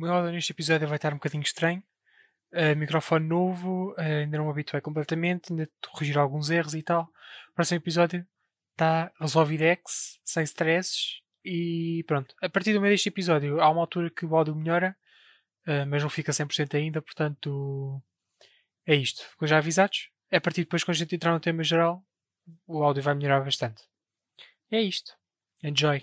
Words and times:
O 0.00 0.02
meu 0.02 0.14
áudio 0.14 0.32
neste 0.32 0.52
episódio 0.52 0.88
vai 0.88 0.96
estar 0.96 1.12
um 1.12 1.16
bocadinho 1.16 1.42
estranho. 1.42 1.82
Uh, 2.54 2.74
microfone 2.74 3.28
novo, 3.28 3.92
uh, 3.98 4.00
ainda 4.00 4.38
não 4.38 4.46
me 4.46 4.50
habituei 4.50 4.80
completamente, 4.80 5.52
ainda 5.52 5.68
corrigir 5.92 6.16
alguns 6.16 6.48
erros 6.48 6.72
e 6.72 6.82
tal. 6.82 7.02
O 7.50 7.54
próximo 7.54 7.76
episódio 7.76 8.26
está 8.72 9.12
resolvidex, 9.20 10.18
sem 10.24 10.42
stresses 10.44 11.20
e 11.44 12.02
pronto. 12.06 12.34
A 12.40 12.48
partir 12.48 12.72
do 12.72 12.80
meio 12.80 12.94
deste 12.94 13.10
episódio 13.10 13.60
há 13.60 13.68
uma 13.68 13.82
altura 13.82 14.08
que 14.08 14.24
o 14.24 14.34
áudio 14.34 14.56
melhora, 14.56 14.96
uh, 15.68 15.86
mas 15.86 16.02
não 16.02 16.08
fica 16.08 16.32
100% 16.32 16.74
ainda, 16.76 17.02
portanto 17.02 18.02
é 18.86 18.94
isto. 18.94 19.22
Ficam 19.32 19.46
já 19.46 19.58
avisados? 19.58 20.08
A 20.32 20.40
partir 20.40 20.62
depois, 20.62 20.82
quando 20.82 20.96
a 20.96 20.98
gente 20.98 21.14
entrar 21.14 21.34
no 21.34 21.40
tema 21.40 21.62
geral, 21.62 22.02
o 22.66 22.82
áudio 22.82 23.02
vai 23.02 23.14
melhorar 23.14 23.40
bastante. 23.40 23.82
É 24.70 24.80
isto. 24.80 25.12
Enjoy! 25.62 26.02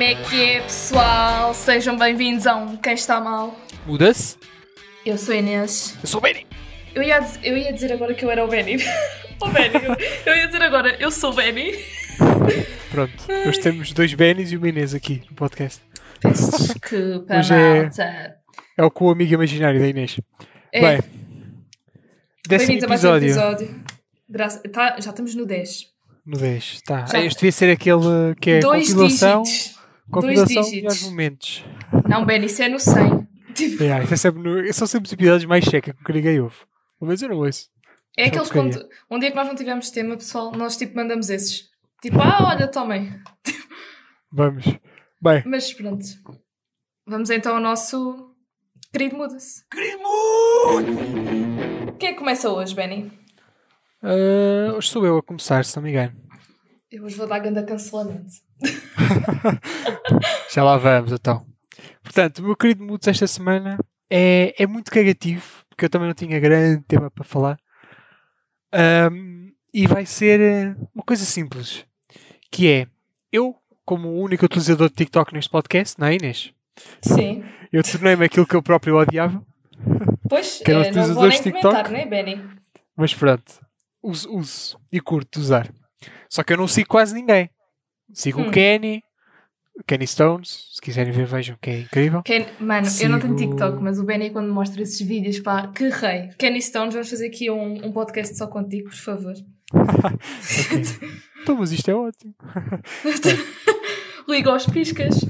Como 0.00 0.10
é 0.10 0.14
que 0.14 0.42
é, 0.42 0.60
pessoal? 0.62 1.52
Sejam 1.52 1.94
bem-vindos 1.94 2.46
a 2.46 2.56
um 2.56 2.74
Quem 2.74 2.94
Está 2.94 3.20
Mal. 3.20 3.54
Muda-se? 3.84 4.38
Eu 5.04 5.18
sou 5.18 5.34
a 5.34 5.36
Inês. 5.36 5.94
Eu 6.00 6.08
sou 6.08 6.20
o 6.20 6.22
Benny! 6.22 6.46
Eu 6.94 7.02
ia, 7.02 7.20
eu 7.42 7.58
ia 7.58 7.70
dizer 7.70 7.92
agora 7.92 8.14
que 8.14 8.24
eu 8.24 8.30
era 8.30 8.42
o 8.42 8.48
Benny. 8.48 8.76
o 9.42 9.48
Benny. 9.50 9.74
Eu, 9.74 10.32
eu 10.32 10.36
ia 10.38 10.46
dizer 10.46 10.62
agora, 10.62 10.96
eu 10.98 11.10
sou 11.10 11.32
o 11.32 11.34
Benny. 11.34 11.74
Pronto, 12.90 13.12
hoje 13.46 13.60
temos 13.60 13.92
dois 13.92 14.14
Bennys 14.14 14.52
e 14.52 14.56
uma 14.56 14.70
Inês 14.70 14.94
aqui 14.94 15.22
no 15.28 15.36
podcast. 15.36 15.82
Peço 16.18 16.50
desculpa, 16.50 17.36
Hoje 17.36 17.52
é- 17.52 17.82
malta. 17.82 18.36
É 18.78 18.82
o 18.82 18.90
co 18.90 19.10
amigo 19.10 19.34
imaginário 19.34 19.78
da 19.78 19.86
Inês. 19.86 20.18
É, 20.72 20.80
Bem, 20.80 21.00
décimo 22.48 22.68
Bem-vindos 22.68 22.84
a 22.84 22.88
mais 22.88 23.04
um 23.04 23.16
episódio. 23.16 23.66
episódio. 23.66 23.84
Graça- 24.26 24.62
tá, 24.72 24.96
já 24.98 25.10
estamos 25.10 25.34
no 25.34 25.44
10. 25.44 25.88
No 26.24 26.38
10. 26.38 26.80
Tá. 26.86 27.04
Já. 27.04 27.20
Este 27.22 27.40
devia 27.40 27.52
ser 27.52 27.70
aquele 27.70 28.34
que 28.40 28.52
é 28.52 28.60
Dois 28.60 28.88
compilação, 28.88 29.42
dígitos. 29.42 29.79
E 30.18 30.44
dígitos. 30.68 31.02
aos 31.02 31.02
momentos. 31.10 31.64
Não, 32.08 32.24
Benny, 32.24 32.46
isso 32.46 32.62
é 32.62 32.68
no 32.68 32.78
100. 32.80 33.28
Tipo, 33.54 33.82
É, 33.84 34.02
isso 34.04 34.14
é 34.14 34.16
sempre 34.16 34.42
no- 34.42 34.72
são 34.72 34.86
sempre 34.86 35.06
os 35.06 35.12
episódios 35.12 35.44
mais 35.48 35.64
checa 35.64 35.94
que 36.04 36.12
ninguém 36.12 36.40
ouve. 36.40 36.56
Pelo 36.98 37.08
menos 37.08 37.22
eu 37.22 37.28
não 37.28 37.36
ouço. 37.38 37.68
é 38.16 38.26
aqueles 38.26 38.50
quando. 38.50 38.88
Um 39.10 39.18
dia 39.18 39.30
que 39.30 39.36
nós 39.36 39.46
não 39.48 39.54
tivemos 39.54 39.90
tema, 39.90 40.16
pessoal, 40.16 40.52
nós 40.52 40.76
tipo 40.76 40.96
mandamos 40.96 41.30
esses. 41.30 41.68
Tipo, 42.02 42.20
ah, 42.20 42.48
olha, 42.54 42.66
tomem. 42.68 43.12
Vamos. 44.32 44.64
Bem. 45.20 45.42
Mas 45.46 45.72
pronto. 45.72 46.04
Vamos 47.06 47.28
então 47.30 47.54
ao 47.56 47.60
nosso 47.60 48.34
querido 48.92 49.16
Muda-se. 49.16 49.64
Quem 51.98 52.08
é 52.08 52.12
que 52.12 52.18
começa 52.18 52.48
hoje, 52.50 52.74
Benny? 52.74 53.10
ah, 54.02 54.74
hoje 54.74 54.88
sou 54.88 55.04
eu 55.04 55.18
a 55.18 55.22
começar, 55.22 55.64
se 55.64 55.76
não 55.76 55.82
me 55.82 55.90
engano. 55.90 56.16
Eu 56.90 57.04
hoje 57.04 57.16
vou 57.16 57.26
dar 57.26 57.38
ganda 57.38 57.62
cancelamento. 57.62 58.32
Já 60.50 60.62
lá 60.64 60.76
vamos, 60.76 61.12
então. 61.12 61.46
Portanto, 62.02 62.38
o 62.40 62.42
meu 62.42 62.56
querido 62.56 62.84
Mudos 62.84 63.06
esta 63.08 63.26
semana 63.26 63.78
é, 64.08 64.54
é 64.58 64.66
muito 64.66 64.90
cagativo, 64.90 65.44
porque 65.68 65.84
eu 65.84 65.90
também 65.90 66.08
não 66.08 66.14
tinha 66.14 66.38
grande 66.40 66.82
tema 66.86 67.10
para 67.10 67.24
falar. 67.24 67.58
Ahm, 68.72 69.50
e 69.72 69.86
vai 69.86 70.04
ser 70.06 70.40
eh, 70.40 70.74
uma 70.94 71.04
coisa 71.04 71.24
simples, 71.24 71.84
que 72.50 72.68
é, 72.68 72.86
eu, 73.32 73.54
como 73.84 74.08
o 74.08 74.20
único 74.20 74.44
utilizador 74.44 74.88
de 74.88 74.94
TikTok 74.96 75.32
neste 75.32 75.50
podcast, 75.50 75.98
não 75.98 76.06
é 76.08 76.14
Inês? 76.14 76.52
Sim. 77.02 77.44
Eu 77.72 77.82
tornei-me 77.84 78.24
aquilo 78.24 78.46
que 78.46 78.56
eu 78.56 78.62
próprio 78.62 78.96
odiava, 78.96 79.44
Pois, 80.28 80.58
Que 80.64 80.70
eram 80.70 80.82
os 80.82 81.08
não 81.08 81.14
vou 81.14 81.26
nem 81.28 81.36
de 81.38 81.42
TikTok? 81.44 81.62
comentar, 81.62 81.90
né, 81.90 82.06
Benny? 82.06 82.44
mas 82.96 83.14
pronto, 83.14 83.60
uso, 84.02 84.30
uso 84.32 84.78
e 84.92 85.00
curto 85.00 85.38
de 85.38 85.44
usar. 85.44 85.72
Só 86.28 86.42
que 86.42 86.52
eu 86.52 86.56
não 86.56 86.68
sigo 86.68 86.88
quase 86.88 87.14
ninguém. 87.14 87.50
Sigo 88.12 88.40
Hum. 88.42 88.48
o 88.48 88.50
Kenny, 88.50 89.02
Kenny 89.86 90.06
Stones, 90.06 90.68
se 90.74 90.80
quiserem 90.80 91.12
ver, 91.12 91.26
vejam 91.26 91.56
que 91.60 91.70
é 91.70 91.80
incrível. 91.80 92.22
Ken- 92.22 92.46
Mano, 92.60 92.86
eu 93.00 93.08
não 93.08 93.18
tenho 93.18 93.38
Sigo- 93.38 93.50
TikTok, 93.56 93.82
mas 93.82 93.98
o 93.98 94.04
Benny 94.04 94.30
quando 94.30 94.52
mostra 94.52 94.82
esses 94.82 95.00
vídeos, 95.00 95.38
pá, 95.40 95.68
que 95.68 95.88
rei. 95.88 96.28
Kenny 96.38 96.60
Stones, 96.60 96.94
vamos 96.94 97.08
fazer 97.10 97.26
aqui 97.28 97.50
um, 97.50 97.86
um 97.86 97.92
podcast 97.92 98.36
só 98.36 98.46
contigo, 98.46 98.90
por 98.90 98.96
favor. 98.96 99.34
Ok. 99.72 101.10
Então, 101.42 101.56
mas 101.56 101.72
isto 101.72 101.90
é 101.90 101.94
ótimo. 101.94 102.34
Liga 104.28 104.50
aos 104.50 104.66
piscas. 104.66 105.24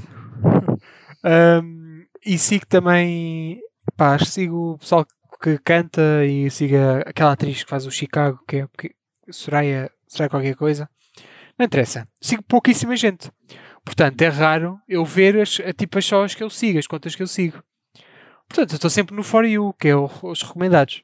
Um, 1.23 2.03
e 2.25 2.37
sigo 2.37 2.65
também, 2.67 3.61
pá, 3.95 4.19
sigo 4.19 4.73
o 4.73 4.77
pessoal 4.77 5.05
que 5.41 5.57
canta 5.59 6.25
e 6.25 6.49
sigo 6.51 6.75
aquela 7.05 7.31
atriz 7.31 7.63
que 7.63 7.69
faz 7.69 7.85
o 7.85 7.91
Chicago, 7.91 8.39
que 8.47 8.57
é 8.57 8.67
Soraya 9.29 9.89
qualquer 10.29 10.55
coisa. 10.55 10.89
Não 11.57 11.65
interessa. 11.65 12.07
Sigo 12.21 12.43
pouquíssima 12.43 12.95
gente. 12.95 13.31
Portanto, 13.83 14.21
é 14.21 14.27
raro 14.27 14.79
eu 14.87 15.03
ver 15.03 15.39
as, 15.39 15.59
a- 15.59 15.73
tipo 15.73 15.97
as 15.97 16.11
as 16.11 16.35
que 16.35 16.43
eu 16.43 16.49
sigo, 16.49 16.79
as 16.79 16.87
contas 16.87 17.15
que 17.15 17.23
eu 17.23 17.27
sigo. 17.27 17.61
Portanto, 18.47 18.71
eu 18.71 18.75
estou 18.75 18.89
sempre 18.89 19.15
no 19.15 19.23
For 19.23 19.45
You, 19.45 19.73
que 19.79 19.87
é 19.87 19.95
o- 19.95 20.09
os 20.23 20.41
recomendados. 20.43 21.01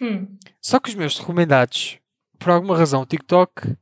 Hum. 0.00 0.36
Só 0.60 0.78
que 0.78 0.88
os 0.90 0.94
meus 0.94 1.18
recomendados, 1.18 1.98
por 2.38 2.50
alguma 2.50 2.76
razão, 2.76 3.02
o 3.02 3.06
TikTok 3.06 3.76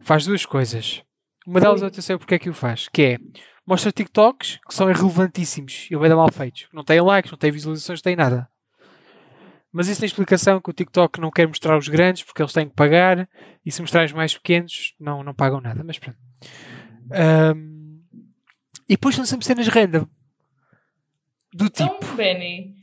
faz 0.00 0.26
duas 0.26 0.44
coisas. 0.44 1.02
Uma 1.46 1.60
delas 1.60 1.80
Ui. 1.80 1.84
eu 1.84 1.88
até 1.88 2.00
sei 2.00 2.16
porque 2.18 2.34
é 2.34 2.38
que 2.38 2.50
o 2.50 2.54
faz, 2.54 2.88
que 2.88 3.02
é 3.02 3.18
mostra 3.66 3.92
TikToks 3.92 4.58
que 4.66 4.74
são 4.74 4.90
irrelevantíssimos 4.90 5.88
e 5.90 5.96
dar 6.08 6.16
mal 6.16 6.30
feitos. 6.32 6.66
Não 6.72 6.82
têm 6.84 7.00
likes, 7.00 7.30
não 7.30 7.38
têm 7.38 7.50
visualizações, 7.50 8.00
não 8.00 8.02
têm 8.02 8.16
nada. 8.16 8.48
Mas 9.72 9.88
isso 9.88 10.00
tem 10.00 10.06
explicação 10.06 10.60
que 10.60 10.68
o 10.68 10.72
TikTok 10.72 11.18
não 11.20 11.30
quer 11.30 11.48
mostrar 11.48 11.78
os 11.78 11.88
grandes 11.88 12.22
porque 12.22 12.42
eles 12.42 12.52
têm 12.52 12.68
que 12.68 12.74
pagar 12.74 13.28
e 13.64 13.72
se 13.72 13.80
mostrar 13.80 14.04
os 14.04 14.12
mais 14.12 14.34
pequenos 14.34 14.94
não, 15.00 15.22
não 15.22 15.32
pagam 15.34 15.60
nada. 15.60 15.82
Mas 15.82 15.98
pronto. 15.98 16.18
Ahm, 17.10 18.00
e 18.88 18.94
depois 18.94 19.14
são 19.14 19.24
sempre 19.24 19.46
cenas 19.46 19.66
random. 19.68 20.06
Do 21.54 21.68
tipo. 21.70 21.94
Então, 21.96 22.16
Benny. 22.16 22.76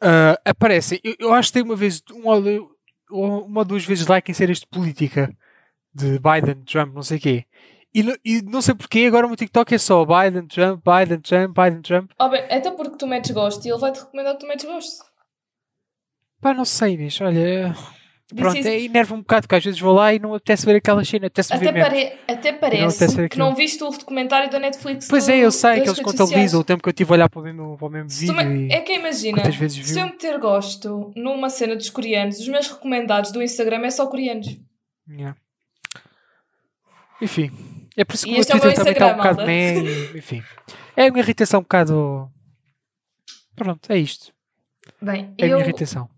Ah, 0.00 0.38
aparecem. 0.44 1.00
Eu, 1.04 1.14
eu 1.18 1.34
acho 1.34 1.48
que 1.48 1.54
tem 1.54 1.62
uma 1.62 1.76
vez, 1.76 2.02
uma, 2.10 2.36
uma 3.10 3.60
ou 3.60 3.64
duas 3.64 3.84
vezes 3.84 4.06
like 4.06 4.30
em 4.30 4.34
séries 4.34 4.60
de 4.60 4.66
política 4.66 5.34
de 5.94 6.18
Biden, 6.18 6.62
Trump, 6.64 6.94
não 6.94 7.02
sei 7.02 7.18
o 7.18 7.20
quê. 7.20 7.44
E, 7.94 8.02
não- 8.02 8.16
e 8.24 8.42
não 8.42 8.62
sei 8.62 8.74
porquê, 8.74 9.04
agora 9.06 9.26
o 9.26 9.28
meu 9.30 9.36
TikTok 9.36 9.74
é 9.74 9.78
só 9.78 10.04
Biden, 10.04 10.46
Trump, 10.46 10.82
Biden, 10.84 11.20
Trump, 11.20 11.56
Biden, 11.58 11.82
Trump. 11.82 12.10
Oh, 12.18 12.28
Ben, 12.28 12.44
até 12.44 12.70
porque 12.70 12.96
tu 12.98 13.06
metes 13.06 13.30
gosto 13.32 13.64
e 13.66 13.70
ele 13.70 13.78
vai-te 13.80 14.00
recomendar 14.00 14.34
que 14.34 14.40
tu 14.40 14.46
metes 14.46 14.64
gosto. 14.66 15.04
Pá, 16.40 16.54
não 16.54 16.64
sei, 16.64 16.94
Inês, 16.94 17.20
olha. 17.20 17.74
Pronto, 18.36 18.58
isso. 18.58 18.68
é, 18.68 18.82
enerva 18.82 19.14
um 19.14 19.20
bocado, 19.20 19.42
porque 19.48 19.54
às 19.54 19.64
vezes 19.64 19.80
vou 19.80 19.94
lá 19.94 20.12
e 20.12 20.18
não 20.18 20.34
apetece 20.34 20.66
ver 20.66 20.76
aquela 20.76 21.02
cena, 21.02 21.28
apetece 21.28 21.50
Até, 21.50 21.72
pare... 21.72 22.12
até 22.28 22.52
parece 22.52 23.06
ver 23.16 23.28
que 23.30 23.38
não 23.38 23.54
viste 23.54 23.82
o 23.82 23.88
documentário 23.88 24.50
da 24.50 24.58
Netflix. 24.58 25.08
Pois 25.08 25.24
do- 25.24 25.30
é, 25.32 25.38
eu 25.38 25.50
sei 25.50 25.80
que 25.80 25.88
eles 25.88 25.98
contabilizam 26.00 26.60
o 26.60 26.64
tempo 26.64 26.82
que 26.82 26.90
eu 26.90 26.92
tive 26.92 27.10
a 27.10 27.14
olhar 27.14 27.28
para 27.30 27.40
o 27.40 27.42
mesmo, 27.42 27.78
para 27.78 27.86
o 27.86 27.90
mesmo 27.90 28.08
vídeo 28.10 28.34
me- 28.34 28.70
É 28.70 28.80
que 28.82 28.92
imagina, 28.92 29.42
se 29.50 29.98
eu 29.98 30.04
meter 30.06 30.38
gosto 30.38 31.10
numa 31.16 31.48
cena 31.48 31.74
dos 31.74 31.88
coreanos, 31.88 32.38
os 32.38 32.48
meus 32.48 32.68
recomendados 32.68 33.32
do 33.32 33.42
Instagram 33.42 33.86
é 33.86 33.90
só 33.90 34.06
coreanos. 34.06 34.46
Yeah. 35.08 35.34
Enfim, 37.22 37.50
é 37.96 38.04
por 38.04 38.14
isso 38.14 38.24
que 38.26 38.30
o 38.30 38.34
meu 38.34 38.42
é 38.42 38.44
Twitter 38.44 38.66
meu 38.68 38.74
também 38.76 38.92
está 38.92 39.06
um 39.06 39.16
bocado 39.16 39.46
meh, 39.46 39.78
e- 39.78 40.18
Enfim, 40.18 40.42
é 40.94 41.08
uma 41.10 41.18
irritação 41.18 41.60
um 41.60 41.62
bocado. 41.62 42.30
Pronto, 43.56 43.90
é 43.90 43.96
isto. 43.98 44.32
Bem, 45.00 45.34
É 45.38 45.44
a 45.44 45.48
eu, 45.48 45.56
minha 45.56 45.66
irritação. 45.66 46.08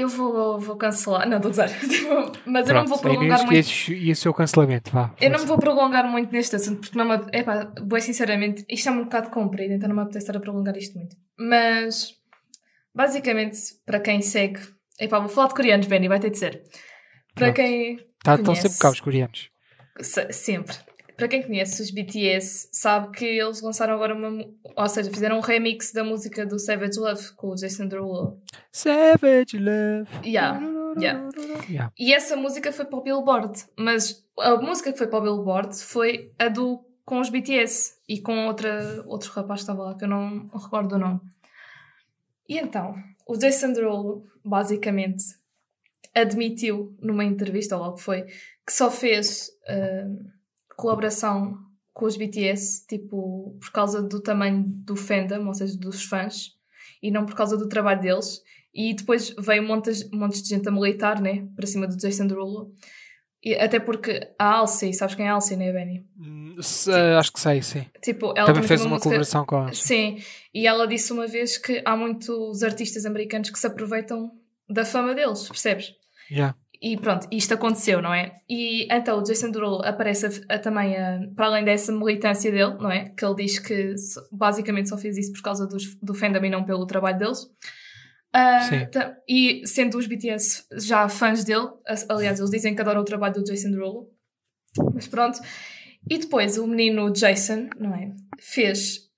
Eu 0.00 0.08
vou, 0.08 0.58
vou 0.58 0.76
cancelar. 0.76 1.28
Não, 1.28 1.36
estou 1.38 1.48
a 1.48 1.52
usar. 1.52 1.68
Mas 2.46 2.68
eu 2.68 2.74
não 2.74 2.84
Pronto, 2.84 2.88
vou 2.88 2.98
prolongar 2.98 3.38
muito. 3.40 3.54
e, 3.54 3.58
esse- 3.58 3.94
e 3.94 4.12
o 4.12 4.16
seu 4.16 4.32
cancelamento, 4.34 4.90
vá. 4.90 5.14
Eu 5.20 5.30
não 5.30 5.40
me 5.40 5.46
vou 5.46 5.58
prolongar 5.58 6.08
muito 6.10 6.32
neste 6.32 6.56
assunto, 6.56 6.80
porque 6.80 6.96
não 6.98 7.06
me, 7.06 7.14
epá, 7.32 7.64
bem 7.82 8.00
sinceramente, 8.00 8.64
isto 8.68 8.88
é 8.88 8.92
um 8.92 9.04
bocado 9.04 9.30
comprido, 9.30 9.74
então 9.74 9.88
não 9.88 9.96
me 9.96 10.02
apetece 10.02 10.24
estar 10.26 10.36
a 10.36 10.40
prolongar 10.40 10.76
isto 10.76 10.96
muito. 10.98 11.16
Mas, 11.38 12.14
basicamente, 12.94 13.58
para 13.84 14.00
quem 14.00 14.20
segue, 14.22 14.60
epá, 15.00 15.18
vou 15.18 15.28
falar 15.28 15.48
de 15.48 15.54
coreanos, 15.54 15.86
Benny, 15.86 16.08
vai 16.08 16.20
ter 16.20 16.30
de 16.30 16.38
ser. 16.38 16.62
Para 17.34 17.52
Pronto. 17.52 17.56
quem 17.56 17.96
Tá, 18.22 18.32
estão 18.34 18.44
conhece. 18.46 18.62
sempre 18.62 18.78
cá 18.78 18.90
os 18.90 19.00
coreanos. 19.00 19.50
Se- 20.00 20.32
Sempre. 20.32 20.74
Para 21.18 21.26
quem 21.26 21.42
conhece 21.42 21.82
os 21.82 21.90
BTS, 21.90 22.68
sabe 22.70 23.10
que 23.10 23.24
eles 23.24 23.60
lançaram 23.60 23.92
agora 23.92 24.14
uma. 24.14 24.38
Ou 24.76 24.88
seja, 24.88 25.10
fizeram 25.10 25.38
um 25.38 25.40
remix 25.40 25.90
da 25.90 26.04
música 26.04 26.46
do 26.46 26.60
Savage 26.60 26.96
Love 26.96 27.32
com 27.34 27.48
o 27.48 27.54
Jason 27.56 27.88
Derulo. 27.88 28.40
Savage 28.70 29.58
Love. 29.58 30.08
Yeah, 30.24 30.60
yeah. 30.96 31.28
Yeah. 31.68 31.92
E 31.98 32.14
essa 32.14 32.36
música 32.36 32.70
foi 32.70 32.84
para 32.84 33.00
o 33.00 33.02
Billboard. 33.02 33.64
Mas 33.76 34.24
a 34.38 34.54
música 34.58 34.92
que 34.92 34.98
foi 34.98 35.08
para 35.08 35.18
o 35.18 35.22
Billboard 35.22 35.76
foi 35.82 36.32
a 36.38 36.46
do 36.46 36.84
com 37.04 37.18
os 37.18 37.30
BTS 37.30 37.94
e 38.08 38.20
com 38.20 38.46
outra, 38.46 39.02
outro 39.04 39.32
rapaz 39.32 39.60
que 39.60 39.62
estava 39.62 39.82
lá, 39.82 39.96
que 39.98 40.04
eu 40.04 40.08
não 40.08 40.46
recordo 40.46 40.94
o 40.94 40.98
nome. 40.98 41.20
E 42.48 42.58
então, 42.58 42.94
o 43.26 43.36
Jason 43.36 43.72
Derulo, 43.72 44.24
basicamente, 44.44 45.24
admitiu 46.14 46.96
numa 47.00 47.24
entrevista, 47.24 47.76
ou 47.76 47.82
logo 47.82 47.96
foi, 47.96 48.22
que 48.22 48.72
só 48.72 48.88
fez 48.88 49.50
ah, 49.66 50.06
colaboração 50.78 51.58
com 51.92 52.06
os 52.06 52.16
BTS, 52.16 52.86
tipo, 52.86 53.56
por 53.60 53.70
causa 53.72 54.00
do 54.00 54.20
tamanho 54.20 54.64
do 54.66 54.94
fandom, 54.96 55.46
ou 55.48 55.54
seja, 55.54 55.76
dos 55.76 56.04
fãs, 56.04 56.52
e 57.02 57.10
não 57.10 57.26
por 57.26 57.34
causa 57.34 57.56
do 57.56 57.68
trabalho 57.68 58.00
deles. 58.00 58.40
E 58.72 58.94
depois 58.94 59.34
veio 59.38 59.62
montes, 59.66 60.08
montes 60.10 60.40
de 60.42 60.48
gente 60.50 60.68
a 60.68 60.70
militar, 60.72 61.20
né, 61.20 61.46
para 61.56 61.66
cima 61.66 61.86
do 61.88 61.96
Jason 61.96 62.26
Derulo, 62.26 62.72
E 63.40 63.54
até 63.54 63.78
porque 63.78 64.32
a 64.36 64.56
Alcy, 64.56 64.92
sabes 64.92 65.14
quem 65.14 65.26
é 65.26 65.28
a 65.28 65.34
Alcy, 65.34 65.54
não 65.56 65.62
é, 65.64 65.72
Benny? 65.72 66.04
Hum, 66.18 66.56
se- 66.60 66.90
acho 66.92 67.32
que 67.32 67.38
sei, 67.38 67.62
sim. 67.62 67.86
Tipo, 68.02 68.32
ela 68.36 68.46
Também 68.52 68.64
fez 68.64 68.80
uma 68.80 68.86
uma 68.88 68.90
música- 68.96 69.04
colaboração 69.04 69.46
com 69.46 69.56
a. 69.58 69.72
Sim, 69.72 70.20
e 70.52 70.66
ela 70.66 70.88
disse 70.88 71.12
uma 71.12 71.24
vez 71.28 71.56
que 71.56 71.80
há 71.84 71.96
muitos 71.96 72.64
artistas 72.64 73.06
americanos 73.06 73.50
que 73.50 73.58
se 73.58 73.64
aproveitam 73.66 74.32
da 74.68 74.84
fama 74.84 75.14
deles, 75.14 75.46
percebes? 75.48 75.94
Yeah. 76.28 76.56
E 76.80 76.96
pronto, 76.96 77.26
isto 77.32 77.54
aconteceu, 77.54 78.00
não 78.00 78.14
é? 78.14 78.32
E 78.48 78.86
então 78.92 79.18
o 79.18 79.22
Jason 79.22 79.50
Derulo 79.50 79.82
aparece 79.84 80.26
a- 80.48 80.54
a 80.54 80.58
também, 80.60 80.96
a- 80.96 81.20
para 81.34 81.46
além 81.46 81.64
dessa 81.64 81.90
militância 81.90 82.52
dele, 82.52 82.74
não 82.78 82.90
é? 82.90 83.08
Que 83.08 83.24
ele 83.24 83.34
diz 83.34 83.58
que 83.58 83.94
basicamente 84.30 84.88
só 84.88 84.96
fez 84.96 85.16
isso 85.18 85.32
por 85.32 85.42
causa 85.42 85.66
dos, 85.66 85.96
do 86.00 86.14
fandom 86.14 86.44
e 86.44 86.50
não 86.50 86.64
pelo 86.64 86.86
trabalho 86.86 87.18
deles. 87.18 87.40
Ta- 88.86 89.16
e 89.28 89.66
sendo 89.66 89.98
os 89.98 90.06
BTS 90.06 90.64
já 90.76 91.08
fãs 91.08 91.42
dele, 91.44 91.66
aliás, 92.08 92.38
eles 92.38 92.50
dizem 92.50 92.74
que 92.74 92.80
adoram 92.80 93.00
o 93.00 93.04
trabalho 93.04 93.34
do 93.34 93.42
Jason 93.44 93.70
Derulo. 93.70 94.10
Mas 94.94 95.08
pronto. 95.08 95.40
E 96.08 96.16
depois 96.18 96.58
o 96.58 96.66
menino 96.66 97.10
Jason, 97.12 97.68
não 97.78 97.92
é? 97.94 98.12
Fez 98.38 99.08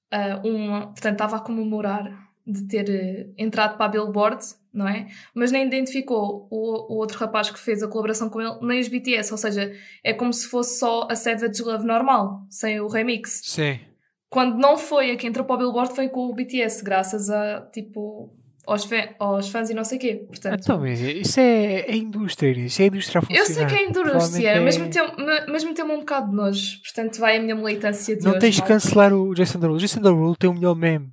uma. 0.44 0.86
Portanto, 0.86 1.12
estava 1.12 1.36
a 1.36 1.40
comemorar 1.40 2.10
de 2.46 2.66
ter 2.66 2.88
eh, 2.88 3.26
entrado 3.36 3.76
para 3.76 3.86
a 3.86 3.88
Billboard, 3.88 4.42
não 4.72 4.86
é? 4.88 5.06
Mas 5.34 5.50
nem 5.52 5.66
identificou 5.66 6.46
o, 6.50 6.92
o 6.94 6.96
outro 6.98 7.18
rapaz 7.18 7.50
que 7.50 7.58
fez 7.58 7.82
a 7.82 7.88
colaboração 7.88 8.28
com 8.30 8.40
ele, 8.40 8.56
nem 8.62 8.80
os 8.80 8.88
BTS. 8.88 9.32
Ou 9.32 9.38
seja, 9.38 9.72
é 10.04 10.12
como 10.12 10.32
se 10.32 10.46
fosse 10.46 10.78
só 10.78 11.06
a 11.10 11.16
Savage 11.16 11.62
Love 11.62 11.84
normal, 11.86 12.42
sem 12.48 12.80
o 12.80 12.88
remix. 12.88 13.40
Sim. 13.44 13.80
Quando 14.28 14.56
não 14.58 14.76
foi 14.78 15.10
a 15.10 15.16
que 15.16 15.26
entrou 15.26 15.44
para 15.44 15.56
o 15.56 15.58
Billboard, 15.58 15.94
foi 15.94 16.08
com 16.08 16.28
o 16.28 16.34
BTS, 16.34 16.84
graças 16.84 17.28
a, 17.30 17.62
tipo, 17.72 18.32
aos, 18.64 18.88
aos 19.18 19.48
fãs 19.48 19.70
e 19.70 19.74
não 19.74 19.82
sei 19.82 19.98
o 19.98 20.00
quê. 20.00 20.24
Portanto, 20.28 20.60
Então, 20.62 20.86
isso 20.86 21.40
é, 21.40 21.80
é 21.80 21.96
indústria, 21.96 22.52
isso 22.52 22.80
é 22.80 22.86
indústria 22.86 23.20
a 23.20 23.32
eu 23.32 23.44
sei 23.44 23.66
que 23.66 23.74
é 23.74 23.88
indústria, 23.88 24.50
é- 24.50 24.60
meteu-me 24.60 25.14
mas 25.50 25.64
meteu-me 25.64 25.92
um 25.94 25.98
bocado 25.98 26.30
de 26.30 26.36
nojo. 26.36 26.80
Portanto, 26.82 27.18
vai 27.18 27.38
a 27.38 27.42
minha 27.42 27.56
militância 27.56 28.14
de 28.16 28.22
Não 28.22 28.30
hoje. 28.30 28.40
tens 28.40 28.54
de 28.54 28.60
malta. 28.60 28.74
cancelar 28.74 29.12
o 29.12 29.34
Jason 29.34 29.58
Derulo. 29.58 29.76
O 29.78 29.80
Jason 29.80 30.00
Derulo 30.00 30.36
tem 30.36 30.48
o 30.48 30.54
melhor 30.54 30.76
meme 30.76 31.10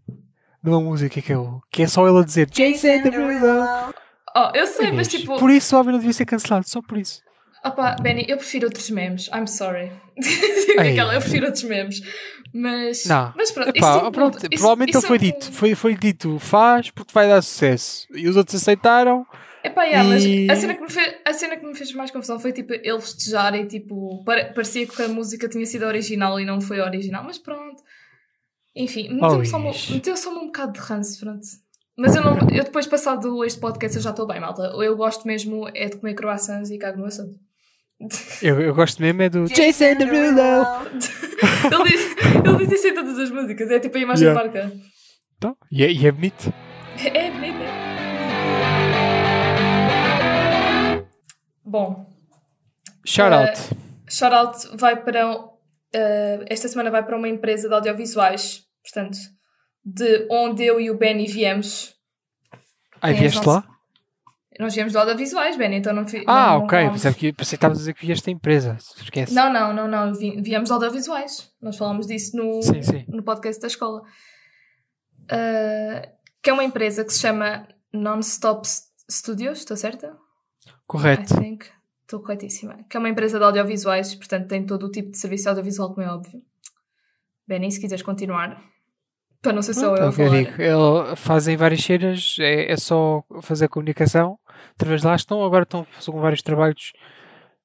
de 0.63 0.69
uma 0.69 0.81
música 0.81 1.21
que 1.21 1.31
é, 1.31 1.37
o, 1.37 1.61
que 1.71 1.83
é 1.83 1.87
só 1.87 2.07
ele 2.07 2.19
a 2.19 2.23
dizer 2.23 2.49
Jason 2.49 3.01
Derulo. 3.03 3.93
Oh, 4.35 4.51
eu 4.53 4.67
sei, 4.67 4.91
mas 4.91 5.07
tipo... 5.07 5.37
Por 5.37 5.49
isso 5.49 5.75
o 5.75 5.79
homem 5.79 5.93
não 5.93 5.99
devia 5.99 6.13
ser 6.13 6.25
cancelado, 6.25 6.67
só 6.69 6.81
por 6.81 6.97
isso. 6.97 7.21
Opa, 7.65 7.95
Benny, 8.01 8.25
eu 8.27 8.37
prefiro 8.37 8.65
outros 8.67 8.89
memes. 8.89 9.29
I'm 9.33 9.47
sorry. 9.47 9.91
Aquela, 10.77 11.15
eu 11.15 11.19
prefiro 11.19 11.45
outros 11.47 11.63
memes. 11.63 12.01
Mas, 12.53 13.05
Não. 13.05 13.33
mas 13.35 13.51
pronto. 13.51 13.69
Epá, 13.75 13.97
isso 13.97 14.11
pronto. 14.11 14.37
Isso- 14.37 14.47
provavelmente 14.49 14.89
isso 14.89 14.99
ele 14.99 15.07
foi 15.07 15.15
é 15.15 15.19
dito, 15.19 15.51
foi, 15.51 15.75
foi 15.75 15.95
dito, 15.95 16.39
faz 16.39 16.89
porque 16.91 17.11
vai 17.13 17.27
dar 17.27 17.41
sucesso. 17.41 18.07
E 18.13 18.27
os 18.27 18.35
outros 18.35 18.61
aceitaram. 18.61 19.25
Epá, 19.63 19.83
yeah, 19.83 20.07
E- 20.19 20.45
mas 20.47 20.57
a 20.57 20.61
cena, 20.61 20.75
que 20.75 20.81
me 20.81 20.89
fez, 20.89 21.15
a 21.25 21.33
cena 21.33 21.57
que 21.57 21.65
me 21.65 21.75
fez 21.75 21.91
mais 21.93 22.09
confusão 22.11 22.39
foi 22.39 22.53
tipo 22.53 22.73
ele 22.73 22.99
festejar 23.01 23.53
e 23.55 23.65
tipo 23.65 24.23
pare- 24.23 24.53
parecia 24.53 24.87
que 24.87 25.01
a 25.01 25.07
música 25.07 25.49
tinha 25.49 25.65
sido 25.65 25.85
original 25.85 26.39
e 26.39 26.45
não 26.45 26.61
foi 26.61 26.79
original, 26.79 27.23
mas 27.23 27.37
pronto. 27.37 27.81
Enfim, 28.83 29.09
meteu-me 29.13 29.45
só, 29.45 29.59
meteu 29.59 30.17
só 30.17 30.29
um 30.31 30.45
bocado 30.47 30.73
de 30.73 30.79
ranço, 30.79 31.19
pronto. 31.19 31.45
Mas 31.97 32.15
eu, 32.15 32.23
não, 32.23 32.37
eu 32.51 32.63
depois 32.63 32.85
passado 32.85 33.43
este 33.43 33.59
podcast 33.59 33.97
eu 33.97 34.03
já 34.03 34.11
estou 34.11 34.27
bem, 34.27 34.39
malta. 34.39 34.61
Eu 34.77 34.95
gosto 34.95 35.25
mesmo 35.27 35.67
é 35.73 35.87
de 35.89 35.97
comer 35.97 36.13
croissants 36.13 36.69
e 36.69 36.77
cago 36.77 36.99
no 36.99 37.05
assunto. 37.05 37.35
Eu, 38.43 38.61
eu 38.61 38.75
gosto 38.75 39.01
mesmo 39.01 39.21
é 39.23 39.29
do 39.29 39.45
Jason 39.45 39.95
Derulo. 39.95 40.39
ele, 40.93 41.89
diz, 41.89 42.15
ele 42.45 42.57
diz 42.65 42.71
isso 42.73 42.87
em 42.89 42.93
todas 42.93 43.17
as 43.17 43.31
músicas, 43.31 43.71
é 43.71 43.79
tipo 43.79 43.97
a 43.97 44.01
imagem 44.01 44.27
Yeah. 44.27 44.47
de 44.47 44.53
marca. 44.59 44.75
Então, 45.37 45.57
e, 45.71 45.83
é, 45.83 45.91
e 45.91 46.05
é 46.05 46.11
bonito. 46.11 46.53
É 47.03 47.31
bonito. 47.31 47.57
Bom, 51.65 52.05
Shout 53.05 53.33
Eh, 53.33 53.35
out. 53.49 53.59
Shoutout 54.09 54.77
vai 54.77 54.95
para. 55.03 55.35
uh, 55.35 55.49
esta 56.49 56.67
semana 56.67 56.89
vai 56.91 57.03
para 57.03 57.17
uma 57.17 57.27
empresa 57.27 57.67
de 57.67 57.73
audiovisuais, 57.73 58.63
portanto, 58.91 59.17
de 59.83 60.27
onde 60.29 60.63
eu 60.63 60.79
e 60.79 60.89
o 60.89 60.97
Benny 60.97 61.27
viemos. 61.27 61.95
Ai, 63.01 63.13
as 63.13 63.19
vieste 63.19 63.37
nossas- 63.45 63.63
lá? 63.63 63.77
Nós 64.59 64.73
viemos 64.73 64.91
de 64.93 64.97
audiovisuais, 64.97 65.55
Benny, 65.55 65.75
então 65.75 65.93
não 65.93 66.07
fi- 66.07 66.23
Ah, 66.25 66.47
não, 66.53 66.57
não 66.59 66.65
ok. 66.65 66.79
falamos- 66.79 67.01
Pensei 67.03 67.13
que, 67.13 67.31
pensei 67.33 67.49
que 67.51 67.55
estavas 67.57 67.77
a 67.77 67.81
dizer 67.81 67.93
que 67.93 68.05
vieste 68.07 68.25
da 68.25 68.31
empresa. 68.31 68.75
Esquece. 68.99 69.31
Não, 69.33 69.53
não, 69.53 69.71
não, 69.71 69.87
não. 69.87 70.13
vi- 70.15 70.41
Viemos 70.41 70.69
de 70.69 70.73
audiovisuais. 70.73 71.51
Nós 71.61 71.77
falamos 71.77 72.07
disso 72.07 72.35
no, 72.35 72.59
Sim, 72.63 72.81
sim. 72.81 73.05
no 73.07 73.21
podcast 73.21 73.61
da 73.61 73.67
escola. 73.67 74.01
Uh, 75.25 76.07
que 76.41 76.49
é 76.49 76.53
uma 76.53 76.63
empresa 76.63 77.03
que 77.05 77.13
se 77.13 77.19
chama 77.19 77.67
Non-Stop 77.93 78.67
Studios, 79.11 79.59
estou 79.59 79.77
certa? 79.77 80.17
Correto. 80.87 81.33
I 81.35 81.37
think. 81.39 81.65
Estou 82.01 82.21
corretíssima. 82.21 82.83
Que 82.89 82.95
é 82.95 82.99
uma 82.99 83.09
empresa 83.09 83.37
de 83.37 83.43
audiovisuais, 83.45 84.15
portanto 84.15 84.47
tem 84.47 84.65
todo 84.65 84.87
o 84.87 84.91
tipo 84.91 85.11
de 85.11 85.17
serviço 85.17 85.49
audiovisual, 85.49 85.93
como 85.93 86.01
é 86.07 86.09
óbvio. 86.11 86.41
Benny, 87.45 87.69
se 87.71 87.79
quiseres 87.79 88.01
continuar. 88.01 88.59
Para 89.41 89.53
não 89.53 89.61
ser 89.61 89.73
só 89.75 89.93
Pronto, 89.95 90.01
eu 90.03 90.13
que 90.13 90.21
eu 90.21 90.29
digo. 90.29 90.61
Eles 90.61 91.19
fazem 91.19 91.55
várias 91.55 91.83
cenas, 91.83 92.35
é, 92.39 92.71
é 92.71 92.77
só 92.77 93.23
fazer 93.41 93.67
comunicação. 93.67 94.37
Através 94.73 95.01
de 95.01 95.07
lá 95.07 95.15
estão, 95.15 95.43
agora 95.43 95.63
estão 95.63 95.85
com 96.05 96.19
vários 96.19 96.41
trabalhos, 96.41 96.91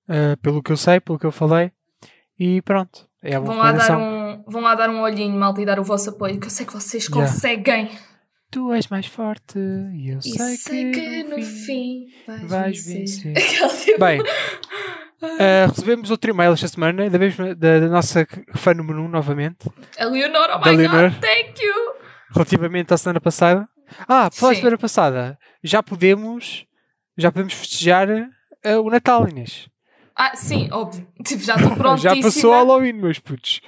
ah, 0.09 0.37
pelo 0.43 0.63
que 0.63 0.71
eu 0.73 0.77
sei, 0.77 1.01
pelo 1.01 1.19
que 1.19 1.27
eu 1.27 1.33
falei. 1.33 1.73
E 2.39 2.61
pronto. 2.63 3.07
É 3.23 3.39
Vão 3.39 3.57
lá, 3.57 3.71
dar 3.73 3.97
um, 3.99 4.43
vão 4.49 4.61
lá 4.63 4.75
dar 4.75 4.91
um 4.91 5.01
olhinho, 5.01 5.39
malta, 5.39 5.63
e 5.63 5.65
dar 5.65 5.79
o 5.79 5.85
vosso 5.85 6.11
apoio, 6.11 6.41
que 6.41 6.47
eu 6.47 6.51
sei 6.51 6.67
que 6.67 6.73
vocês 6.73 7.07
Yeah. 7.09 7.31
conseguem. 7.33 7.89
Tu 8.51 8.71
és 8.73 8.87
mais 8.89 9.07
forte 9.07 9.59
e 9.59 10.11
eu 10.11 10.19
E 10.19 10.23
sei, 10.23 10.57
sei 10.57 10.91
que, 10.91 11.23
no 11.23 11.41
fim 11.43 12.07
vais, 12.27 12.43
vais 12.51 12.87
vencer. 12.87 13.33
Aquela 13.39 13.69
tipo- 13.75 13.99
Bem, 13.99 14.21
ah, 15.23 15.67
recebemos 15.69 16.11
outro 16.11 16.31
e-mail 16.31 16.53
esta 16.53 16.69
semana, 16.69 17.09
da, 17.09 17.19
mesma, 17.19 17.55
da, 17.55 17.81
da 17.81 17.89
nossa 17.89 18.27
fã 18.55 18.75
número 18.75 19.01
1 19.03 19.09
novamente, 19.09 19.71
A 19.99 20.05
Leonor, 20.05 20.49
oh 20.55 20.59
my 20.69 20.77
Leonor. 20.77 21.11
god, 21.11 21.21
thank 21.21 21.63
you! 21.63 21.73
relativamente 22.35 22.93
à 22.95 22.97
semana 22.97 23.21
passada. 23.21 23.69
Ah, 24.09 24.31
pela 24.31 24.55
Sim. 24.55 24.61
semana 24.61 24.79
passada, 24.79 25.39
já 25.63 25.83
podemos, 25.83 26.65
já 27.17 27.31
podemos 27.31 27.53
festejar 27.53 28.09
ah, 28.65 28.81
o 28.81 28.89
Natal, 28.91 29.29
Inês. 29.29 29.69
Ah, 30.17 30.35
sim, 30.35 30.69
óbvio. 30.73 31.07
Tipo, 31.25 31.43
já 31.43 31.57
estou 31.57 31.75
prontíssima. 31.77 32.15
Já 32.15 32.23
passou 32.23 32.53
Halloween, 32.53 32.93
meus 32.95 33.19
putos. 33.19 33.61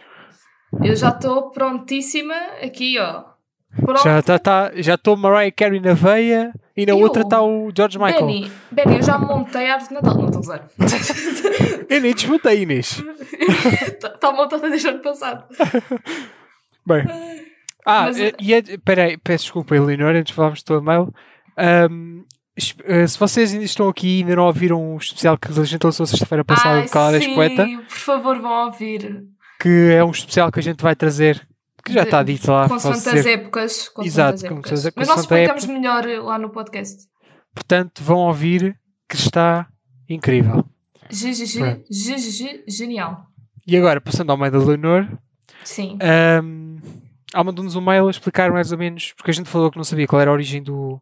Eu 0.82 0.94
já 0.96 1.10
estou 1.10 1.50
prontíssima 1.50 2.34
aqui, 2.62 2.98
ó. 2.98 3.33
Pronto. 3.76 4.02
Já 4.02 4.18
está 4.20 4.38
tá, 4.38 4.70
já 4.76 4.94
estou 4.94 5.16
Mariah 5.16 5.50
Carey 5.52 5.80
na 5.80 5.94
veia 5.94 6.52
e 6.76 6.84
na 6.86 6.92
Eu? 6.92 7.00
outra 7.00 7.22
está 7.22 7.42
o 7.42 7.70
George 7.76 7.98
Michael. 7.98 8.26
Benny, 8.26 8.52
Benny, 8.70 8.96
eu 8.96 9.02
já 9.02 9.18
montei 9.18 9.68
a 9.70 9.74
árvore 9.74 9.88
de 9.88 9.94
Natal. 9.94 10.14
Não 10.16 10.24
estou 10.26 10.38
a 10.38 10.40
usar. 10.40 10.68
Eu 11.88 12.00
nem 12.00 12.14
desmontei, 12.14 12.62
Inês. 12.62 13.02
Está 14.14 14.32
montada 14.32 14.68
desde 14.70 14.88
o 14.88 14.90
ano 14.90 15.00
passado. 15.02 15.44
Bem. 16.86 17.04
Ah, 17.86 18.04
Mas- 18.04 18.18
eh, 18.20 18.32
e 18.40 18.54
é, 18.54 18.62
peraí, 18.84 19.16
peço 19.18 19.44
desculpa, 19.44 19.76
Eleonora, 19.76 20.18
antes 20.18 20.30
de 20.30 20.34
falarmos 20.34 20.62
do 20.62 20.66
teu 20.66 20.78
e-mail. 20.80 21.12
Es- 22.56 22.74
eh, 22.84 23.06
se 23.06 23.18
vocês 23.18 23.52
ainda 23.52 23.64
estão 23.64 23.88
aqui 23.88 24.18
e 24.18 24.22
ainda 24.22 24.36
não 24.36 24.44
ouviram 24.46 24.94
o 24.94 24.96
especial 24.98 25.36
que 25.36 25.48
a 25.48 25.64
gente 25.64 25.82
lançou 25.84 26.06
sexta-feira 26.06 26.44
passada 26.44 26.82
de 26.82 26.88
Caladas 26.90 27.26
Poeta, 27.26 27.66
por 27.88 27.96
favor, 27.98 28.38
vão 28.40 28.66
ouvir. 28.66 29.24
que 29.60 29.90
é 29.92 30.04
um 30.04 30.10
especial 30.10 30.50
que 30.52 30.60
a 30.60 30.62
gente 30.62 30.80
vai 30.82 30.94
trazer, 30.94 31.46
que 31.84 31.92
já 31.92 32.02
está 32.04 32.22
dito 32.22 32.50
lá. 32.50 32.68
Consoante 32.68 33.04
pode 33.04 33.18
as 33.18 33.22
ser. 33.24 33.30
épocas. 33.38 33.88
consoante 33.88 34.08
Exato, 34.08 34.34
as 34.34 34.44
épocas. 34.44 34.80
se- 34.80 34.92
Mas 34.96 35.08
nós 35.08 35.16
consoante 35.20 35.42
explicamos 35.42 35.66
melhor 35.66 36.06
lá 36.24 36.38
no 36.38 36.50
podcast. 36.50 37.04
Portanto, 37.54 38.02
vão 38.02 38.18
ouvir 38.18 38.78
que 39.08 39.16
está 39.16 39.66
incrível. 40.08 40.64
GGG. 41.10 41.84
GGG, 41.90 42.64
genial. 42.68 43.26
E 43.66 43.76
agora, 43.76 44.00
passando 44.00 44.30
ao 44.30 44.36
meio 44.36 44.50
da 44.52 44.58
Leonor, 44.58 45.06
Sim. 45.64 45.98
Um, 46.42 46.78
ela 47.32 47.44
mandou-nos 47.44 47.74
um 47.76 47.80
mail 47.80 48.06
a 48.06 48.10
explicar 48.10 48.50
mais 48.52 48.72
ou 48.72 48.78
menos, 48.78 49.12
porque 49.16 49.30
a 49.30 49.34
gente 49.34 49.48
falou 49.48 49.70
que 49.70 49.76
não 49.76 49.84
sabia 49.84 50.06
qual 50.06 50.20
era 50.20 50.30
a 50.30 50.34
origem 50.34 50.62
do, 50.62 51.00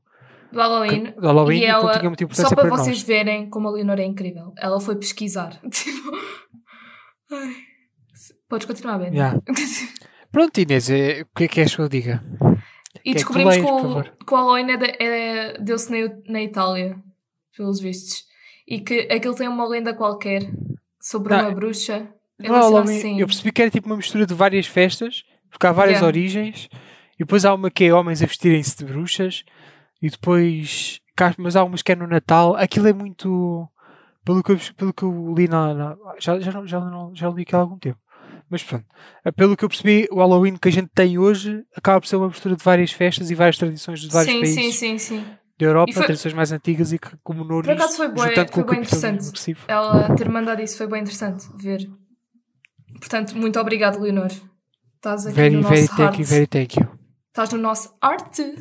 Do 0.53 0.59
Halloween. 0.59 1.13
do 1.13 1.27
Halloween 1.27 1.57
e 1.59 1.61
que 1.61 1.67
ela, 1.67 1.99
tinha 1.99 2.09
muita 2.11 2.35
só 2.35 2.49
para 2.51 2.63
para 2.69 2.71
vocês 2.71 2.99
nós. 2.99 3.03
verem 3.03 3.49
como 3.51 3.69
a 3.69 3.73
Leonor 3.73 3.99
é 3.99 4.05
incrível. 4.05 4.53
Ela 4.57 4.79
foi 4.81 4.95
pesquisar. 4.97 5.59
Tipo, 5.71 6.13
ai. 7.33 7.55
Podes 8.49 8.67
continuar, 8.67 8.99
Ben. 8.99 9.13
Yeah. 9.13 9.41
Pronto, 10.33 10.59
Inês, 10.59 10.89
é, 10.91 11.23
o 11.23 11.27
que 11.37 11.45
é 11.45 11.49
que 11.49 11.61
és 11.61 11.75
que 11.77 11.81
eu 11.83 11.89
diga? 11.89 12.25
E 13.05 13.11
que 13.11 13.15
descobrimos 13.15 13.57
tu 13.57 13.63
que, 13.65 13.71
lês, 13.95 14.13
que 14.27 14.35
o 14.35 14.37
Halloween 14.37 14.67
é 14.71 15.05
é- 15.05 15.59
deu-se 15.59 15.91
na, 15.91 16.15
na 16.27 16.43
Itália, 16.43 16.97
pelos 17.57 17.81
vistos. 17.81 18.25
E 18.67 18.81
que 18.81 19.09
aquilo 19.13 19.35
tem 19.35 19.49
uma 19.49 19.69
lenda 19.69 19.93
qualquer 19.95 20.43
sobre 21.01 21.35
Não, 21.35 21.43
uma 21.45 21.51
bruxa. 21.51 22.09
É 22.41 22.49
Não 22.49 22.57
é 22.57 22.61
Halloween, 22.61 22.97
assim. 22.99 23.21
Eu 23.21 23.27
percebi 23.27 23.53
que 23.53 23.61
era 23.63 23.71
tipo 23.71 23.87
uma 23.87 23.97
mistura 23.97 24.25
de 24.25 24.35
várias 24.35 24.67
festas, 24.67 25.23
porque 25.51 25.67
há 25.67 25.73
várias 25.73 25.97
Yeah. 25.99 26.07
origens, 26.07 26.69
e 27.15 27.19
depois 27.19 27.45
há 27.45 27.53
uma 27.55 27.71
que 27.71 27.85
é 27.85 27.93
homens 27.93 28.23
a 28.23 28.27
vestirem-se 28.27 28.79
de 28.79 28.85
bruxas, 28.85 29.45
e 30.01 30.09
depois. 30.09 31.01
Mas 31.39 31.57
há 31.57 31.63
umas 31.63 31.83
que 31.83 31.93
é 31.93 31.97
no 31.97 32.07
Natal. 32.07 32.57
Aquilo 32.57 32.89
é 32.89 32.93
muito. 32.93 33.69
Pelo 34.25 34.43
que 34.43 34.53
eu, 34.53 34.59
pelo 34.77 34.93
que 34.95 35.03
eu 35.03 35.35
li 35.37 35.47
na. 35.49 35.75
na- 35.75 35.97
já, 36.19 36.39
já, 36.41 36.53
não- 36.53 36.67
já, 36.67 36.81
não, 36.81 37.15
já 37.15 37.29
li 37.29 37.43
aquilo 37.43 37.59
há 37.59 37.63
algum 37.65 37.79
tempo. 37.79 37.99
Mas 38.53 38.63
pronto. 38.63 38.85
Eh, 39.25 39.33
Pelo 39.33 39.57
que 39.57 39.65
eu 39.65 39.69
percebi, 39.71 40.07
o 40.13 40.17
Halloween 40.19 40.57
que 40.59 40.69
a 40.69 40.71
gente 40.73 40.91
tem 40.95 41.17
hoje 41.19 41.65
acaba 41.75 41.99
por 42.03 42.07
ser 42.07 42.17
uma 42.17 42.29
mistura 42.29 42.55
de 42.55 42.63
várias 42.63 42.93
festas 42.93 43.31
e 43.31 43.35
várias 43.35 43.57
tradições 43.57 44.01
de 44.01 44.09
vários 44.09 44.31
sim, 44.31 44.41
países 44.41 44.63
sim, 44.63 44.73
sim, 44.73 44.99
sim. 44.99 45.25
da 45.59 45.67
Europa, 45.67 45.91
foi- 45.95 46.05
tradições 46.05 46.35
mais 46.35 46.53
antigas 46.53 46.93
e 46.93 46.99
que 46.99 47.17
comemorou 47.25 47.63
Por 47.63 47.71
acaso 47.73 47.97
foi 47.97 48.11
com 48.11 48.19
foi 48.19 48.31
o 48.31 48.35
capitalismo 48.35 48.75
interessante. 48.75 49.27
agressivo. 49.29 49.61
Ela 49.67 50.15
ter 50.15 50.29
mandado 50.29 50.61
isso 50.61 50.77
foi 50.77 50.87
bem 50.87 51.01
interessante 51.01 51.47
ver. 51.57 51.89
Portanto, 53.01 53.37
muito 53.39 53.59
obrigado, 53.59 53.99
Leonor. 53.99 54.31
Estás 54.97 55.27
aqui 55.27 55.35
Very, 55.35 55.57
no 55.57 55.63
very 55.63 55.81
nosso 55.83 55.97
thank 55.97 56.21
you, 56.21 56.27
very 56.27 56.47
thank 56.47 56.79
you. 56.79 56.87
Estás 57.29 57.51
no 57.55 57.59
nosso 57.59 57.93
arte. 58.03 58.55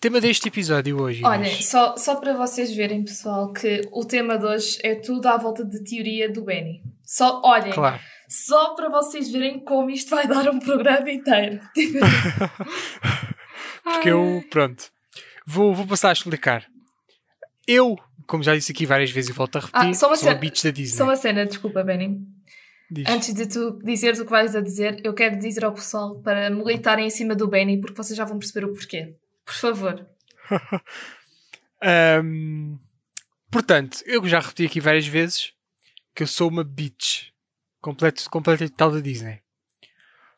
Tema 0.00 0.20
deste 0.20 0.48
episódio 0.48 1.00
hoje. 1.00 1.24
Olhem, 1.24 1.40
Inês. 1.52 1.66
só, 1.66 1.96
só 1.96 2.16
para 2.16 2.32
vocês 2.34 2.74
verem, 2.74 3.04
pessoal, 3.04 3.52
que 3.52 3.82
o 3.92 4.04
tema 4.04 4.38
de 4.38 4.46
hoje 4.46 4.78
é 4.82 4.94
tudo 4.94 5.26
à 5.26 5.36
volta 5.36 5.64
de 5.64 5.82
teoria 5.84 6.32
do 6.32 6.42
Benny. 6.44 6.82
Só, 7.10 7.40
olhem, 7.42 7.72
Claro. 7.72 7.98
só 8.28 8.74
para 8.74 8.90
vocês 8.90 9.30
verem 9.32 9.64
como 9.64 9.88
isto 9.88 10.10
vai 10.10 10.26
dar 10.28 10.46
um 10.50 10.58
programa 10.58 11.10
inteiro. 11.10 11.58
Porque 13.82 14.10
eu, 14.10 14.44
pronto, 14.50 14.90
vou, 15.46 15.74
vou 15.74 15.86
passar 15.86 16.10
a 16.10 16.12
explicar. 16.12 16.66
Eu, 17.66 17.96
como 18.26 18.42
já 18.42 18.54
disse 18.54 18.72
aqui 18.72 18.84
várias 18.84 19.10
vezes 19.10 19.30
e 19.30 19.32
volto 19.32 19.56
a 19.56 19.60
repetir, 19.60 19.88
Ah, 19.90 19.94
só 19.94 20.08
uma 20.08 20.16
sou 20.16 20.28
a 20.28 20.32
cena- 20.32 20.40
bitch 20.40 20.62
da 20.62 20.70
Disney. 20.70 20.96
Só 20.98 21.04
uma 21.04 21.16
cena, 21.16 21.46
desculpa, 21.46 21.82
Benny. 21.82 22.20
Diz. 22.90 23.08
Antes 23.08 23.32
de 23.32 23.46
tu 23.46 23.78
dizeres 23.82 24.20
o 24.20 24.24
que 24.26 24.30
vais 24.30 24.54
a 24.54 24.60
dizer, 24.60 25.00
eu 25.02 25.14
quero 25.14 25.38
dizer 25.38 25.64
ao 25.64 25.72
pessoal 25.72 26.20
para 26.20 26.50
militarem 26.50 27.06
em 27.06 27.10
cima 27.10 27.34
do 27.34 27.48
Benny, 27.48 27.80
porque 27.80 27.96
vocês 27.96 28.16
já 28.16 28.24
vão 28.26 28.38
perceber 28.38 28.66
o 28.66 28.74
porquê. 28.74 29.14
Por 29.46 29.54
favor. 29.54 30.06
Ahm, 31.82 32.76
portanto, 33.50 34.02
eu 34.04 34.26
já 34.26 34.40
repeti 34.40 34.66
aqui 34.66 34.80
várias 34.80 35.06
vezes 35.06 35.52
que 36.18 36.24
eu 36.24 36.26
sou 36.26 36.48
uma 36.48 36.64
bitch 36.64 37.28
completo, 37.80 38.28
completo 38.28 38.64
e 38.64 38.68
total 38.68 38.90
da 38.90 38.98
Disney. 38.98 39.38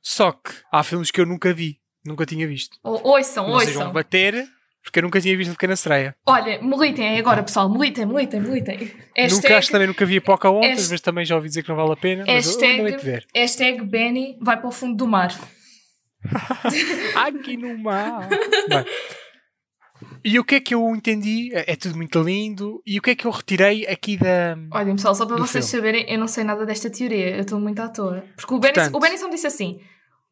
Só 0.03 0.31
que 0.31 0.53
há 0.71 0.83
filmes 0.85 1.11
que 1.11 1.19
eu 1.19 1.25
nunca 1.25 1.55
vi, 1.55 1.81
nunca 2.05 2.27
tinha 2.27 2.47
visto. 2.47 2.77
Ou, 2.83 3.01
ouçam, 3.03 3.47
Não 3.47 3.55
ouçam. 3.55 3.91
bater, 3.91 4.47
porque 4.85 4.99
eu 4.99 5.03
nunca 5.05 5.19
tinha 5.23 5.35
visto 5.35 5.49
a 5.49 5.55
Pequena 5.55 5.75
Sereia. 5.77 6.15
Olha, 6.27 6.61
militem 6.63 7.19
agora, 7.19 7.43
pessoal. 7.43 7.67
Militem, 7.71 8.05
militem, 8.05 8.41
militem. 8.43 8.93
Nunca 9.31 9.57
acho 9.57 9.71
também 9.73 9.87
nunca 9.87 10.05
vi 10.05 10.19
a 10.19 10.21
Pocahontas, 10.21 10.71
Hasht- 10.81 10.91
mas 10.91 11.01
também 11.01 11.25
já 11.25 11.35
ouvi 11.37 11.49
dizer 11.49 11.63
que 11.63 11.71
não 11.71 11.77
vale 11.77 11.93
a 11.93 11.97
pena. 11.97 12.25
Mas 12.27 12.45
eu 12.45 12.51
Hashtag- 12.53 12.73
ainda 12.79 12.91
hei 12.91 12.97
de 12.99 13.03
ver. 13.05 13.27
Hashtag 13.35 13.83
Benny 13.83 14.37
vai 14.43 14.59
para 14.59 14.69
o 14.69 14.73
fundo 14.73 14.95
do 14.99 15.07
mar. 15.09 15.35
Aqui 17.17 17.57
no 17.57 17.79
mar. 17.79 18.29
Bem, 18.69 18.85
e 20.25 20.39
o 20.39 20.45
que 20.45 20.57
é 20.57 20.61
que 20.61 20.75
eu 20.75 20.95
entendi? 20.95 21.51
É 21.55 21.73
é 21.73 21.77
tudo 21.77 21.97
muito 21.97 22.21
lindo. 22.23 22.83
E 22.87 22.99
o 22.99 23.03
que 23.03 23.11
é 23.11 23.15
que 23.15 23.27
eu 23.27 23.31
retirei 23.31 23.87
aqui 23.87 24.17
da. 24.17 24.57
Olhem, 24.73 24.97
pessoal, 24.97 25.15
só 25.15 25.27
para 25.27 25.37
vocês 25.37 25.69
filme. 25.69 25.85
saberem, 25.85 26.13
eu 26.13 26.19
não 26.19 26.29
sei 26.29 26.45
nada 26.45 26.65
desta 26.67 26.91
teoria. 26.91 27.37
Eu 27.37 27.43
estou 27.43 27.61
muito 27.61 27.81
à 27.81 27.89
toa. 27.89 28.25
Porque 28.37 28.55
o 28.55 28.61
Portanto- 28.61 28.97
o 28.97 29.01
me 29.01 29.31
disse 29.31 29.47
assim: 29.47 29.81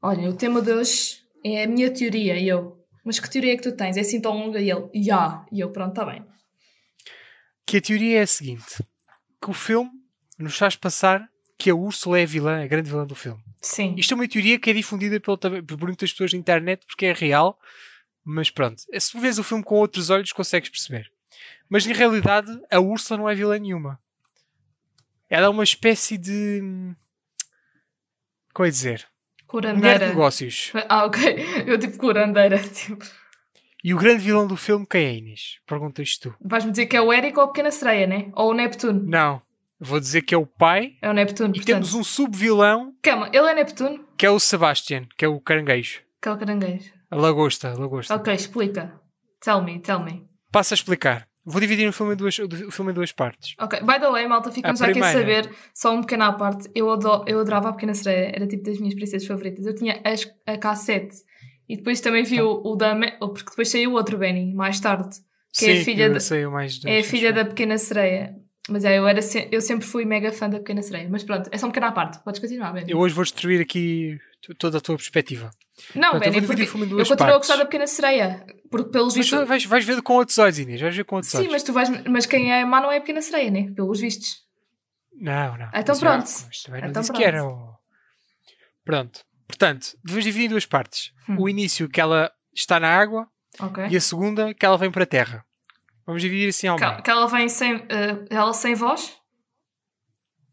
Olha, 0.03 0.29
o 0.29 0.33
tema 0.35 0.61
de 0.63 0.73
hoje 0.73 1.19
é 1.45 1.65
a 1.65 1.67
minha 1.67 1.91
teoria. 1.91 2.39
E 2.39 2.49
eu, 2.49 2.77
mas 3.05 3.19
que 3.19 3.31
teoria 3.31 3.53
é 3.53 3.57
que 3.57 3.63
tu 3.63 3.73
tens? 3.73 3.97
É 3.97 4.01
assim 4.01 4.21
tão 4.21 4.33
longa? 4.37 4.61
E 4.61 4.71
ele, 4.71 4.89
já. 4.95 5.45
E 5.53 5.61
eu, 5.61 5.71
pronto, 5.71 5.91
está 5.91 6.05
bem. 6.05 6.25
Que 7.67 7.77
a 7.79 7.81
teoria 7.81 8.21
é 8.21 8.23
a 8.23 8.27
seguinte: 8.27 8.83
que 9.43 9.51
o 9.51 9.55
filme 9.55 9.91
nos 10.39 10.57
faz 10.57 10.77
passar 10.77 11.29
que 11.59 11.71
a 11.71 11.75
Úrsula 11.75 12.21
é 12.21 12.23
a 12.23 12.27
vilã, 12.27 12.63
a 12.63 12.67
grande 12.67 12.89
vilã 12.89 13.05
do 13.05 13.15
filme. 13.17 13.43
Sim. 13.61 13.95
Isto 13.99 14.15
é 14.15 14.15
uma 14.15 14.29
teoria 14.29 14.59
que 14.59 14.71
é 14.71 14.73
difundida 14.73 15.19
pelo, 15.19 15.37
por 15.37 15.79
muitas 15.83 16.13
pessoas 16.13 16.33
na 16.33 16.39
internet 16.39 16.87
porque 16.87 17.07
é 17.07 17.13
real, 17.13 17.59
mas 18.29 18.51
pronto. 18.51 18.83
Se 18.99 19.19
vês 19.21 19.39
o 19.39 19.45
filme 19.45 19.65
com 19.65 19.77
outros 19.77 20.11
olhos, 20.11 20.33
consegues 20.33 20.69
perceber. 20.71 21.11
Mas 21.69 21.85
na 21.87 21.95
realidade, 21.95 22.51
a 22.71 22.81
Úrsula 22.81 23.19
não 23.19 23.29
é 23.29 23.35
vilã 23.35 23.59
nenhuma. 23.59 23.99
Ela 25.31 25.47
é 25.47 25.49
uma 25.49 25.65
espécie 25.65 26.17
de. 26.17 26.61
Como 28.55 28.67
é 28.67 28.71
dizer? 28.71 29.07
Mulher 29.07 29.07
de 29.41 29.47
Curandeira. 29.47 30.09
negócios. 30.09 30.73
Ah, 30.89 31.05
ok. 31.07 31.23
Eu 31.67 31.79
tipo 31.79 31.97
curandeira. 31.99 32.59
Tipo, 32.69 33.05
E 33.83 33.95
o 33.95 33.99
grande 33.99 34.23
vilão 34.25 34.47
do 34.47 34.57
filme, 34.57 34.87
quem 34.87 35.05
é 35.07 35.15
Inês? 35.15 35.59
Perguntas 35.67 36.19
tu. 36.19 36.35
vais-me 36.41 36.71
dizer 36.73 36.87
que 36.87 36.97
é 36.97 37.01
o 37.01 37.13
Eric 37.13 37.39
ou 37.39 37.45
a 37.45 37.49
Pequena 37.49 37.71
Sereia, 37.71 38.07
né? 38.07 38.31
Ou 38.35 38.51
o 38.51 38.55
Neptuno. 38.55 39.03
Não. 39.07 39.41
Vou 39.81 40.01
dizer 40.01 40.23
que 40.23 40.35
é 40.35 40.39
o 40.39 40.45
pai. 40.47 40.97
É 41.01 41.09
o 41.09 41.13
Neptuno, 41.13 41.51
E 41.51 41.59
portanto. 41.59 41.67
temos 41.67 41.95
um 41.95 42.03
sub-vilão 42.03 42.95
Calma, 43.01 43.29
ele 43.33 43.47
é 43.49 43.55
Neptuno? 43.55 44.05
que 44.19 44.27
é 44.27 44.31
o 44.31 44.41
Sebastian, 44.41 45.07
que 45.17 45.25
é 45.25 45.29
o 45.29 45.41
caranguejo. 45.41 46.01
Que 46.21 46.29
é 46.29 46.33
o 46.33 46.37
caranguejo. 46.39 46.93
A 47.11 47.17
lagosta, 47.17 47.75
lagosta. 47.79 48.15
Ok, 48.15 48.33
explica. 48.35 49.01
Tell 49.41 49.63
me, 49.63 49.79
tell 49.81 50.01
me. 50.01 50.27
Passo 50.53 50.75
a 50.75 50.77
explicar. 50.77 51.29
Vou 51.45 51.61
dividir 51.61 51.89
o 51.89 51.93
filme 51.93 52.13
em 52.13 52.17
duas, 52.17 52.39
o 52.39 52.71
filme 52.71 52.91
em 52.91 52.95
duas 52.95 53.11
partes. 53.13 53.55
Ok, 53.59 53.81
by 53.81 53.99
the 53.99 54.11
way, 54.11 54.27
malta, 54.29 54.51
ficamos 54.51 54.83
A 54.83 54.87
já 54.87 54.91
aqui 54.91 55.01
a 55.01 55.13
saber, 55.13 55.51
só 55.73 55.95
um 55.95 56.03
pequeno 56.03 56.25
à 56.25 56.33
parte. 56.35 56.71
Eu, 56.75 56.91
ado- 56.91 57.25
eu 57.27 57.41
adorava 57.41 57.71
a 57.71 57.73
Pequena 57.73 57.95
Sereia, 57.95 58.33
era 58.35 58.47
tipo 58.47 58.63
das 58.65 58.79
minhas 58.79 58.95
princesas 58.95 59.27
favoritas. 59.27 59.65
Eu 59.65 59.75
tinha 59.75 59.99
as- 60.05 60.31
a 60.47 60.59
cassete 60.59 61.17
e 61.67 61.77
depois 61.79 62.01
também 62.03 62.23
vi 62.25 62.43
o, 62.43 62.61
o 62.63 62.77
da. 62.77 62.95
Porque 63.19 63.49
depois 63.49 63.69
saiu 63.71 63.93
o 63.93 63.95
outro 63.95 64.19
Benny, 64.19 64.53
mais 64.55 64.79
tarde. 64.79 65.09
Que 65.57 65.65
é 65.67 65.73
a 65.73 65.77
Sim, 65.77 65.85
filha 65.85 66.51
mais 66.51 66.81
É 66.85 66.99
a 66.99 67.05
filha 67.05 67.33
da 67.33 67.45
Pequena 67.47 67.79
Sereia. 67.79 68.35
Mas 68.69 68.85
é, 68.85 68.99
eu, 68.99 69.07
era 69.09 69.23
se- 69.23 69.49
eu 69.51 69.61
sempre 69.61 69.87
fui 69.87 70.05
mega 70.05 70.31
fã 70.33 70.49
da 70.49 70.59
Pequena 70.59 70.83
Sereia. 70.83 71.09
Mas 71.11 71.25
pronto, 71.25 71.49
é 71.53 71.57
só 71.59 71.67
um 71.67 71.71
pequeno 71.71 71.87
à 71.87 71.93
parte. 71.93 72.19
Podes 72.23 72.41
continuar, 72.41 72.73
Benny. 72.73 72.91
Eu 72.91 72.99
hoje 72.99 73.15
vou 73.15 73.25
destruir 73.25 73.61
aqui 73.61 74.19
toda 74.59 74.79
a 74.79 74.81
tua 74.81 74.97
perspectiva. 74.97 75.51
Não, 75.95 76.11
Pronto, 76.11 76.25
eu 76.27 76.33
vou 76.33 76.41
dividir 76.41 76.67
porque 76.71 76.81
eu 76.83 76.85
continuo 76.99 77.01
a 77.03 77.17
partes. 77.17 77.37
gostar 77.39 77.57
da 77.57 77.65
Pequena 77.65 77.87
Sereia. 77.87 78.45
Porque 78.71 78.91
pelos 78.91 79.17
Mas 79.17 79.27
vistos. 79.31 79.49
vais, 79.49 79.65
vais 79.65 79.85
ver 79.85 80.03
com 80.03 80.13
outros 80.15 80.37
olhos, 80.39 80.59
Inês. 80.59 80.81
Vais 80.81 80.95
ver 80.95 81.05
com 81.05 81.17
outros 81.17 81.31
Sim, 81.33 81.39
olhos. 81.39 81.53
mas 81.53 81.63
tu 81.63 81.73
vais. 81.73 81.89
Mas 82.07 82.27
quem 82.27 82.53
é 82.53 82.65
má 82.65 82.81
não 82.81 82.91
é 82.93 82.99
a 82.99 83.01
Pequena 83.01 83.23
Sereia, 83.23 83.51
né? 83.51 83.71
Pelos 83.75 84.01
vistos. 84.01 84.43
Não, 85.21 85.57
não. 85.57 85.67
Então 85.69 85.83
Mas 85.89 85.99
já- 86.01 86.07
pronto. 86.11 86.31
mas 86.47 86.63
também 86.63 86.81
não 86.83 86.89
Então 86.91 87.01
disse 87.03 87.13
pronto. 87.13 87.23
que 87.23 87.29
era. 87.29 87.45
o- 87.45 87.75
Pronto. 88.85 89.21
Portanto, 89.47 89.97
devemos 90.05 90.25
dividir 90.25 90.47
em 90.47 90.51
duas 90.51 90.67
partes. 90.67 91.13
Hum. 91.29 91.37
O 91.39 91.49
início 91.49 91.89
que 91.89 92.01
ela 92.01 92.31
está 92.55 92.79
na 92.79 92.89
água 92.89 93.27
Ok. 93.61 93.87
e 93.91 93.97
a 93.97 94.01
segunda 94.01 94.53
que 94.55 94.65
ela 94.67 94.77
vem 94.77 94.91
para 94.91 95.05
a 95.05 95.07
terra. 95.07 95.45
Vamos 96.09 96.23
dividir 96.23 96.49
assim 96.49 96.67
ao 96.67 96.77
Que, 96.79 96.87
meio. 96.87 97.03
que 97.03 97.11
ela 97.11 97.27
vem 97.27 97.49
sem. 97.51 97.75
eh, 97.91 98.25
ela 98.31 98.55
sem 98.55 98.75
voz? 98.75 99.15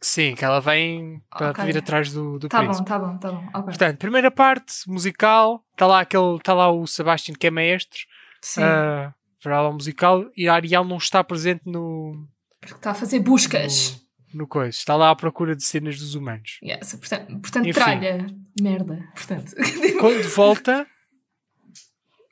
Sim, 0.02 0.36
que 0.36 0.44
ela 0.44 0.60
vem 0.60 1.24
para 1.30 1.52
Ok. 1.52 1.64
vir 1.66 1.78
atrás 1.78 2.12
do, 2.12 2.38
do 2.38 2.50
Tá 2.50 2.60
príncipe. 2.62 2.80
bom, 2.80 2.86
tá 2.86 3.00
bom, 3.00 3.18
tá 3.18 3.32
bom. 3.32 3.46
Ok. 3.48 3.64
Portanto, 3.64 3.98
primeira 3.98 4.30
parte, 4.30 4.74
musical, 4.86 5.66
está 5.72 5.88
lá, 5.88 6.02
aquele, 6.02 6.38
tá 6.44 6.54
lá 6.54 6.70
o 6.70 6.86
Sebastian 6.86 7.34
que 7.36 7.48
é 7.48 7.50
maestro, 7.50 8.00
Sim. 8.42 8.62
uh, 8.64 9.14
para 9.42 9.72
musical, 9.72 10.26
e 10.36 10.48
a 10.50 10.56
Ariel 10.56 10.84
não 10.84 10.98
está 10.98 11.24
presente 11.24 11.62
no, 11.66 12.28
Porque 12.60 12.76
está 12.76 12.92
a 12.92 12.94
fazer 12.94 13.20
buscas. 13.22 14.06
no, 14.34 14.42
no 14.42 14.48
coisa. 14.48 14.78
Está 14.78 14.94
lá 14.98 15.10
à 15.10 15.16
procura 15.16 15.56
de 15.56 15.64
cenas 15.64 15.98
dos 15.98 16.16
humanos. 16.16 16.60
Yes, 16.62 16.96
portanto, 16.96 17.28
portanto 17.40 17.66
Enfim. 17.66 17.80
tralha. 17.80 18.28
Merda. 18.62 19.10
Portanto. 19.16 19.54
Quando 20.02 20.28
volta, 20.36 20.86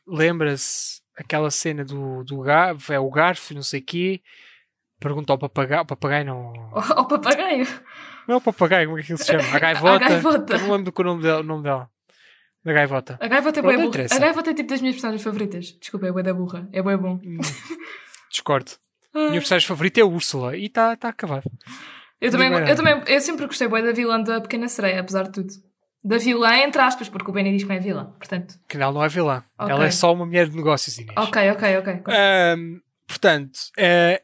lembra-se 0.06 1.02
aquela 1.18 1.52
cena 1.52 1.84
do, 1.84 2.24
do 2.24 2.42
garfo, 2.42 2.92
é 2.92 3.00
o 3.00 3.10
garfo, 3.10 3.54
não 3.54 3.64
sei 3.64 3.80
o 3.80 3.84
quê, 3.84 4.22
pergunta 5.00 5.34
ao 5.34 5.38
papagaio, 5.38 5.82
o 5.82 5.86
papagaio 5.86 6.26
não... 6.26 6.54
Ao 6.72 7.00
ao 7.00 7.08
papagaio. 7.08 7.68
Não 8.28 8.36
é 8.36 8.38
o 8.38 8.42
papagaio, 8.42 8.88
como 8.88 9.00
é 9.00 9.04
que 9.04 9.12
ele 9.12 9.20
se 9.20 9.26
chama? 9.26 9.44
A 9.56 9.60
gaivota. 9.60 9.96
A 10.06 10.10
gaivota. 10.10 10.58
Não 10.58 10.72
lembro 10.72 10.94
o 10.96 11.04
nome 11.04 11.24
dela. 11.24 11.40
O 11.42 11.44
nome 11.44 11.64
dela. 11.64 11.90
Da 12.64 12.72
gaivota. 12.72 13.18
A 13.20 13.28
gaivota 13.28 13.60
é 13.60 13.62
Pronto, 13.62 13.76
bué 13.76 13.86
burra. 13.86 14.06
A 14.10 14.20
gaivota 14.20 14.52
é 14.52 14.54
tipo 14.54 14.70
das 14.70 14.82
minhas 14.82 14.96
personagens 14.96 15.24
favoritas. 15.24 15.78
Desculpa, 15.80 16.08
é 16.08 16.12
bué 16.12 16.24
da 16.24 16.34
burra. 16.34 16.70
É 16.72 16.82
bué 16.82 16.96
bom. 16.96 17.20
Hum, 17.24 17.38
Discordo. 18.30 18.72
A 19.14 19.20
minha 19.28 19.42
personagem 19.42 19.68
favorita 19.68 20.00
é 20.00 20.04
a 20.04 20.06
Úrsula 20.06 20.56
e 20.56 20.68
está 20.68 20.96
tá 20.96 21.10
acabado. 21.10 21.52
Eu 22.22 22.32
também, 22.32 22.54
eu 22.54 22.76
também, 22.76 23.04
eu 23.06 23.20
sempre 23.20 23.46
gostei 23.46 23.68
bué 23.68 23.82
da 23.82 23.92
vilã 23.92 24.22
da 24.22 24.40
Pequena 24.40 24.70
Sereia, 24.70 25.02
apesar 25.02 25.24
de 25.24 25.34
tudo. 25.34 25.54
Da 26.04 26.18
vilã, 26.18 26.56
entre 26.58 26.82
aspas, 26.82 27.08
porque 27.08 27.30
o 27.30 27.34
Benny 27.34 27.52
diz 27.54 27.64
que 27.64 27.70
não 27.70 27.76
é 27.76 27.80
vilã. 27.80 28.06
Portanto, 28.18 28.60
Que 28.68 28.78
ela 28.78 28.92
não 28.92 29.04
é 29.04 29.08
vilã. 29.08 29.44
Ok. 29.58 29.74
Ela 29.74 29.86
é 29.86 29.92
só 29.92 30.14
uma 30.14 30.26
mulher 30.26 30.50
de 30.50 30.56
negócios, 30.56 30.98
Inês. 30.98 31.16
ok, 31.18 31.52
ok, 31.52 31.78
ok. 31.78 31.94
Ahm, 32.08 32.80
portanto, 33.08 33.60
eh, 33.78 34.22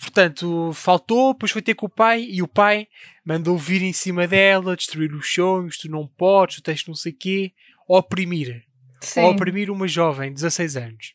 portanto, 0.00 0.72
faltou, 0.74 1.32
depois 1.32 1.52
foi 1.52 1.62
ter 1.62 1.74
com 1.74 1.86
o 1.86 1.88
pai 1.88 2.26
e 2.28 2.42
o 2.42 2.48
pai 2.48 2.88
mandou 3.24 3.56
vir 3.56 3.82
em 3.82 3.92
cima 3.92 4.26
dela, 4.26 4.74
destruir 4.74 5.12
os 5.14 5.32
sonhos, 5.32 5.78
tu 5.78 5.88
não 5.88 6.06
podes, 6.08 6.56
tu 6.56 6.62
tens 6.62 6.84
não 6.88 6.94
sei 6.94 7.12
o 7.12 7.16
quê, 7.16 7.52
oprimir. 7.86 8.64
Sim. 9.00 9.22
Oprimir 9.22 9.70
uma 9.70 9.86
jovem 9.86 10.28
de 10.30 10.34
16 10.36 10.76
anos. 10.76 11.14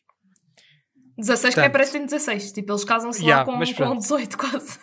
16 1.18 1.54
que 1.54 1.60
nem 1.60 1.70
Portanto. 1.70 1.72
parece 1.72 1.90
que 1.92 1.98
tem 1.98 2.06
16. 2.06 2.52
Tipo, 2.52 2.72
eles 2.72 2.84
casam-se 2.84 3.20
Yeah, 3.22 3.40
lá 3.40 3.58
com, 3.58 3.64
com 3.64 3.74
pronto. 3.74 4.00
18 4.00 4.38
quase. 4.38 4.78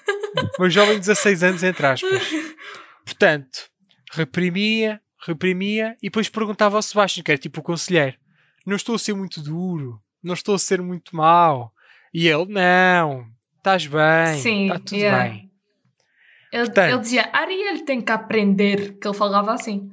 Uma 0.59 0.69
jovem 0.69 0.93
de 0.95 0.99
16 0.99 1.43
anos, 1.43 1.63
entre 1.63 1.85
aspas. 1.85 2.21
Portanto, 3.05 3.69
reprimia, 4.11 4.99
reprimia 5.25 5.95
e 6.01 6.07
depois 6.07 6.29
perguntava 6.29 6.75
ao 6.77 6.81
Sebastião, 6.81 7.23
que 7.23 7.31
era 7.31 7.37
tipo 7.37 7.59
o 7.59 7.63
conselheiro: 7.63 8.17
Não 8.65 8.75
estou 8.75 8.95
a 8.95 8.99
ser 8.99 9.13
muito 9.13 9.41
duro, 9.41 10.01
não 10.23 10.33
estou 10.33 10.55
a 10.55 10.59
ser 10.59 10.81
muito 10.81 11.15
mau. 11.15 11.71
E 12.13 12.27
ele: 12.27 12.45
Não, 12.45 13.27
estás 13.57 13.85
bem, 13.87 14.65
está 14.67 14.79
tudo 14.79 14.95
yeah. 14.97 15.23
bem. 15.23 15.51
Ele, 16.51 16.65
Portanto. 16.65 16.89
ele 16.91 16.99
dizia, 17.01 17.29
Ariel 17.33 17.83
tem 17.83 17.99
que 18.01 18.11
aprender, 18.11 18.93
que 18.97 19.05
ele 19.07 19.17
falava 19.17 19.51
assim. 19.53 19.91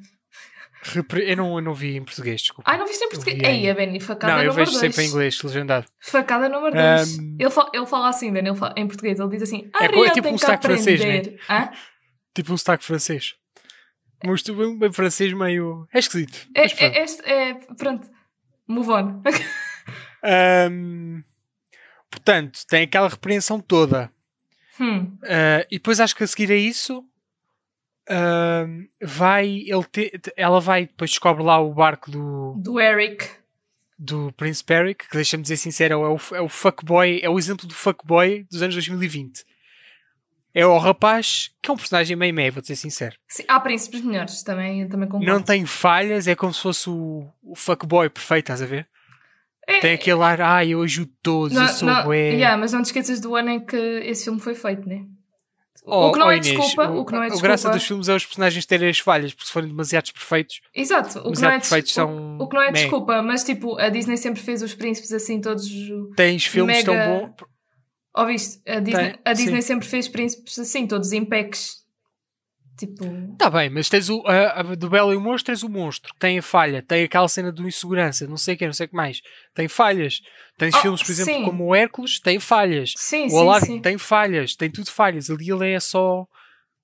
Eu, 0.94 1.36
não, 1.36 1.56
eu 1.58 1.62
não 1.62 1.74
vi 1.74 1.96
em 1.96 2.02
português, 2.04 2.40
desculpa. 2.42 2.68
Ai, 2.70 2.76
não 2.76 2.86
viste 2.86 3.04
em 3.04 3.08
português? 3.08 3.38
vi 3.38 3.44
Ei, 3.46 3.70
a 3.70 3.74
Benny, 3.74 4.00
facada 4.00 4.32
não, 4.34 4.42
eu 4.42 4.48
número 4.50 4.66
vejo 4.66 4.78
2. 4.80 4.80
sempre 4.94 5.04
em 5.04 5.08
inglês, 5.08 5.40
legendado. 5.42 5.86
Facada 6.00 6.48
número 6.48 6.74
2. 6.74 7.18
Um, 7.18 7.36
Ele, 7.38 7.50
fa- 7.50 7.70
ele 7.72 7.86
fala 7.86 8.08
assim, 8.08 8.32
Benny, 8.32 8.48
ele 8.50 8.56
fala, 8.58 8.74
em 8.76 8.86
português, 8.88 9.18
ele 9.20 9.28
diz 9.28 9.42
assim, 9.42 9.70
É 9.80 9.84
Ariel 9.84 10.00
co- 10.00 10.06
é 10.06 10.10
tipo 10.10 10.22
tem 10.22 10.32
um 10.32 10.34
que 10.36 10.40
sotaque 10.40 10.66
francês, 10.66 11.00
aprender. 11.00 11.40
Hã? 11.48 11.70
Tipo 12.34 12.52
um 12.52 12.56
sotaque 12.56 12.84
francês. 12.84 13.34
Mas 14.24 14.42
tu 14.42 14.54
bem, 14.76 14.92
francês 14.92 15.32
meio. 15.32 15.86
É 15.92 15.98
esquisito. 15.98 16.48
É, 16.54 16.62
é, 16.62 17.02
este- 17.04 17.22
é, 17.24 17.54
pronto, 17.76 18.08
move 18.66 18.90
on. 18.90 19.22
Ahm, 20.22 21.22
portanto, 22.10 22.60
tem 22.68 22.82
aquela 22.84 23.08
repreensão 23.08 23.60
toda. 23.60 24.10
Hum. 24.80 25.16
Ah, 25.24 25.66
e 25.70 25.76
depois 25.76 26.00
acho 26.00 26.14
que 26.16 26.24
a 26.24 26.26
seguir 26.26 26.50
a 26.50 26.56
isso 26.56 27.04
ahm, 28.08 28.86
vai 29.00 29.46
ele 29.66 29.84
te- 29.84 30.12
ela 30.36 30.60
vai 30.60 30.86
depois 30.86 31.10
descobre 31.10 31.42
lá 31.42 31.58
o 31.60 31.72
barco 31.74 32.10
do, 32.10 32.54
Do 32.58 32.80
Eric. 32.80 33.28
do 33.98 34.32
Prince 34.32 34.62
Peric, 34.64 35.08
que 35.08 35.16
deixa-me 35.16 35.42
dizer 35.42 35.56
sincero, 35.56 35.94
é 35.94 36.08
o, 36.08 36.36
é 36.36 36.40
o 36.40 36.48
fuckboy, 36.48 37.20
é 37.22 37.28
o 37.28 37.38
exemplo 37.38 37.66
do 37.66 37.74
fuckboy 37.74 38.44
dos 38.50 38.62
anos 38.62 38.74
2020. 38.74 39.44
É 40.54 40.66
o 40.66 40.76
rapaz 40.78 41.50
que 41.62 41.70
é 41.70 41.72
um 41.74 41.76
personagem 41.76 42.14
meio 42.16 42.34
meio, 42.34 42.52
vou 42.52 42.62
ser 42.62 42.76
sincero. 42.76 43.16
Sim, 43.28 43.44
há 43.48 43.58
príncipes 43.58 44.02
melhores, 44.02 44.42
também, 44.42 44.86
também 44.88 45.08
concordo. 45.08 45.32
Não 45.32 45.42
tem 45.42 45.64
falhas, 45.64 46.28
é 46.28 46.34
como 46.34 46.52
se 46.52 46.60
fosse 46.60 46.90
o, 46.90 47.26
o 47.42 47.54
fuckboy 47.56 48.10
perfeito, 48.10 48.44
estás 48.44 48.60
a 48.62 48.66
ver? 48.66 48.86
É, 49.66 49.78
Tem 49.80 49.94
aquele 49.94 50.20
ar, 50.22 50.40
ah, 50.42 50.64
eu 50.64 50.82
ajudo 50.82 51.10
todos, 51.22 51.56
não, 51.56 51.62
eu 51.62 51.68
sou 51.68 51.88
não, 51.88 52.04
bué. 52.04 52.30
yeah, 52.32 52.56
mas 52.56 52.72
não 52.72 52.82
te 52.82 52.86
esqueças 52.86 53.20
do 53.20 53.34
ano 53.36 53.48
em 53.50 53.64
que 53.64 53.76
esse 53.76 54.24
filme 54.24 54.40
foi 54.40 54.54
feito, 54.54 54.86
né? 54.88 55.04
Oh, 55.84 56.08
o 56.08 56.12
que 56.12 56.18
não 56.18 56.26
oh, 56.26 56.30
é 56.30 56.36
Inês, 56.36 56.46
desculpa, 56.56 56.90
o, 56.90 57.04
que 57.04 57.12
não 57.12 57.22
é 57.22 57.26
a 57.26 57.28
desculpa. 57.28 57.48
graça 57.48 57.70
dos 57.70 57.84
filmes 57.84 58.08
é 58.08 58.14
os 58.14 58.24
personagens 58.26 58.66
terem 58.66 58.88
as 58.88 58.98
falhas, 58.98 59.32
porque 59.32 59.46
se 59.46 59.52
forem 59.52 59.68
demasiados 59.68 60.10
perfeitos, 60.12 60.60
Exato, 60.74 61.18
o 61.20 61.32
que, 61.32 61.40
não 61.40 61.50
é, 61.50 61.56
atos 61.56 61.68
feitos 61.68 61.88
des- 61.90 61.94
são 61.94 62.38
o, 62.38 62.42
o 62.42 62.48
que 62.48 62.54
não 62.54 62.62
é 62.62 62.70
desculpa, 62.72 63.20
mas 63.22 63.42
tipo, 63.42 63.76
a 63.78 63.88
Disney 63.88 64.16
sempre 64.16 64.40
fez 64.42 64.62
os 64.62 64.74
príncipes 64.74 65.12
assim, 65.12 65.40
todos. 65.40 65.66
tens 66.14 66.44
filmes 66.44 66.76
Mega- 66.84 66.92
tão 67.06 67.20
bons. 67.28 67.34
Ouviste? 68.14 68.60
A 68.70 68.78
Disney, 68.80 69.10
Tem, 69.12 69.18
a 69.24 69.32
Disney 69.32 69.62
sempre 69.62 69.86
fez 69.88 70.08
príncipes 70.08 70.58
assim, 70.58 70.86
todos 70.86 71.12
em 71.12 71.24
packs. 71.24 71.80
Tipo. 72.78 73.04
Tá 73.38 73.48
bem, 73.50 73.68
mas 73.70 73.88
tens 73.88 74.08
o 74.08 74.26
a, 74.26 74.60
a 74.60 74.62
do 74.62 74.88
Belo 74.88 75.12
e 75.12 75.16
o 75.16 75.20
Monstro, 75.20 75.52
tens 75.52 75.62
o 75.62 75.68
monstro, 75.68 76.12
que 76.14 76.18
tem 76.18 76.38
a 76.38 76.42
falha, 76.42 76.82
tem 76.82 77.04
aquela 77.04 77.28
cena 77.28 77.52
do 77.52 77.68
insegurança, 77.68 78.26
não 78.26 78.36
sei 78.38 78.54
o 78.54 78.58
que, 78.58 78.66
não 78.66 78.72
sei 78.72 78.86
o 78.86 78.88
que 78.88 78.96
mais, 78.96 79.20
tem 79.54 79.68
falhas. 79.68 80.20
Tens 80.58 80.74
Oh, 80.74 80.78
filmes, 80.80 81.02
por 81.02 81.10
exemplo, 81.12 81.34
sim. 81.34 81.44
como 81.44 81.64
o 81.66 81.74
Hércules, 81.74 82.18
tem 82.18 82.40
falhas. 82.40 82.94
Sim, 82.96 83.26
o 83.26 83.30
sim, 83.30 83.38
Aladdin 83.38 83.80
tem 83.80 83.98
falhas, 83.98 84.56
tem 84.56 84.70
tudo 84.70 84.90
falhas. 84.90 85.30
Ali 85.30 85.50
ele 85.50 85.70
é 85.70 85.78
só 85.80 86.26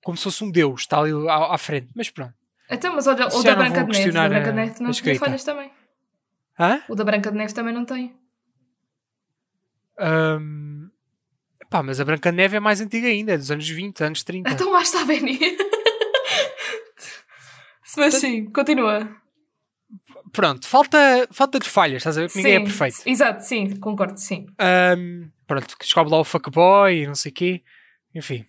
como 0.03 0.15
se 0.15 0.23
fosse 0.23 0.43
um 0.43 0.51
deus, 0.51 0.81
está 0.81 0.99
ali 0.99 1.11
à, 1.27 1.53
à 1.55 1.57
frente. 1.57 1.89
Mas 1.95 2.09
pronto. 2.09 2.33
Então, 2.69 2.95
mas 2.95 3.07
olha, 3.07 3.27
o 3.27 3.43
da 3.43 3.55
Branca 3.55 3.83
de 3.83 3.91
Neve. 3.91 4.09
O 4.09 4.13
da 4.13 4.29
Branca 4.29 4.49
de 4.51 4.55
Neve 4.55 4.79
não 4.83 4.91
escrita. 4.91 5.19
falhas 5.25 5.43
também. 5.43 5.71
Hã? 6.57 6.81
O 6.87 6.95
da 6.95 7.03
Branca 7.03 7.31
de 7.31 7.37
Neve 7.37 7.53
também 7.53 7.73
não 7.73 7.83
tem. 7.83 8.15
Ahm, 9.97 10.78
Pá, 11.69 11.83
mas 11.83 11.99
a 11.99 12.05
Branca 12.05 12.31
de 12.31 12.37
Neve 12.37 12.57
é 12.57 12.59
mais 12.59 12.81
antiga 12.81 13.07
ainda, 13.07 13.33
é 13.33 13.37
dos 13.37 13.51
anos 13.51 13.69
20, 13.69 14.01
anos 14.03 14.23
30. 14.23 14.49
Então 14.49 14.71
lá 14.71 14.81
está, 14.81 15.05
Benny. 15.05 15.37
mas 17.97 18.15
sim, 18.15 18.45
continua. 18.51 19.07
Pronto, 20.31 20.67
falta, 20.67 21.27
falta 21.31 21.59
de 21.59 21.69
falhas, 21.69 21.97
estás 21.97 22.17
a 22.17 22.21
ver? 22.21 22.29
Que 22.29 22.37
ninguém 22.37 22.55
é 22.55 22.59
perfeito. 22.59 23.01
Exato, 23.05 23.43
sim, 23.43 23.75
concordo, 23.77 24.19
sim. 24.19 24.45
Ahm, 24.59 25.29
pronto, 25.47 25.75
descobre 25.79 26.11
lá 26.11 26.19
o 26.19 26.23
fuckboy 26.23 27.03
e 27.03 27.07
não 27.07 27.15
sei 27.15 27.31
o 27.31 27.35
quê. 27.35 27.63
Enfim. 28.13 28.45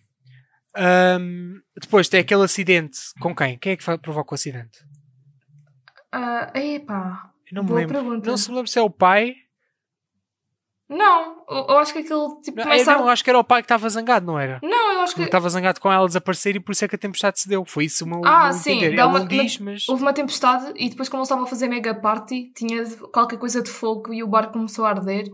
Ahm, 0.76 1.60
depois 1.78 2.08
tem 2.08 2.20
aquele 2.20 2.42
acidente 2.44 2.98
com 3.20 3.34
quem? 3.34 3.58
Quem 3.58 3.72
é 3.72 3.76
que 3.76 3.98
provoca 3.98 4.32
o 4.32 4.34
acidente? 4.34 4.78
Ah, 6.12 6.50
epá. 6.54 7.30
Eu 7.50 7.56
não 7.56 7.62
me 7.62 7.68
Boa 7.68 7.80
lembro. 7.80 7.94
pergunta. 7.94 8.30
Não 8.30 8.36
se 8.36 8.48
me 8.48 8.56
lembro 8.56 8.70
se 8.70 8.78
é 8.78 8.82
o 8.82 8.90
pai. 8.90 9.34
Não, 10.90 11.44
eu, 11.48 11.66
eu 11.68 11.78
acho 11.78 11.92
que 11.92 12.00
aquilo 12.00 12.40
tipo 12.42 12.56
Não, 12.56 12.64
começa 12.64 12.90
eu 12.90 12.94
a- 12.96 12.98
não, 12.98 13.08
acho 13.08 13.22
que 13.22 13.30
era 13.30 13.38
o 13.38 13.44
pai 13.44 13.62
que 13.62 13.66
estava 13.66 13.88
zangado, 13.88 14.26
não 14.26 14.36
era? 14.38 14.58
Não, 14.60 14.92
eu 14.94 15.00
acho 15.02 15.14
que 15.14 15.22
estava 15.22 15.48
zangado 15.48 15.80
com 15.80 15.90
ela 15.92 16.04
desaparecer 16.06 16.56
e 16.56 16.60
por 16.60 16.72
isso 16.72 16.84
é 16.84 16.88
que 16.88 16.96
a 16.96 16.98
tempestade 16.98 17.38
se 17.40 17.48
deu. 17.48 17.64
Foi 17.64 17.84
isso 17.84 18.04
meu, 18.06 18.20
Ah, 18.24 18.52
sim, 18.52 18.72
entender. 18.78 19.00
uma- 19.04 19.24
diz, 19.24 19.58
mas. 19.58 19.88
houve 19.88 20.02
uma 20.02 20.12
tempestade 20.12 20.72
e 20.76 20.90
depois 20.90 21.08
quando 21.08 21.20
eles 21.20 21.28
estavam 21.28 21.44
a 21.44 21.46
fazer 21.46 21.68
mega 21.68 21.94
party 21.94 22.52
tinha 22.56 22.84
qualquer 23.12 23.38
coisa 23.38 23.62
de 23.62 23.70
fogo 23.70 24.12
e 24.12 24.22
o 24.22 24.26
barco 24.26 24.52
começou 24.54 24.84
a 24.84 24.90
arder. 24.90 25.28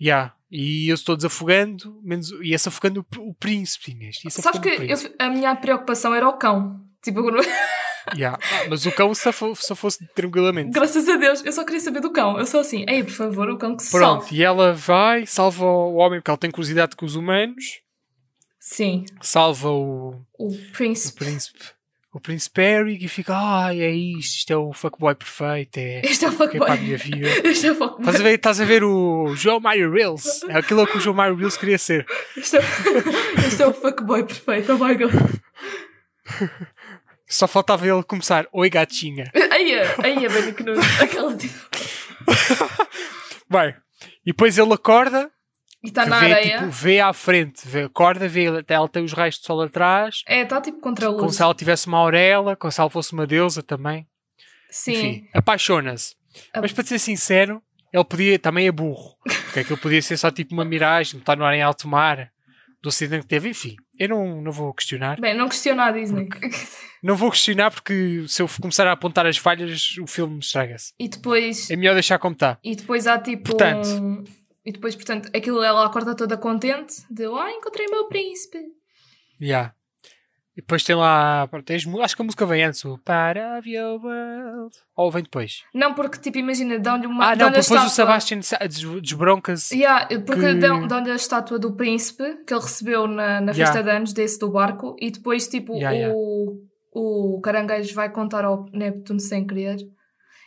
Yeah. 0.00 0.32
E 0.50 0.88
eu 0.88 0.94
estou 0.94 1.14
desafogando, 1.14 2.00
menos... 2.02 2.30
ia-se 2.42 2.68
afogando 2.68 3.04
o, 3.18 3.28
o 3.30 3.34
príncipe, 3.34 3.90
Inês. 3.90 4.16
Sabes 4.30 4.60
que 4.60 4.68
eu- 4.70 5.14
a 5.18 5.28
minha 5.28 5.54
preocupação 5.56 6.14
era 6.14 6.26
o 6.26 6.32
cão. 6.38 6.80
Tipo, 7.02 7.20
Yeah. 8.16 8.38
Ah, 8.42 8.66
mas 8.68 8.86
o 8.86 8.92
cão 8.92 9.14
só 9.14 9.32
fosse 9.32 10.06
tranquilamente. 10.14 10.70
graças 10.70 11.08
a 11.08 11.16
Deus, 11.16 11.44
eu 11.44 11.52
só 11.52 11.64
queria 11.64 11.80
saber 11.80 12.00
do 12.00 12.10
cão. 12.12 12.38
Eu 12.38 12.46
sou 12.46 12.60
assim, 12.60 12.84
ei, 12.88 13.02
por 13.04 13.12
favor, 13.12 13.48
o 13.50 13.56
cão 13.58 13.76
que 13.76 13.82
se 13.82 13.90
Pronto, 13.90 14.22
salve. 14.22 14.36
e 14.36 14.42
ela 14.42 14.72
vai, 14.72 15.26
salva 15.26 15.64
o 15.64 15.94
homem 15.96 16.20
porque 16.20 16.30
ela 16.30 16.38
tem 16.38 16.50
curiosidade 16.50 16.96
com 16.96 17.04
os 17.06 17.14
humanos, 17.14 17.80
Sim, 18.60 19.04
salva 19.20 19.70
o, 19.70 20.20
o 20.38 20.48
o 20.48 20.58
príncipe. 20.72 21.18
príncipe. 21.24 21.58
O 22.10 22.20
príncipe 22.20 22.60
Eric 22.62 23.04
e 23.04 23.08
fica, 23.08 23.34
ah, 23.36 23.68
é 23.74 23.90
isto, 23.90 24.38
isto 24.38 24.50
é 24.52 24.56
o 24.56 24.72
fuckboy 24.72 25.14
perfeito, 25.14 25.76
é, 25.76 26.00
Este 26.04 26.24
é 26.24 26.28
o 26.28 26.32
é 26.32 26.36
para 26.36 26.46
a 26.46 26.48
fuckboy. 26.50 26.78
minha 26.80 26.96
vida. 26.96 27.28
Este 27.48 27.66
é 27.66 27.72
o 27.72 27.74
fuckboy. 27.74 28.00
Estás 28.00 28.16
a 28.20 28.22
ver, 28.24 28.34
estás 28.34 28.60
a 28.60 28.64
ver 28.64 28.82
o 28.82 29.34
João 29.36 29.60
Mario 29.60 29.92
Reels? 29.92 30.42
É 30.48 30.56
aquilo 30.58 30.86
que 30.86 30.96
o 30.96 31.00
João 31.00 31.14
Mario 31.14 31.36
Reels 31.36 31.56
queria 31.58 31.76
ser. 31.78 32.06
Este 32.36 32.56
é, 32.56 32.60
este 33.46 33.62
é 33.62 33.66
o 33.66 33.74
fuckboy 33.74 34.24
perfeito. 34.24 34.72
Oh 34.72 34.78
my 34.84 34.94
god. 34.96 35.12
Só 37.28 37.46
faltava 37.46 37.86
ele 37.86 38.02
começar, 38.02 38.46
oi 38.52 38.70
gatinha. 38.70 39.30
Aia, 39.52 39.82
aia, 40.02 40.28
bem 40.30 40.52
que 40.54 40.62
não. 40.62 40.74
Aquela 41.02 41.36
tipo. 41.36 41.54
Bem, 43.50 43.74
e 44.24 44.30
depois 44.32 44.58
ele 44.58 44.72
acorda, 44.72 45.30
E 45.82 45.88
está 45.88 46.04
na 46.06 46.20
vê, 46.20 46.32
areia. 46.32 46.58
tipo, 46.58 46.70
vê 46.70 47.00
à 47.00 47.12
frente, 47.12 47.66
vê, 47.66 47.82
acorda, 47.84 48.28
vê, 48.28 48.46
até 48.48 48.74
ela 48.74 48.88
tem 48.88 49.02
os 49.04 49.12
raios 49.12 49.36
de 49.38 49.44
sol 49.46 49.62
atrás, 49.62 50.22
É, 50.26 50.42
está 50.42 50.60
tipo 50.60 50.80
contra 50.80 51.06
a 51.06 51.10
como 51.12 51.22
luz. 51.24 51.36
se 51.36 51.42
ela 51.42 51.54
tivesse 51.54 51.86
uma 51.86 51.98
auréola, 51.98 52.56
como 52.56 52.70
se 52.70 52.80
ela 52.80 52.90
fosse 52.90 53.12
uma 53.12 53.26
deusa 53.26 53.62
também. 53.62 54.06
Sim. 54.70 54.92
Enfim, 54.92 55.28
apaixona-se. 55.32 56.14
A- 56.52 56.60
Mas 56.60 56.72
para 56.72 56.84
ser 56.84 56.98
sincero, 56.98 57.62
ele 57.92 58.04
podia, 58.04 58.38
também 58.38 58.66
é 58.66 58.72
burro. 58.72 59.16
Porque 59.44 59.60
aquilo 59.60 59.78
podia 59.78 60.02
ser 60.02 60.18
só 60.18 60.30
tipo 60.30 60.52
uma 60.52 60.64
miragem, 60.64 61.18
estar 61.18 61.36
no 61.36 61.44
ar 61.44 61.54
em 61.54 61.62
alto 61.62 61.88
mar, 61.88 62.30
do 62.82 62.90
acidente 62.90 63.22
que 63.22 63.28
teve. 63.28 63.48
Enfim, 63.48 63.76
eu 63.98 64.08
não, 64.08 64.40
não 64.42 64.52
vou 64.52 64.72
questionar. 64.72 65.20
Bem, 65.20 65.34
não 65.36 65.48
questiona 65.48 65.84
a 65.86 65.92
Disney. 65.92 66.28
Não 67.02 67.14
vou 67.14 67.30
questionar 67.30 67.70
porque 67.70 68.24
se 68.26 68.42
eu 68.42 68.48
começar 68.60 68.86
a 68.86 68.92
apontar 68.92 69.24
as 69.26 69.36
falhas, 69.36 69.96
o 69.98 70.06
filme 70.06 70.38
estraga-se. 70.40 70.92
E 70.98 71.08
depois. 71.08 71.70
É 71.70 71.76
melhor 71.76 71.94
deixar 71.94 72.18
como 72.18 72.32
está. 72.34 72.58
E 72.62 72.74
depois 72.74 73.06
há 73.06 73.18
tipo. 73.18 73.44
Portanto. 73.44 73.86
um- 73.88 74.24
E 74.66 74.72
depois, 74.72 74.94
portanto, 74.96 75.30
aquilo 75.34 75.62
ela 75.62 75.86
acorda 75.86 76.14
toda 76.14 76.36
contente. 76.36 76.96
De 77.10 77.24
ah, 77.24 77.50
encontrei 77.52 77.86
o 77.86 77.90
meu 77.90 78.08
príncipe. 78.08 78.58
Yeah. 79.40 79.72
E 80.58 80.60
depois 80.60 80.82
tem 80.82 80.96
lá. 80.96 81.48
tens 81.64 81.86
acho 82.02 82.16
que 82.16 82.22
a 82.22 82.24
música 82.24 82.44
vem 82.44 82.64
antes, 82.64 82.84
o 82.84 82.98
Part 82.98 83.38
of 83.38 83.70
Your 83.70 84.04
World. 84.04 84.74
Ou 84.96 85.08
vem 85.08 85.22
depois. 85.22 85.62
Não, 85.72 85.94
porque 85.94 86.18
tipo, 86.18 86.36
imagina, 86.36 86.80
dão-lhe 86.80 87.06
uma. 87.06 87.26
Ah, 87.30 87.36
não, 87.36 87.48
depois 87.52 87.84
o 87.84 87.88
Sebastian 87.88 88.40
desbronca-se. 89.00 89.76
Yeah, 89.76 90.08
porque 90.26 90.40
que- 90.40 90.54
dão- 90.54 90.88
dão-lhe 90.88 91.12
a 91.12 91.14
estátua 91.14 91.60
do 91.60 91.76
príncipe 91.76 92.24
que 92.44 92.52
ele 92.52 92.60
recebeu 92.60 93.06
na, 93.06 93.40
na 93.40 93.52
Yeah. 93.52 93.56
festa 93.66 93.82
de 93.84 93.90
anos 93.90 94.12
desse 94.12 94.40
do 94.40 94.50
barco 94.50 94.96
e 95.00 95.12
depois 95.12 95.46
tipo 95.46 95.74
Yeah, 95.74 95.92
yeah. 95.96 96.14
o, 96.16 96.60
o 96.92 97.40
caranguejo 97.40 97.94
vai 97.94 98.10
contar 98.10 98.44
ao 98.44 98.66
Neptuno 98.72 99.20
sem 99.20 99.46
querer 99.46 99.76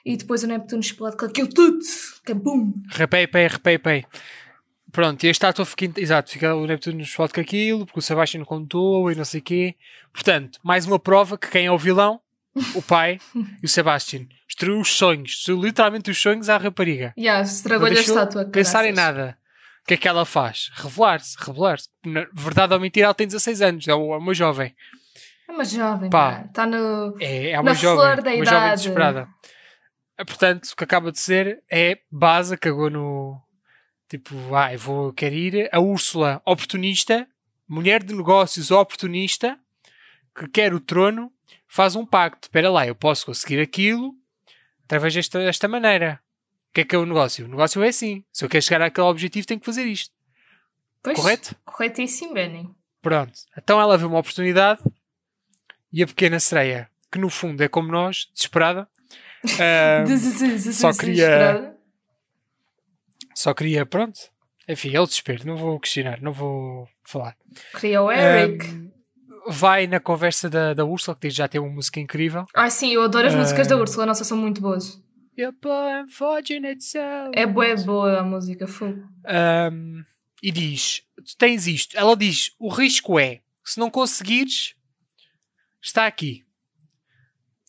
e 0.06 0.18
depois 0.18 0.44
o 0.44 0.48
Neptuno 0.48 0.82
explode 0.82 1.16
com 1.16 1.26
aquilo 1.26 1.48
tudo 1.48 1.80
que 2.26 2.34
é 2.34 2.36
bum 2.36 2.74
Repei, 2.90 3.28
pei, 3.28 3.48
repei, 3.48 3.78
pei. 3.78 4.06
Pronto, 4.92 5.24
e 5.24 5.28
a 5.28 5.32
estátua 5.32 5.66
fica. 5.66 5.92
Exato, 6.00 6.32
fica 6.32 6.54
o 6.56 6.66
Neptuno 6.66 6.98
nos 7.00 7.14
foto 7.14 7.34
com 7.34 7.42
aquilo, 7.42 7.86
porque 7.86 8.00
o 8.00 8.02
Sebastian 8.02 8.44
contou 8.44 9.12
e 9.12 9.16
não 9.16 9.24
sei 9.26 9.40
o 9.40 9.44
quê. 9.44 9.76
Portanto, 10.14 10.60
mais 10.64 10.86
uma 10.86 11.00
prova 11.00 11.38
que 11.38 11.48
quem 11.48 11.66
é 11.66 11.72
o 11.72 11.78
vilão, 11.78 12.20
o 12.76 12.82
pai 12.82 13.18
e 13.62 13.66
o 13.66 13.70
Sebastian, 13.70 14.26
destruiu 14.48 14.80
os 14.80 14.90
sonhos, 14.94 15.32
destruiu 15.32 15.62
literalmente 15.62 16.12
os 16.12 16.22
sonhos 16.22 16.50
à 16.50 16.58
rapariga. 16.58 17.14
yeah, 17.18 17.42
Não 17.44 17.50
estragou-lhe 17.50 17.98
a 17.98 18.02
estátua 18.02 18.46
pensar 18.46 18.86
em 18.86 18.92
nada. 18.94 19.38
O 19.84 19.88
que 19.88 19.94
é 19.96 19.98
que 19.98 20.08
ela 20.08 20.26
faz? 20.26 20.70
Revelar-se, 20.76 21.36
revelar-se. 21.40 21.88
Verdade 22.34 22.74
ou 22.74 22.80
mentira, 22.80 23.06
ela 23.08 23.14
tem 23.16 23.26
16 23.26 23.62
anos, 23.62 23.88
é 23.88 23.94
uma 23.96 24.34
jovem. 24.34 24.76
é 25.48 25.52
uma 25.52 25.66
jovem 25.66 26.10
Pá. 26.10 26.44
está 26.48 26.68
no 26.68 27.16
É, 27.20 27.52
é 27.52 27.60
uma 27.60 27.72
Na 27.72 27.74
jovem, 27.74 27.98
flor 28.06 28.22
da 28.22 28.30
uma 28.32 28.46
jovem 28.46 28.58
idade. 28.60 28.76
desesperada. 28.82 29.28
Ah, 30.18 30.26
Portanto, 30.26 30.66
o 30.66 30.76
que 30.76 30.84
acaba 30.84 31.12
de 31.12 31.20
ser 31.20 31.64
é 31.72 31.98
base, 32.12 32.56
cagou 32.58 32.90
no 32.92 33.42
tipo, 34.12 34.36
ah, 34.54 34.74
eu 34.74 34.78
vou, 34.80 35.14
quero 35.14 35.34
ir. 35.36 35.70
A 35.72 35.80
Úrsula, 35.80 36.42
oportunista, 36.46 37.26
mulher 37.68 38.04
de 38.04 38.14
negócios 38.14 38.70
oportunista, 38.70 39.58
que 40.36 40.48
quer 40.50 40.74
o 40.74 40.80
trono, 40.82 41.32
faz 41.68 41.96
um 41.96 42.06
pacto. 42.06 42.48
Espera 42.48 42.70
lá, 42.70 42.86
eu 42.86 42.94
posso 42.94 43.26
conseguir 43.26 43.62
aquilo 43.62 44.14
através 44.86 45.14
desta, 45.14 45.40
desta 45.40 45.68
maneira. 45.68 46.20
O 46.70 46.74
que 46.74 46.82
é 46.82 46.86
que 46.86 46.96
é 46.96 47.00
o 47.00 47.06
negócio? 47.06 47.46
O 47.46 47.48
negócio 47.48 47.82
é 47.84 47.88
assim. 47.88 48.24
Se 48.34 48.44
eu 48.44 48.50
quero 48.50 48.64
chegar 48.64 48.82
àquele 48.82 49.08
objetivo, 49.08 49.48
tenho 49.48 49.60
que 49.60 49.66
fazer 49.66 49.86
isto. 49.86 50.14
Pois, 51.02 51.18
Correto? 51.18 51.56
corretíssimo 51.66 52.34
Benny 52.34 52.70
Pronto. 53.02 53.34
Então 53.58 53.80
ela 53.82 53.98
vê 53.98 54.06
uma 54.06 54.20
oportunidade 54.20 54.82
e 55.92 56.04
a 56.04 56.08
pequena 56.08 56.40
sereia, 56.40 56.90
que 57.12 57.18
no 57.18 57.30
fundo 57.30 57.62
é 57.62 57.68
como 57.68 57.92
nós, 57.92 58.30
desesperada, 58.34 58.88
ah, 59.60 60.04
só 60.72 60.94
queria- 60.94 61.16
Desesperada. 61.16 61.81
Só 63.36 63.54
queria, 63.54 63.86
pronto. 63.86 64.20
Enfim, 64.68 64.96
é 64.96 65.02
o 65.02 65.06
desespero, 65.06 65.46
não 65.46 65.58
vou 65.58 65.80
questionar, 65.80 66.22
não 66.22 66.32
vou 66.32 66.88
falar. 67.04 67.36
queria 67.80 68.02
o 68.02 68.12
Eric 68.12 68.66
Ahm, 68.66 68.92
vai 69.48 69.88
na 69.88 70.00
conversa 70.00 70.50
da, 70.50 70.74
da 70.74 70.86
Úrsula, 70.86 71.16
que 71.16 71.28
diz 71.28 71.36
já 71.36 71.48
tem 71.48 71.60
uma 71.60 71.70
música 71.70 72.00
incrível. 72.00 72.46
Ai 72.56 72.70
sim, 72.72 72.92
eu 72.94 73.02
adoro 73.04 73.28
as 73.28 73.36
músicas 73.36 73.68
da 73.68 73.76
Ah. 73.76 73.80
Úrsula, 73.80 74.06
nossa, 74.06 74.24
são 74.24 74.38
muito 74.38 74.62
boas. 74.62 75.02
É 77.34 77.46
boa, 77.46 77.66
é 77.66 77.76
boa 77.76 78.20
a 78.20 78.24
música, 78.24 78.68
fogo. 78.68 79.02
Um, 79.72 80.04
e 80.44 80.52
diz: 80.52 81.02
Tu 81.16 81.38
tens 81.38 81.68
isto. 81.68 81.98
Ela 81.98 82.16
diz: 82.16 82.52
O 82.60 82.70
risco 82.70 83.20
é, 83.20 83.42
se 83.64 83.80
não 83.80 83.90
conseguires, 83.90 84.76
está 85.82 86.06
aqui. 86.06 86.44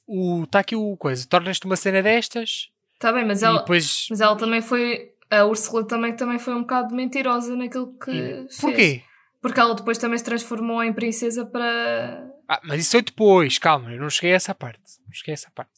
O, 0.07 0.43
está 0.45 0.59
aqui 0.59 0.77
o 0.77 0.97
coisa. 0.97 1.27
Tornas-te 1.27 1.65
uma 1.65 1.77
cena 1.77 2.03
destas 2.03 2.69
Tá 2.99 3.13
bem, 3.13 3.25
mas 3.25 3.43
ela, 3.43 3.59
depois. 3.61 4.07
mas 4.11 4.21
ela 4.21 4.37
também 4.37 4.61
foi. 4.61 5.12
A 5.35 5.45
Úrsula 5.47 5.87
também, 5.87 6.15
também 6.15 6.39
foi 6.39 6.55
um 6.55 6.61
bocado 6.61 6.95
mentirosa 6.95 7.57
naquilo 7.57 7.97
que 7.99 8.11
fez. 8.13 8.57
Porquê? 8.59 9.03
Porque 9.41 9.59
ela 9.59 9.75
depois 9.75 9.97
também 9.99 10.19
se 10.19 10.25
transformou 10.25 10.83
em 10.85 10.93
princesa 10.93 11.45
para. 11.47 12.31
Ah, 12.49 12.61
mas 12.65 12.81
isso 12.83 12.91
foi 12.93 13.03
depois, 13.03 13.59
calma, 13.59 13.91
eu 13.93 14.01
não 14.01 14.11
cheguei 14.11 14.33
a 14.33 14.37
essa 14.37 14.55
parte. 14.55 14.83
Não 15.07 15.13
cheguei 15.13 15.33
a 15.33 15.35
essa 15.35 15.51
parte. 15.55 15.73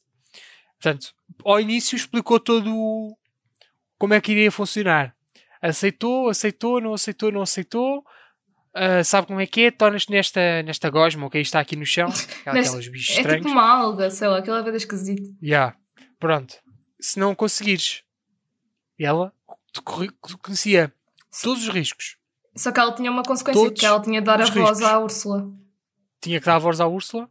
Portanto, 0.79 1.13
ao 1.43 1.59
início 1.59 1.95
explicou 1.95 2.39
todo 2.39 2.69
o- 2.75 3.17
como 3.97 4.13
é 4.13 4.19
que 4.21 4.33
iria 4.33 4.51
funcionar. 4.51 5.15
Aceitou, 5.61 6.29
aceitou, 6.29 6.79
não 6.81 6.93
aceitou, 6.93 7.31
não 7.31 7.41
aceitou. 7.41 8.03
Ah, 8.73 9.03
sabe 9.05 9.27
como 9.27 9.39
é 9.39 9.47
que 9.47 9.61
é? 9.61 9.71
Tornas-te 9.71 10.11
nesta, 10.11 10.61
nesta 10.63 10.89
gosma, 10.89 11.25
ok? 11.27 11.39
Está 11.41 11.59
aqui 11.61 11.75
no 11.77 11.85
chão. 11.85 12.09
Aquela- 12.41 12.55
Neste- 12.55 12.69
Aqueles 12.75 12.91
bichos 12.91 13.15
É 13.15 13.21
estranhos. 13.21 13.41
tipo 13.45 13.51
uma 13.57 13.67
alga, 13.67 14.11
sei 14.11 14.27
lá, 14.27 14.39
aquela 14.39 14.61
vez 14.61 14.75
esquisita. 14.75 15.23
Ya, 15.41 15.75
Pronto. 16.19 16.55
Se 16.99 17.17
não 17.19 17.33
conseguires. 17.33 18.03
E 18.99 19.05
ela 19.05 19.33
conhecia 19.81 20.91
todos 21.43 21.63
os 21.63 21.69
riscos. 21.69 22.17
Só 22.55 22.71
que 22.71 22.79
ela 22.79 22.93
tinha 22.93 23.11
uma 23.11 23.23
consequência, 23.23 23.61
Todos 23.61 23.79
que 23.79 23.85
ela 23.85 24.01
tinha 24.01 24.21
de 24.21 24.25
dar 24.25 24.41
a 24.41 24.45
voz 24.45 24.53
riscos. 24.55 24.81
à 24.83 24.99
Úrsula. 24.99 25.49
Tinha 26.21 26.39
que 26.39 26.45
dar 26.45 26.55
a 26.55 26.59
voz 26.59 26.79
à 26.79 26.87
Úrsula 26.87 27.29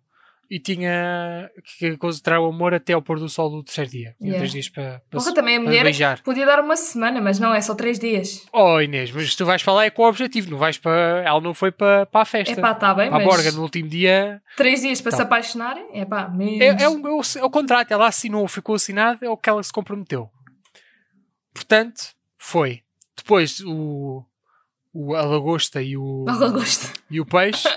e 0.51 0.61
tinha 0.61 1.51
que 1.79 1.97
concentrar 1.97 2.39
o 2.39 2.45
amor 2.47 2.75
até 2.75 2.93
ao 2.93 3.01
pôr 3.01 3.19
do 3.19 3.29
sol 3.31 3.49
do 3.49 3.63
terceiro 3.65 3.91
dia. 3.91 4.15
Yeah. 4.21 4.39
três 4.39 4.53
dias 4.53 4.69
para, 4.69 5.01
para, 5.11 5.19
Porra, 5.19 5.35
também 5.35 5.57
a 5.57 5.61
mulher 5.61 5.83
beijar. 5.83 6.23
podia 6.23 6.45
dar 6.45 6.61
uma 6.61 6.77
semana, 6.77 7.19
mas 7.23 7.39
não, 7.39 7.55
é 7.55 7.61
só 7.63 7.75
três 7.75 7.99
dias. 7.99 8.45
Oh 8.53 8.79
Inês, 8.79 9.11
mas 9.11 9.35
tu 9.35 9.47
vais 9.47 9.63
para 9.63 9.73
lá 9.73 9.85
é 9.87 9.91
com 9.91 10.03
o 10.03 10.07
objetivo, 10.09 10.51
não 10.51 10.59
vais 10.59 10.77
para. 10.77 11.23
Ela 11.25 11.41
não 11.41 11.55
foi 11.55 11.73
para, 11.73 12.05
para 12.05 12.21
a 12.21 12.25
festa. 12.27 12.53
É 12.53 12.61
pá, 12.61 12.75
tá 12.75 12.93
bem, 12.95 13.09
para 13.09 13.23
a 13.23 13.25
mas 13.25 13.35
borga 13.35 13.51
no 13.53 13.63
último 13.63 13.89
dia. 13.89 14.43
três 14.59 14.83
dias 14.83 15.01
para 15.01 15.13
Tá. 15.13 15.17
se 15.17 15.23
apaixonarem, 15.23 15.87
é 15.95 16.05
pá, 16.05 16.29
menos. 16.29 16.61
É, 16.61 16.85
é, 16.85 16.89
o, 16.91 16.93
é, 17.09 17.11
o, 17.11 17.21
é 17.39 17.45
o 17.45 17.51
contrato, 17.51 17.91
ela 17.91 18.07
assinou, 18.07 18.47
ficou 18.47 18.75
assinado, 18.75 19.25
é 19.25 19.31
o 19.31 19.39
que 19.39 19.49
ela 19.49 19.63
se 19.63 19.73
comprometeu. 19.73 20.29
Portanto, 21.55 22.13
foi. 22.45 22.83
Depois 23.17 23.61
o, 23.61 24.25
o, 24.93 25.15
a 25.15 25.23
lagosta 25.23 25.81
e 25.83 25.97
o, 25.97 26.25
Ela 26.29 26.51
gosta. 26.51 26.93
e 27.11 27.21
o 27.21 27.25
peixe, 27.27 27.69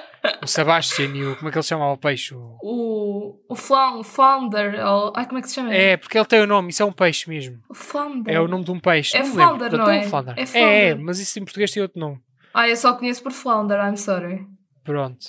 o 0.43 0.47
Sebastian 0.47 1.05
e 1.15 1.25
o. 1.25 1.35
Como 1.37 1.47
é 1.49 1.51
que 1.51 1.57
ele 1.57 1.63
se 1.63 1.69
chama 1.69 1.91
o 1.91 1.97
peixe? 1.97 2.33
O- 2.35 3.39
O, 3.49 3.55
Flound, 3.55 4.03
Flounder, 4.05 4.85
ou, 4.85 5.13
ai, 5.15 5.25
como 5.25 5.39
é 5.39 5.41
que 5.41 5.47
se 5.49 5.55
chama? 5.55 5.73
É, 5.73 5.95
porque 5.95 6.17
ele 6.17 6.25
tem 6.25 6.41
o 6.41 6.47
nome, 6.47 6.69
isso 6.69 6.83
é 6.83 6.85
um 6.85 6.91
peixe 6.91 7.29
mesmo. 7.29 7.59
O 7.69 7.73
Flounder. 7.73 8.33
É 8.35 8.39
o 8.39 8.47
nome 8.47 8.63
de 8.65 8.71
um 8.71 8.79
peixe. 8.79 9.15
É 9.15 9.23
não 9.23 9.31
flounder, 9.33 9.71
não 9.71 9.89
é? 9.89 10.03
flounder. 10.03 10.33
É 10.37 10.41
É, 10.41 10.45
flounder. 10.45 10.71
é, 10.91 10.95
mas 10.95 11.19
isso 11.19 11.39
em 11.39 11.43
português 11.45 11.71
tem 11.71 11.81
outro 11.81 11.99
nome. 11.99 12.19
Ah, 12.53 12.67
eu 12.67 12.75
só 12.75 12.93
conheço 12.93 13.21
por 13.23 13.31
Flounder, 13.31 13.77
I'm 13.79 13.95
sorry. 13.97 14.45
Pronto. 14.83 15.25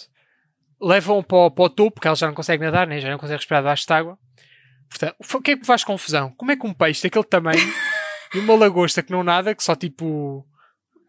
Levam 0.81 1.22
para 1.22 1.37
o, 1.37 1.51
para 1.51 1.64
o 1.64 1.68
topo, 1.70 1.92
porque 1.92 2.07
ela 2.09 2.16
já 2.16 2.27
não 2.27 2.35
consegue 2.35 2.64
nadar, 2.64 2.87
né? 2.87 3.01
já 3.01 3.11
não 3.11 3.18
consegue 3.18 3.37
respirar 3.38 3.62
debaixo 3.62 3.87
de 3.87 3.92
água. 3.92 4.18
Portanto, 4.88 5.16
o 5.35 5.40
que 5.42 5.51
é 5.51 5.55
que 5.55 5.61
me 5.61 5.66
faz 5.66 5.85
confusão? 5.85 6.33
Como 6.37 6.51
é 6.51 6.57
que 6.57 6.66
um 6.66 6.72
peixe 6.72 7.03
daquele 7.03 7.24
tamanho 7.24 7.61
e 8.35 8.38
uma 8.38 8.55
lagosta 8.57 9.03
que 9.03 9.11
não 9.12 9.23
nada, 9.25 9.55
que 9.55 9.62
só 9.62 9.75
tipo. 9.75 10.45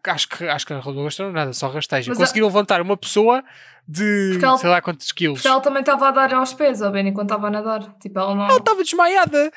Acho 0.06 0.28
que, 0.28 0.48
acho 0.48 0.66
que 0.66 0.72
a 0.72 0.76
lagosta 0.76 1.24
não 1.24 1.32
nada, 1.32 1.52
só 1.52 1.68
rasteja. 1.68 2.10
Mas 2.10 2.18
a- 2.18 2.22
Conseguiram 2.22 2.46
levantar 2.46 2.80
uma 2.80 2.96
pessoa 2.96 3.44
de 3.86 4.38
ela- 4.42 4.56
sei 4.56 4.70
lá 4.70 4.80
quantos 4.80 5.12
quilos. 5.12 5.38
Porque 5.40 5.48
ela 5.48 5.60
também 5.60 5.80
estava 5.80 6.08
a 6.08 6.10
dar 6.10 6.32
aos 6.34 6.54
pés, 6.54 6.80
ó 6.80 6.90
Benny, 6.90 7.12
quando 7.12 7.28
estava 7.28 7.48
a 7.48 7.50
nadar. 7.50 7.80
Tipo, 8.00 8.18
ela 8.18 8.34
não. 8.34 8.44
Ela 8.46 8.56
estava 8.58 8.82
desmaiada. 8.82 9.50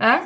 Hã? 0.00 0.20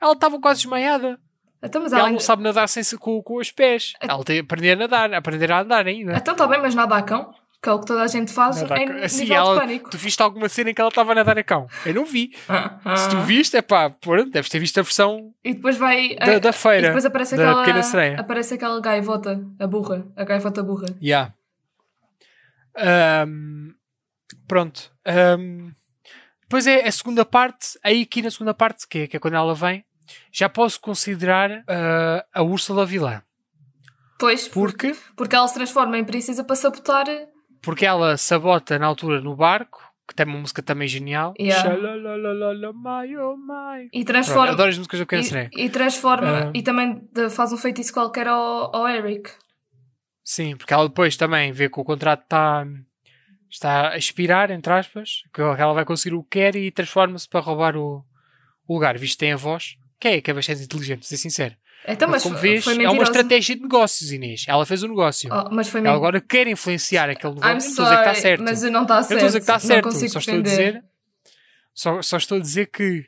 Ela 0.00 0.12
estava 0.12 0.40
quase 0.40 0.60
desmaiada. 0.60 1.18
Então, 1.62 1.82
mas 1.82 1.92
ela 1.92 2.00
ela 2.02 2.08
não 2.10 2.14
ainda... 2.16 2.22
sabe 2.24 2.42
nadar 2.42 2.68
sem, 2.68 2.82
se- 2.82 2.98
com, 2.98 3.22
com 3.22 3.38
os 3.38 3.50
pés. 3.50 3.94
Ela 4.00 4.22
tem 4.22 4.38
aprender 4.38 4.72
a 4.72 4.76
nadar, 4.76 5.14
aprender 5.14 5.50
a 5.50 5.60
andar 5.62 5.86
ainda. 5.86 6.12
Então 6.16 6.32
está 6.34 6.46
bem, 6.46 6.60
mas 6.60 6.74
nada 6.74 6.94
a 6.96 7.02
cão, 7.02 7.34
que 7.64 7.68
é 7.70 7.72
o 7.72 7.80
que 7.80 7.86
toda 7.86 8.02
a 8.02 8.06
gente 8.06 8.30
faz 8.30 8.60
Nadar 8.60 8.78
em 8.78 8.90
a- 8.90 9.04
assim, 9.06 9.20
nível 9.22 9.36
ela- 9.36 9.54
de 9.54 9.60
pânico. 9.60 9.90
Tu 9.90 9.96
viste 9.98 10.22
alguma 10.22 10.48
cena 10.50 10.70
em 10.70 10.74
que 10.74 10.80
ela 10.80 10.88
estava 10.90 11.12
a 11.12 11.14
nadar 11.14 11.38
a 11.38 11.42
cão? 11.42 11.66
Eu 11.86 11.94
não 11.94 12.04
vi. 12.04 12.36
Ah, 12.46 12.96
Se 12.96 13.08
tu 13.08 13.20
viste, 13.22 13.56
é 13.56 13.62
pá, 13.62 13.88
pronto, 13.88 14.30
deves 14.30 14.50
ter 14.50 14.58
visto 14.58 14.78
a 14.78 14.82
versão 14.82 15.32
E 15.42 15.54
depois 15.54 15.76
vai. 15.78 16.14
da, 16.16 16.38
da 16.38 16.50
e 16.50 16.52
feira. 16.52 16.88
depois 16.88 17.04
aparece 17.06 17.36
da 17.36 17.42
aquela. 17.42 17.64
pequena 17.64 17.82
sereia. 17.82 18.20
Aparece 18.20 18.54
aquela 18.54 18.80
gaivota, 18.80 19.42
a 19.58 19.66
burra. 19.66 20.06
A 20.14 20.24
gaivota 20.24 20.62
burra. 20.62 20.86
Yeah. 21.02 21.32
Ahm, 22.76 23.72
pronto. 24.48 24.90
Ahm, 25.06 25.72
depois 26.42 26.66
é 26.66 26.86
a 26.86 26.92
segunda 26.92 27.24
parte, 27.24 27.78
aí 27.82 28.02
aqui 28.02 28.20
na 28.22 28.30
segunda 28.30 28.52
parte, 28.54 28.86
que 28.86 28.98
é, 29.00 29.06
que 29.06 29.16
é 29.16 29.20
quando 29.20 29.34
ela 29.34 29.54
vem, 29.54 29.84
já 30.30 30.48
posso 30.48 30.80
considerar 30.80 31.64
ah, 31.66 32.24
a 32.34 32.42
Úrsula 32.42 32.84
vilã. 32.84 33.22
Pois, 34.18 34.46
Porque, 34.48 34.94
porque 35.16 35.34
ela 35.34 35.48
se 35.48 35.54
transforma 35.54 35.98
em 35.98 36.04
princesa 36.04 36.44
para 36.44 36.54
sabotar. 36.56 37.04
Porque 37.64 37.86
ela 37.86 38.16
sabota 38.16 38.78
na 38.78 38.86
altura 38.86 39.20
no 39.20 39.34
barco, 39.34 39.80
que 40.06 40.14
tem 40.14 40.26
uma 40.26 40.38
música 40.38 40.62
também 40.62 40.86
genial. 40.86 41.34
Yeah. 41.38 41.62
Xalalalala, 41.62 42.72
my, 42.72 43.16
oh 43.16 43.36
my. 43.36 43.86
E 43.86 43.90
Pronto, 43.90 44.06
transforma. 44.06 44.52
adoro 44.52 44.70
as 44.70 44.78
músicas 44.78 45.00
do 45.00 45.22
Sereia. 45.24 45.50
e, 45.54 45.64
e 45.64 45.70
transforma. 45.70 46.46
Ah. 46.46 46.50
E 46.54 46.62
também 46.62 47.08
faz 47.30 47.52
um 47.52 47.56
feitiço 47.56 47.92
qualquer 47.92 48.28
ao, 48.28 48.74
ao 48.74 48.88
Eric. 48.88 49.30
Sim, 50.22 50.56
porque 50.56 50.72
ela 50.72 50.88
depois 50.88 51.16
também 51.16 51.52
vê 51.52 51.68
que 51.68 51.80
o 51.80 51.84
contrato 51.84 52.22
está, 52.22 52.66
está 53.50 53.90
a 53.90 53.96
expirar, 53.96 54.50
entre 54.50 54.72
aspas, 54.72 55.22
que 55.32 55.40
ela 55.40 55.72
vai 55.72 55.84
conseguir 55.84 56.14
o 56.14 56.22
que 56.22 56.38
quer 56.38 56.56
e 56.56 56.70
transforma-se 56.70 57.28
para 57.28 57.40
roubar 57.40 57.76
o, 57.76 58.04
o 58.66 58.74
lugar, 58.74 58.96
visto 58.98 59.14
que 59.14 59.20
tem 59.20 59.32
a 59.32 59.36
voz, 59.36 59.76
que 60.00 60.08
é, 60.08 60.20
que 60.20 60.30
é 60.30 60.34
bastante 60.34 60.62
inteligente, 60.62 61.00
vou 61.00 61.08
ser 61.08 61.18
sincero. 61.18 61.54
Então, 61.86 62.08
mas 62.08 62.22
Porque, 62.22 62.34
como 62.36 62.62
foi, 62.62 62.74
vês, 62.74 62.78
é 62.86 62.90
uma 62.90 63.02
estratégia 63.02 63.56
de 63.56 63.62
negócios, 63.62 64.10
Inês. 64.10 64.44
Ela 64.48 64.64
fez 64.64 64.82
o 64.82 64.88
negócio. 64.88 65.28
Oh, 65.30 65.50
mas 65.54 65.68
foi 65.68 65.80
Ela 65.80 65.92
agora 65.94 66.20
quer 66.20 66.46
influenciar 66.46 67.10
aquele 67.10 67.34
negócio. 67.34 67.50
I'm 67.50 67.58
não 67.58 67.68
estou 67.68 67.84
a 67.84 67.88
dizer 67.88 67.96
que 67.96 68.00
está 68.00 68.14
sorry, 68.14 68.22
certo. 68.22 68.42
mas 68.42 68.62
não 68.62 68.82
está 68.82 68.96
Eu 68.96 69.02
certo. 69.04 69.10
não 69.10 69.16
estou 69.16 69.24
a 69.24 69.28
dizer 69.28 69.38
que 69.38 69.42
está 69.42 69.58
certo. 69.58 69.92
Só 69.92 70.18
estou 70.18 70.42
dizer. 70.42 70.84
Só, 71.74 72.02
só 72.02 72.16
estou 72.16 72.38
a 72.38 72.40
dizer 72.40 72.66
que 72.70 73.06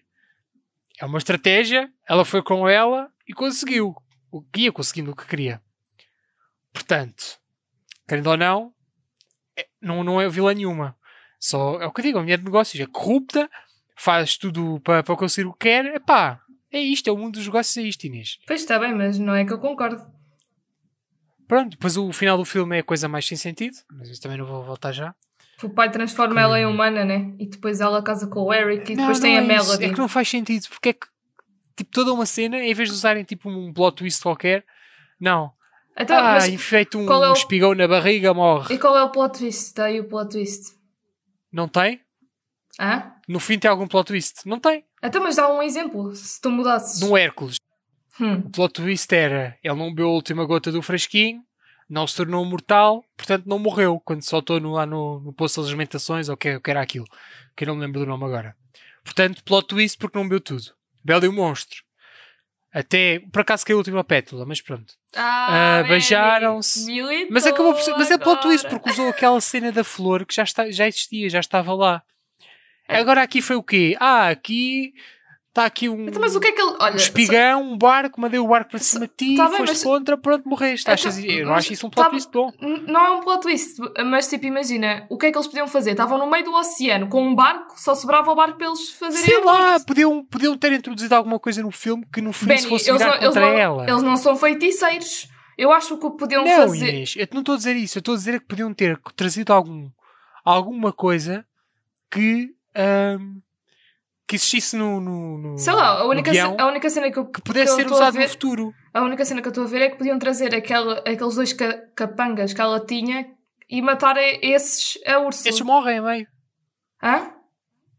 é 1.00 1.06
uma 1.06 1.18
estratégia. 1.18 1.90
Ela 2.08 2.24
foi 2.24 2.42
com 2.42 2.68
ela 2.68 3.10
e 3.26 3.32
conseguiu. 3.32 3.94
O 4.30 4.42
que 4.42 4.62
ia 4.62 4.72
conseguindo 4.72 5.12
o 5.12 5.16
que 5.16 5.26
queria. 5.26 5.62
Portanto, 6.72 7.38
querendo 8.06 8.26
ou 8.28 8.36
não, 8.36 8.72
é- 9.56 9.66
não, 9.80 10.04
não 10.04 10.20
é 10.20 10.28
vilã 10.28 10.52
nenhuma. 10.52 10.94
Só 11.40 11.80
é 11.80 11.86
o 11.86 11.92
que 11.92 12.00
eu 12.00 12.04
digo, 12.04 12.18
a 12.18 12.22
mulher 12.22 12.38
de 12.38 12.44
negócios 12.44 12.78
é 12.78 12.86
corrupta, 12.86 13.48
faz 13.96 14.36
tudo 14.36 14.80
para, 14.80 15.02
para 15.02 15.16
conseguir 15.16 15.48
o 15.48 15.52
que 15.52 15.60
quer. 15.60 15.86
Epá, 15.94 16.40
é 16.76 16.82
isto, 16.82 17.08
é 17.08 17.12
o 17.12 17.16
mundo 17.16 17.34
dos 17.34 17.46
negócios, 17.46 17.76
é 17.76 17.82
isto, 17.82 18.04
Inês. 18.04 18.38
Pois 18.46 18.60
está 18.60 18.78
bem, 18.78 18.94
mas 18.94 19.18
não 19.18 19.34
é 19.34 19.44
que 19.44 19.52
eu 19.52 19.58
concordo. 19.58 20.04
Pronto, 21.48 21.70
depois 21.70 21.96
o 21.96 22.12
final 22.12 22.36
do 22.36 22.44
filme 22.44 22.76
é 22.76 22.80
a 22.80 22.84
coisa 22.84 23.08
mais 23.08 23.26
sem 23.26 23.36
sentido, 23.36 23.76
mas 23.92 24.08
isso 24.08 24.20
também 24.20 24.36
não 24.38 24.44
vou 24.46 24.64
voltar 24.64 24.92
já. 24.92 25.14
O 25.62 25.70
pai 25.70 25.90
transforma 25.90 26.40
ela 26.40 26.58
em 26.60 26.66
humana, 26.66 27.04
né? 27.04 27.32
E 27.38 27.46
depois 27.46 27.80
ela 27.80 28.02
casa 28.02 28.26
com 28.26 28.40
o 28.40 28.52
Eric 28.52 28.92
e 28.92 28.96
Não, 28.96 29.04
depois 29.04 29.20
não 29.20 29.22
tem 29.26 29.38
a 29.38 29.40
é 29.40 29.42
isso. 29.44 29.48
Melody. 29.68 29.84
É 29.84 29.92
que 29.92 29.98
não 29.98 30.08
faz 30.08 30.28
sentido, 30.28 30.68
porque 30.68 30.88
é 30.90 30.92
que 30.92 31.06
tipo, 31.76 31.90
toda 31.92 32.12
uma 32.12 32.26
cena, 32.26 32.58
em 32.58 32.74
vez 32.74 32.88
de 32.88 32.94
usarem 32.94 33.22
tipo 33.24 33.48
um 33.48 33.72
plot 33.72 33.96
twist 33.96 34.22
qualquer, 34.22 34.64
não. 35.20 35.52
Então, 35.98 36.18
ah, 36.18 36.34
mas- 36.34 36.54
feito 36.62 36.98
um, 36.98 37.10
é 37.10 37.30
o- 37.30 37.32
espigão 37.32 37.74
na 37.74 37.88
barriga, 37.88 38.34
morre. 38.34 38.74
E 38.74 38.78
qual 38.78 38.96
é 38.98 39.02
o 39.02 39.10
plot 39.10 39.38
twist? 39.38 39.68
Está 39.68 39.84
aí 39.86 39.98
o 40.00 40.04
plot 40.08 40.30
twist. 40.30 40.74
Não 41.50 41.68
tem? 41.68 42.00
Hã? 42.78 43.12
No 43.26 43.40
fim 43.40 43.58
tem 43.58 43.70
algum 43.70 43.86
plot 43.86 44.08
twist? 44.08 44.40
Não 44.46 44.60
tem. 44.60 44.84
Então, 45.06 45.22
mas 45.22 45.36
dá 45.36 45.48
um 45.48 45.62
exemplo, 45.62 46.14
se 46.14 46.40
tu 46.40 46.50
mudasses. 46.50 47.00
No 47.00 47.16
Hércules, 47.16 47.56
Hum. 48.18 48.36
o 48.46 48.50
plot 48.50 48.72
twist 48.72 49.12
era 49.14 49.58
ele 49.62 49.74
não 49.74 49.90
bebeu 49.90 50.08
a 50.08 50.12
última 50.12 50.44
gota 50.46 50.72
do 50.72 50.80
frasquinho, 50.80 51.42
não 51.88 52.06
se 52.06 52.16
tornou 52.16 52.42
mortal, 52.46 53.04
portanto 53.14 53.44
não 53.46 53.58
morreu 53.58 54.00
quando 54.02 54.22
soltou 54.22 54.58
no, 54.58 54.72
lá 54.72 54.86
no, 54.86 55.20
no 55.20 55.32
poço 55.34 55.60
das 55.60 55.68
alimentações, 55.68 56.28
ou 56.28 56.34
o 56.34 56.36
que, 56.36 56.56
o 56.56 56.60
que 56.60 56.70
era 56.70 56.80
aquilo, 56.80 57.06
que 57.54 57.64
eu 57.64 57.68
não 57.68 57.74
me 57.76 57.82
lembro 57.82 58.00
do 58.00 58.06
nome 58.06 58.24
agora. 58.24 58.56
Portanto, 59.04 59.44
plot 59.44 59.68
twist 59.68 59.98
porque 59.98 60.16
não 60.16 60.24
bebeu 60.24 60.40
tudo. 60.40 60.64
Belo 61.04 61.24
e 61.26 61.28
o 61.28 61.32
monstro. 61.32 61.84
Até, 62.72 63.20
por 63.32 63.40
acaso 63.42 63.64
caiu 63.64 63.76
a 63.76 63.80
última 63.80 64.02
pétala, 64.02 64.44
mas 64.44 64.60
pronto. 64.60 64.94
Ah, 65.14 65.76
Benny, 65.78 65.88
beijaram-se. 65.90 66.86
Mas 67.30 67.46
acabou 67.46 67.72
por 67.72 67.80
ser, 67.82 67.92
mas 67.92 68.10
é 68.10 68.18
plot 68.18 68.42
twist 68.42 68.68
porque 68.68 68.90
usou 68.90 69.08
aquela 69.08 69.40
cena 69.40 69.70
da 69.70 69.84
flor 69.84 70.26
que 70.26 70.34
já, 70.34 70.42
está, 70.42 70.70
já 70.70 70.86
existia, 70.88 71.28
já 71.30 71.40
estava 71.40 71.72
lá. 71.74 72.02
É. 72.88 72.98
Agora 72.98 73.22
aqui 73.22 73.40
foi 73.42 73.56
o 73.56 73.62
quê? 73.62 73.96
Ah, 73.98 74.28
aqui 74.28 74.92
está 75.48 75.64
aqui 75.64 75.88
um, 75.88 76.06
Então, 76.06 76.20
mas 76.20 76.36
o 76.36 76.40
que 76.40 76.48
é 76.48 76.52
que 76.52 76.60
ele. 76.60 76.76
Olha, 76.78 76.92
um 76.92 76.96
espigão, 76.96 77.62
um 77.72 77.78
barco, 77.78 78.20
mandei 78.20 78.38
o 78.38 78.46
barco 78.46 78.70
para 78.72 78.78
cima 78.78 79.06
de 79.08 79.14
ti, 79.16 79.36
Tá 79.36 79.48
bem, 79.48 79.56
foste 79.56 79.72
mas- 79.72 79.82
contra, 79.82 80.16
pronto, 80.18 80.46
morreste. 80.46 80.82
Então, 80.82 80.92
Achas, 80.94 81.18
eu 81.24 81.44
não 81.46 81.52
mas 81.52 81.64
acho 81.64 81.72
isso 81.72 81.86
um 81.86 81.90
plot 81.90 82.04
tá- 82.04 82.10
twist 82.10 82.30
bom. 82.30 82.52
Não 82.86 83.00
é 83.06 83.10
um 83.12 83.20
plot 83.20 83.40
twist, 83.40 83.80
mas 84.04 84.28
tipo, 84.28 84.44
imagina, 84.46 85.06
o 85.08 85.16
que 85.16 85.26
é 85.26 85.32
que 85.32 85.38
eles 85.38 85.46
podiam 85.46 85.66
fazer? 85.66 85.92
Estavam 85.92 86.18
no 86.18 86.30
meio 86.30 86.44
do 86.44 86.52
oceano 86.52 87.08
com 87.08 87.26
um 87.26 87.34
barco, 87.34 87.74
só 87.80 87.94
sobrava 87.94 88.30
o 88.30 88.34
barco 88.34 88.58
para 88.58 88.66
eles 88.66 88.90
fazerem 88.90 89.24
Sei 89.24 89.42
lá, 89.42 89.80
podiam, 89.80 90.22
podiam 90.26 90.56
ter 90.58 90.72
introduzido 90.74 91.14
alguma 91.14 91.38
coisa 91.40 91.62
no 91.62 91.70
filme 91.70 92.06
que 92.12 92.20
no 92.20 92.34
fim 92.34 92.54
se 92.58 92.68
fosse 92.68 92.90
eles 92.90 93.00
não, 93.00 93.08
eles, 93.14 93.24
contra 93.28 93.40
não, 93.40 93.58
ela. 93.58 93.88
eles 93.90 94.02
não 94.02 94.16
são 94.18 94.36
feiticeiros. 94.36 95.26
Eu 95.56 95.72
acho 95.72 95.96
que 95.96 96.04
o 96.04 96.10
que 96.10 96.18
podiam 96.18 96.44
Não, 96.44 96.54
fazer. 96.68 96.88
Inês, 96.90 97.14
eu 97.16 97.26
não 97.32 97.40
estou 97.40 97.54
a 97.54 97.56
dizer 97.56 97.74
isso. 97.76 97.96
Eu 97.96 98.00
estou 98.00 98.12
a 98.12 98.18
dizer 98.18 98.40
que 98.40 98.46
podiam 98.46 98.74
ter 98.74 99.00
trazido 99.16 99.54
algum, 99.54 99.88
alguma 100.44 100.92
coisa 100.92 101.46
que, 102.10 102.50
que 104.26 104.36
existisse 104.36 104.76
no, 104.76 105.00
no, 105.00 105.38
no 105.38 105.58
Sei 105.58 105.72
lá, 105.72 106.00
a 106.00 106.04
única, 106.06 106.30
guião 106.32 106.56
a 106.58 106.66
única 106.66 106.90
cena 106.90 107.10
que 107.10 107.18
eu, 107.18 107.26
que 107.26 107.40
pudesse 107.40 107.66
que 107.66 107.70
eu 107.72 107.76
ser 107.76 107.82
estou 107.82 107.96
a 107.98 108.00
usado 108.00 108.14
ver, 108.14 108.24
no 108.24 108.28
futuro. 108.30 108.74
A 108.92 109.02
única 109.02 109.24
cena 109.24 109.40
que 109.40 109.48
eu 109.48 109.50
estou 109.50 109.64
a 109.64 109.68
ver 109.68 109.82
é 109.82 109.90
que 109.90 109.96
podiam 109.96 110.18
trazer 110.18 110.54
aquela, 110.54 110.98
aqueles 111.00 111.34
dois 111.36 111.52
ca- 111.52 111.80
capangas 111.94 112.52
que 112.52 112.60
ela 112.60 112.80
tinha 112.84 113.30
e 113.68 113.80
matar 113.82 114.16
esses 114.18 114.98
a 115.06 115.18
urso. 115.20 115.48
Esses 115.48 115.60
morrem 115.60 115.98
a 115.98 116.02
meio. 116.02 116.26
Hã? 117.02 117.32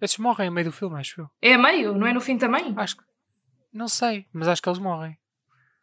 Esses 0.01 0.17
morrem 0.17 0.49
a 0.49 0.51
meio 0.51 0.67
do 0.67 0.71
filme, 0.73 0.99
acho 0.99 1.21
eu. 1.21 1.27
É 1.41 1.53
a 1.53 1.57
meio, 1.57 1.93
não 1.95 2.05
é 2.07 2.13
no 2.13 2.21
fim 2.21 2.37
também? 2.37 2.73
Acho 2.77 2.97
que. 2.97 3.03
Não 3.73 3.87
sei, 3.87 4.25
mas 4.33 4.47
acho 4.47 4.61
que 4.61 4.69
eles 4.69 4.79
morrem. 4.79 5.17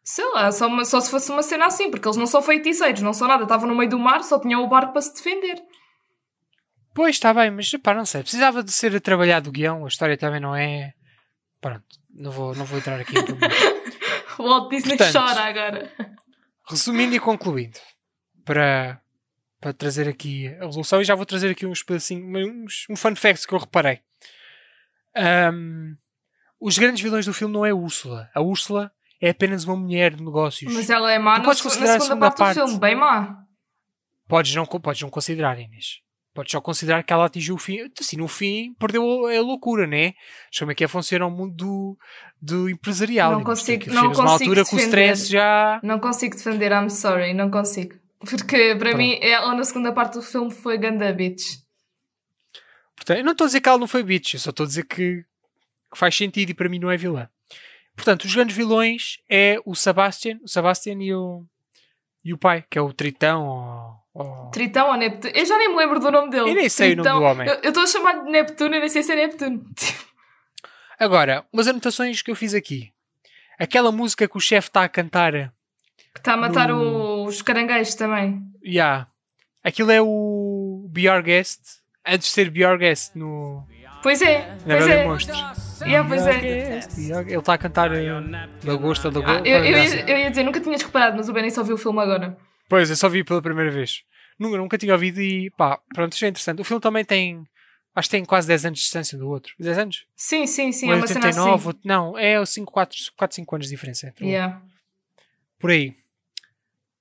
Sei 0.03 0.25
lá, 0.33 0.51
só, 0.51 0.67
uma- 0.67 0.85
só 0.85 1.01
se 1.01 1.09
fosse 1.09 1.31
uma 1.31 1.41
cena 1.41 1.65
assim, 1.65 1.89
porque 1.89 2.07
eles 2.07 2.17
não 2.17 2.27
são 2.27 2.41
feiticeiros, 2.41 3.01
não 3.01 3.13
são 3.13 3.27
nada. 3.27 3.43
Estavam 3.43 3.67
no 3.67 3.75
meio 3.75 3.89
do 3.89 3.97
mar, 3.97 4.23
só 4.23 4.39
tinham 4.39 4.63
o 4.63 4.67
barco 4.67 4.91
para 4.93 5.01
se 5.01 5.13
defender. 5.15 5.55
Pois, 6.95 7.17
está 7.17 7.33
bem, 7.33 7.51
mas 7.51 7.69
pá, 7.83 7.93
não 7.93 8.05
sei. 8.05 8.21
Precisava 8.21 8.63
de 8.63 8.71
ser 8.71 8.99
trabalhado 9.01 9.49
o 9.49 9.51
guião, 9.51 9.83
a 9.83 9.87
história 9.89 10.15
também 10.17 10.39
não 10.39 10.55
é. 10.55 10.93
Pronto, 11.59 11.83
não 12.09 12.31
vou, 12.31 12.55
não 12.55 12.63
vou 12.63 12.79
entrar 12.79 12.97
aqui 12.97 13.15
em 13.17 14.41
Walt 14.41 14.69
Disney 14.69 14.95
Portanto, 14.95 15.13
chora 15.13 15.41
agora. 15.41 15.91
Resumindo 16.69 17.13
e 17.13 17.19
concluindo, 17.19 17.77
para, 18.45 19.01
para 19.59 19.73
trazer 19.73 20.07
aqui 20.07 20.47
a 20.47 20.65
resolução, 20.65 21.01
e 21.01 21.03
já 21.03 21.15
vou 21.15 21.25
trazer 21.25 21.51
aqui 21.51 21.65
uns 21.65 21.83
pedacinhos, 21.83 22.47
uns, 22.47 22.85
um 22.89 22.95
fun 22.95 23.13
fact 23.13 23.45
que 23.45 23.53
eu 23.53 23.59
reparei. 23.59 23.99
Ahm, 25.13 25.97
os 26.61 26.77
grandes 26.77 27.01
vilões 27.03 27.25
do 27.25 27.33
filme 27.33 27.53
não 27.53 27.65
é 27.65 27.71
a 27.71 27.75
Úrsula. 27.75 28.31
A 28.33 28.39
Úrsula 28.39 28.89
é 29.19 29.31
apenas 29.31 29.65
uma 29.65 29.75
mulher 29.75 30.15
de 30.15 30.23
negócios. 30.23 30.73
Mas 30.73 30.89
ela 30.89 31.11
é 31.11 31.19
má 31.19 31.35
Tu 31.35 31.39
na, 31.39 31.43
podes 31.43 31.59
na 31.59 31.63
considerar 31.69 31.95
a 31.97 31.99
segunda, 31.99 32.07
segunda 32.07 32.27
parte, 32.27 32.37
parte. 32.37 32.59
do 32.59 32.67
filme, 32.67 32.79
bem 32.79 32.95
má. 32.95 33.43
Podes, 34.29 34.55
não, 34.55 34.65
podes 34.65 35.01
não 35.01 35.09
considerar, 35.09 35.59
Inês. 35.59 36.04
Podes 36.35 36.51
só 36.51 36.59
considerar 36.59 37.01
que 37.01 37.13
ela 37.13 37.25
atingiu 37.25 37.55
o 37.55 37.57
fim. 37.57 37.77
Assim, 37.99 38.17
no 38.17 38.27
fim, 38.27 38.73
perdeu 38.77 39.25
a, 39.25 39.41
loucura, 39.41 39.87
né? 39.87 40.13
Como 40.59 40.71
é 40.71 40.75
que 40.75 40.83
é 40.83 40.87
funciona 40.87 41.25
o 41.25 41.31
mundo 41.31 41.55
do, 41.55 41.97
do 42.41 42.69
empresarial. 42.69 43.31
Não 43.31 43.39
Inês. 43.41 43.59
consigo- 43.59 43.89
não 43.91 44.01
a 44.01 44.05
uma 44.07 44.13
consigo 44.15 44.29
altura 44.29 44.65
que 44.65 44.75
o 44.75 44.77
defender. 44.77 44.85
stress 45.13 45.31
já. 45.31 45.79
Não 45.81 45.97
consigo 45.97 46.35
defender, 46.35 46.71
I'm 46.73 46.89
sorry, 46.89 47.33
não 47.33 47.49
consigo. 47.49 47.95
Porque 48.19 48.75
para 48.75 48.89
Pronto. 48.89 48.97
mim, 48.97 49.17
ela 49.21 49.55
na 49.55 49.63
segunda 49.63 49.93
parte 49.93 50.15
do 50.15 50.21
filme 50.21 50.51
foi 50.51 50.77
ganda 50.77 51.11
bitch. 51.13 51.59
Portanto, 52.95 53.17
eu 53.19 53.23
não 53.23 53.31
estou 53.31 53.45
a 53.45 53.47
dizer 53.47 53.61
que 53.61 53.69
ela 53.69 53.77
não 53.77 53.87
foi 53.87 54.03
bitch, 54.03 54.33
eu 54.33 54.39
só 54.39 54.49
estou 54.49 54.65
a 54.65 54.67
dizer 54.67 54.83
que, 54.85 55.23
que 55.91 55.97
faz 55.97 56.15
sentido 56.15 56.49
e 56.49 56.53
para 56.53 56.67
mim 56.69 56.79
não 56.79 56.91
é 56.91 56.97
vilã. 56.97 57.29
Portanto, 57.95 58.25
os 58.25 58.35
grandes 58.35 58.55
vilões 58.55 59.19
é 59.29 59.57
o 59.65 59.73
Sebastian, 59.73 60.37
o 60.43 60.47
Sebastian 60.49 60.97
e 61.01 61.13
o, 61.13 61.45
e 62.25 62.33
o 62.33 62.37
pai, 62.37 62.65
que 62.69 62.77
é 62.77 62.81
o 62.81 62.91
Tritão 62.91 63.45
ou, 63.47 63.95
ou- 64.15 64.49
Tritão 64.51 64.87
ou 64.89 64.95
Neptuno? 64.95 65.33
Eu 65.35 65.45
já 65.45 65.57
nem 65.57 65.69
me 65.69 65.75
lembro 65.75 65.99
do 65.99 66.09
nome 66.11 66.29
dele. 66.31 66.49
Eu 66.49 66.55
nem 66.55 66.69
sei 66.69 66.93
o 66.93 66.95
nome 66.95 67.03
Tritão. 67.09 67.19
do 67.19 67.25
homem. 67.25 67.47
Eu 67.47 67.53
eu 67.61 67.69
estou 67.69 67.83
a 67.83 67.87
chamar 67.87 68.23
de 68.23 68.31
Neptuno 68.31 68.73
e 68.75 68.79
nem 68.79 68.89
sei 68.89 69.03
se 69.03 69.11
é 69.11 69.15
Neptuno. 69.15 69.63
Agora, 70.99 71.45
umas 71.51 71.67
anotações 71.67 72.21
que 72.21 72.31
eu 72.31 72.35
fiz 72.35 72.53
aqui. 72.53 72.91
Aquela 73.59 73.91
música 73.91 74.27
que 74.27 74.37
o 74.37 74.39
chefe 74.41 74.69
está 74.69 74.83
a 74.83 74.89
cantar, 74.89 75.31
Que 76.13 76.19
está 76.19 76.33
a 76.33 76.37
matar 76.37 76.69
No- 76.69 77.25
os 77.25 77.41
caranguejos 77.41 77.95
também. 77.95 78.41
yeah, 78.65 79.07
aquilo 79.63 79.91
é 79.91 80.01
o 80.01 80.87
Be 80.89 81.09
Our 81.09 81.21
Guest, 81.21 81.61
antes 82.05 82.27
de 82.27 82.33
ser 82.33 82.49
Be 82.49 82.65
Our 82.65 82.77
Guest 82.77 83.15
no, 83.15 83.65
Pois 84.03 84.21
é, 84.21 84.55
na 84.65 84.75
pois 84.77 84.87
é. 84.87 85.03
Monstros. 85.05 85.81
Yeah, 85.81 86.07
pois 86.07 86.25
é. 86.27 86.79
Ele 87.27 87.37
está 87.37 87.53
a 87.55 87.57
cantar 87.57 87.91
eh, 87.93 88.05
Lagosta, 88.63 89.07
Ah, 89.09 89.11
Lagosta. 89.11 89.47
eu, 89.47 89.57
eu, 89.65 89.77
ia, 89.77 90.09
eu 90.09 90.17
ia 90.17 90.29
dizer, 90.29 90.43
nunca 90.43 90.59
tinhas 90.61 90.81
reparado, 90.81 91.17
mas 91.17 91.27
o 91.27 91.33
Benny 91.33 91.51
só 91.51 91.63
viu 91.63 91.75
o 91.75 91.77
filme 91.77 91.99
agora. 91.99 92.37
Pois, 92.69 92.89
eu 92.89 92.95
só 92.95 93.07
vi 93.09 93.23
pela 93.23 93.41
primeira 93.41 93.69
vez. 93.71 94.03
Nunca, 94.39 94.57
nunca 94.57 94.77
tinha 94.77 94.93
ouvido 94.93 95.21
e 95.21 95.49
pá, 95.51 95.79
pronto, 95.93 96.13
isto 96.13 96.25
é 96.25 96.27
interessante. 96.29 96.61
O 96.61 96.65
filme 96.65 96.81
também 96.81 97.05
tem, 97.05 97.43
acho 97.95 98.09
que 98.09 98.17
tem 98.17 98.25
quase 98.25 98.47
10 98.47 98.65
anos 98.65 98.79
de 98.79 98.83
distância 98.83 99.17
um 99.17 99.21
do 99.21 99.29
outro. 99.29 99.53
10 99.59 99.77
anos? 99.77 100.05
Sim, 100.15 100.45
sim, 100.47 100.71
sim, 100.71 100.87
Um 100.87 100.91
é 100.91 100.95
é 100.95 100.97
uma 100.97 101.07
cena 101.07 101.25
89, 101.27 101.69
assim. 101.69 101.79
não, 101.85 102.17
é 102.17 102.45
5, 102.45 102.71
4, 102.71 102.97
4, 103.15 103.35
5 103.35 103.55
anos 103.55 103.67
de 103.67 103.71
diferença. 103.73 104.13
Yeah. 104.21 104.61
Por 105.59 105.69
aí. 105.71 105.93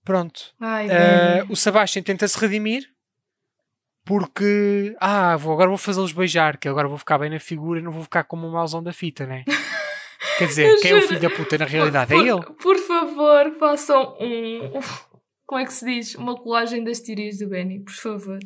Pronto. 0.05 0.55
Ai, 0.61 0.87
Benny. 0.87 1.47
o 1.51 1.57
Sebastian 1.57 2.03
tenta 2.03 2.29
se 2.29 2.39
redimir 2.39 2.89
porque, 4.05 4.95
ah, 5.01 5.35
vou, 5.37 5.55
agora 5.55 5.69
vou 5.69 5.79
fazê-los 5.79 6.13
beijar, 6.13 6.59
que 6.59 6.69
agora 6.69 6.87
vou 6.87 6.99
ficar 6.99 7.17
bem 7.19 7.31
na 7.31 7.41
figura 7.41 7.81
e 7.81 7.83
não 7.83 7.91
vou 7.91 8.03
ficar 8.03 8.25
como 8.25 8.47
um 8.47 8.51
mauzão 8.53 8.83
da 8.83 8.93
fita, 8.93 9.27
né? 9.27 9.45
Quer 10.39 10.47
dizer, 10.49 10.67
Eu 10.69 10.81
quem 10.81 10.91
é 10.91 10.95
o 10.95 10.97
juro. 11.01 11.09
filho 11.09 11.21
da 11.21 11.31
puta 11.31 11.57
na 11.59 11.65
realidade? 11.65 12.13
por, 12.13 12.27
É 12.27 12.29
ele. 12.29 12.43
Por 12.63 12.77
favor, 12.79 13.51
façam 13.59 14.17
um. 14.21 14.73
Como 15.47 15.61
é 15.61 15.65
que 15.67 15.73
se 15.73 15.85
diz? 15.85 16.15
Uma 16.15 16.35
colagem 16.37 16.83
das 16.83 17.01
teorias 17.01 17.39
do 17.39 17.49
Benny, 17.49 17.81
por 17.83 17.93
favor. 17.95 18.39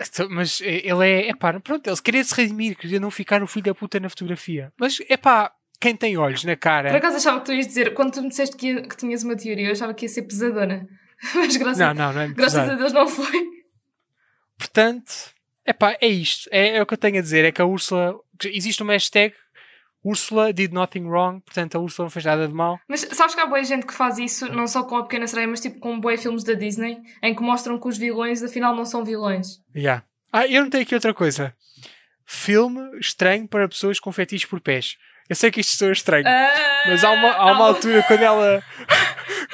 Então, 0.00 0.28
Mas 0.30 0.60
eh, 0.60 0.82
ele 0.86 1.08
é, 1.08 1.28
é 1.30 1.34
pá, 1.34 1.58
pronto, 1.60 1.86
ele 1.88 2.02
queria 2.02 2.22
se 2.22 2.34
redimir, 2.34 2.76
queria 2.76 3.00
não 3.00 3.10
ficar 3.10 3.42
o 3.42 3.46
filho 3.46 3.64
da 3.66 3.74
puta 3.74 3.98
na 3.98 4.08
fotografia. 4.08 4.72
Mas 4.78 4.98
é 5.08 5.16
pá, 5.16 5.50
quem 5.80 5.96
tem 5.96 6.16
olhos 6.16 6.44
na 6.44 6.52
Por 6.54 6.60
cara. 6.60 6.96
acaso 6.96 7.16
achava 7.16 7.40
que 7.40 7.46
tu 7.46 7.52
ias 7.52 7.66
dizer, 7.66 7.94
quando 7.94 8.12
tu 8.12 8.22
me 8.22 8.28
disseste 8.28 8.56
que, 8.56 8.68
ia- 8.68 8.82
que 8.82 8.96
tinhas 8.96 9.22
uma 9.24 9.36
teoria, 9.36 9.66
eu 9.68 9.72
achava 9.72 9.94
que 9.94 10.04
ia 10.04 10.08
ser 10.08 10.22
pesadona. 10.22 10.86
Mas 11.34 11.56
graças, 11.56 11.78
Não, 11.78 11.94
não, 11.94 12.12
não 12.12 12.20
é 12.20 12.28
graças 12.28 12.68
a 12.68 12.74
Deus 12.74 12.92
não 12.92 13.08
foi. 13.08 13.42
Portanto, 14.58 15.12
é 15.64 15.72
pá, 15.72 15.96
é 16.00 16.06
isto. 16.06 16.48
É, 16.52 16.76
é 16.76 16.82
o 16.82 16.86
que 16.86 16.94
eu 16.94 16.98
tenho 16.98 17.18
a 17.18 17.22
dizer. 17.22 17.44
É 17.44 17.52
que 17.52 17.60
a 17.62 17.66
Úrsula. 17.66 18.14
Existe 18.44 18.82
uma 18.82 18.92
hashtag 18.92 19.34
Úrsula 20.04 20.52
did 20.52 20.72
nothing 20.72 21.06
wrong. 21.06 21.40
Portanto, 21.40 21.76
a 21.76 21.80
Úrsula 21.80 22.06
não 22.06 22.10
fez 22.10 22.24
nada 22.24 22.46
de 22.46 22.54
mal. 22.54 22.78
Mas 22.88 23.00
sabes 23.12 23.34
que 23.34 23.40
há 23.40 23.46
boa 23.46 23.62
gente 23.64 23.86
que 23.86 23.92
faz 23.94 24.18
isso, 24.18 24.48
não 24.52 24.66
só 24.66 24.84
com 24.84 24.96
a 24.96 25.02
Pequena 25.02 25.26
Sereia, 25.26 25.48
mas 25.48 25.60
tipo 25.60 25.78
com 25.78 25.98
boa 25.98 26.16
filmes 26.16 26.44
da 26.44 26.54
Disney, 26.54 26.98
em 27.22 27.34
que 27.34 27.42
mostram 27.42 27.78
que 27.78 27.88
os 27.88 27.98
vilões 27.98 28.42
afinal 28.42 28.74
não 28.74 28.84
são 28.84 29.04
vilões. 29.04 29.60
Yeah. 29.74 30.04
Ah, 30.32 30.46
eu 30.46 30.62
não 30.62 30.70
tenho 30.70 30.82
aqui 30.82 30.94
outra 30.94 31.12
coisa. 31.14 31.54
Filme 32.24 32.98
estranho 32.98 33.46
para 33.48 33.68
pessoas 33.68 33.98
com 34.00 34.12
fetiches 34.12 34.48
por 34.48 34.60
pés. 34.60 34.96
Eu 35.28 35.34
sei 35.34 35.50
que 35.50 35.60
isto 35.60 35.76
soa 35.76 35.92
estranho. 35.92 36.26
Ah, 36.26 36.82
Mas 36.86 37.02
há 37.02 37.10
uma, 37.10 37.32
há 37.32 37.52
uma 37.52 37.66
altura 37.66 38.02
quando 38.04 38.22
ela 38.22 38.62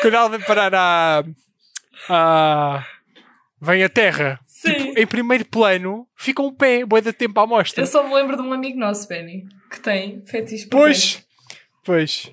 quando 0.00 0.14
ela 0.14 0.28
vem 0.28 0.40
parar 0.40 0.74
à, 0.74 1.24
à 2.09 2.87
vem 3.61 3.83
à 3.83 3.88
terra 3.88 4.38
Sim. 4.62 4.75
tipo, 4.75 4.98
em 4.98 5.07
primeiro 5.07 5.44
plano 5.44 6.07
fica 6.16 6.40
um 6.42 6.53
pé 6.55 6.85
boi 6.85 7.01
de 7.01 7.12
tempo 7.12 7.38
à 7.40 7.46
mostra 7.46 7.83
Eu 7.83 7.87
só 7.87 8.07
me 8.07 8.14
lembro 8.14 8.37
de 8.37 8.42
um 8.42 8.53
amigo 8.53 8.79
nosso, 8.79 9.09
Benny, 9.09 9.46
que 9.70 9.81
tem 9.81 10.22
fetiche 10.25 10.66
por 10.66 10.79
pois 10.79 11.25
pois 11.85 12.33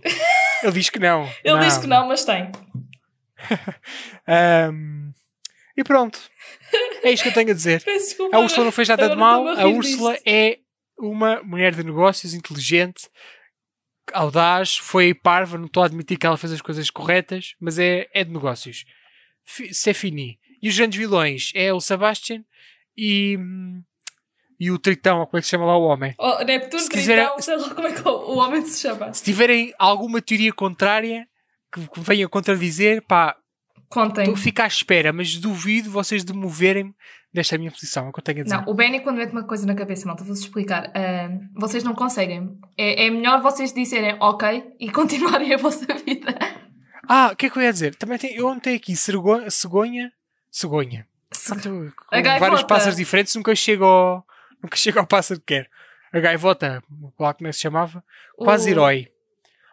ele 0.63 0.71
diz 0.73 0.89
que 0.89 0.99
não 0.99 1.27
Ele 1.43 1.59
diz 1.59 1.77
que 1.77 1.87
não, 1.87 2.07
mas 2.07 2.23
tem. 2.23 2.51
Ahm, 4.27 5.11
e 5.75 5.83
pronto 5.83 6.19
é 7.03 7.11
isto 7.11 7.23
que 7.23 7.29
eu 7.29 7.33
tenho 7.33 7.51
a 7.51 7.53
dizer 7.53 7.81
desculpa. 7.85 8.35
a 8.35 8.39
Úrsula 8.39 8.65
não 8.65 8.71
fez 8.71 8.87
nada 8.89 9.09
de 9.09 9.15
mal 9.15 9.47
a 9.47 9.65
Úrsula 9.67 10.13
disto. 10.13 10.27
é 10.27 10.59
uma 10.97 11.41
mulher 11.41 11.73
de 11.73 11.83
negócios 11.83 12.33
inteligente 12.33 13.09
audaz, 14.13 14.77
foi 14.77 15.13
parva, 15.13 15.57
não 15.57 15.65
estou 15.65 15.83
a 15.83 15.85
admitir 15.85 16.17
que 16.17 16.25
ela 16.25 16.37
fez 16.37 16.51
as 16.51 16.61
coisas 16.61 16.89
corretas, 16.89 17.53
mas 17.59 17.77
é, 17.79 18.07
é 18.13 18.23
de 18.23 18.31
negócios. 18.31 18.85
C'est 19.71 19.93
fini. 19.93 20.39
E 20.61 20.69
os 20.69 20.77
grandes 20.77 20.97
vilões 20.99 21.51
é 21.55 21.73
o 21.73 21.79
Sebastian 21.79 22.43
e, 22.97 23.37
e 24.59 24.69
o 24.71 24.77
Tritão, 24.77 25.19
ou 25.19 25.25
como 25.27 25.37
é 25.37 25.41
que 25.41 25.45
se 25.47 25.51
chama 25.51 25.65
lá 25.65 25.77
o 25.77 25.83
homem. 25.83 26.13
Oh, 26.17 26.43
Neptuno, 26.43 26.81
Se 26.83 26.89
quiser- 26.89 27.23
Tritão, 27.25 27.41
sei 27.41 27.55
lá 27.57 27.73
como 27.73 27.87
é 27.87 27.93
que 27.93 28.07
o 28.07 28.11
o 28.11 28.37
homem 28.37 28.65
se 28.65 28.81
chama. 28.81 29.13
Se 29.13 29.23
tiverem 29.23 29.73
alguma 29.79 30.21
teoria 30.21 30.51
contrária 30.53 31.25
que, 31.73 31.87
que 31.87 31.99
venha 32.01 32.27
contradizer, 32.27 33.01
pá, 33.05 33.35
Contem. 33.89 34.23
estou- 34.25 34.35
fico 34.37 34.61
à 34.61 34.67
espera, 34.67 35.13
mas 35.13 35.35
duvido 35.37 35.89
vocês 35.89 36.23
de 36.25 36.33
moverem-me 36.33 36.93
desta 37.33 37.57
minha 37.57 37.71
posição, 37.71 38.07
é 38.07 38.09
o 38.09 38.11
que 38.11 38.19
eu 38.19 38.23
tenho 38.23 38.39
a 38.41 38.43
dizer. 38.43 38.55
Não, 38.57 38.63
o 38.67 38.73
Benny, 38.73 38.99
quando 39.01 39.17
mete 39.17 39.31
uma 39.31 39.43
coisa 39.45 39.65
na 39.65 39.75
cabeça, 39.75 40.05
malta, 40.07 40.23
vou-vos 40.23 40.43
explicar. 40.43 40.91
ah, 40.95 41.29
vocês 41.55 41.83
não 41.83 41.93
conseguem. 41.95 42.57
É, 42.77 43.05
é 43.05 43.09
melhor 43.09 43.41
vocês 43.41 43.71
dizerem 43.71 44.17
ok 44.19 44.63
e 44.79 44.89
continuarem 44.91 45.53
a 45.53 45.57
vossa 45.57 45.85
vida. 46.05 46.37
Ah, 47.07 47.29
o 47.31 47.35
que 47.35 47.45
é 47.45 47.49
que 47.49 47.57
eu 47.57 47.63
ia 47.63 47.71
dizer? 47.73 47.95
Também 47.95 48.17
tem, 48.17 48.35
eu 48.35 48.47
anotei 48.49 48.75
aqui 48.75 48.95
cegonha, 48.95 49.49
cegonha, 49.49 50.11
cegonha. 50.51 51.07
Portanto, 51.29 51.93
com 51.95 52.21
gaivota. 52.21 52.39
vários 52.39 52.63
pássaros 52.63 52.95
diferentes, 52.97 53.35
nunca 53.35 53.55
chego 53.55 53.85
ao, 53.85 54.25
nunca 54.63 54.75
chego 54.77 54.99
ao 54.99 55.05
pássaro 55.07 55.39
que 55.39 55.45
quero. 55.55 55.69
A 56.11 56.19
gaivota, 56.19 56.83
lá 57.19 57.33
como 57.33 57.47
é 57.47 57.51
que 57.51 57.55
se 57.55 57.61
chamava? 57.61 58.03
Quase 58.35 58.69
O- 58.69 58.71
herói. 58.71 59.07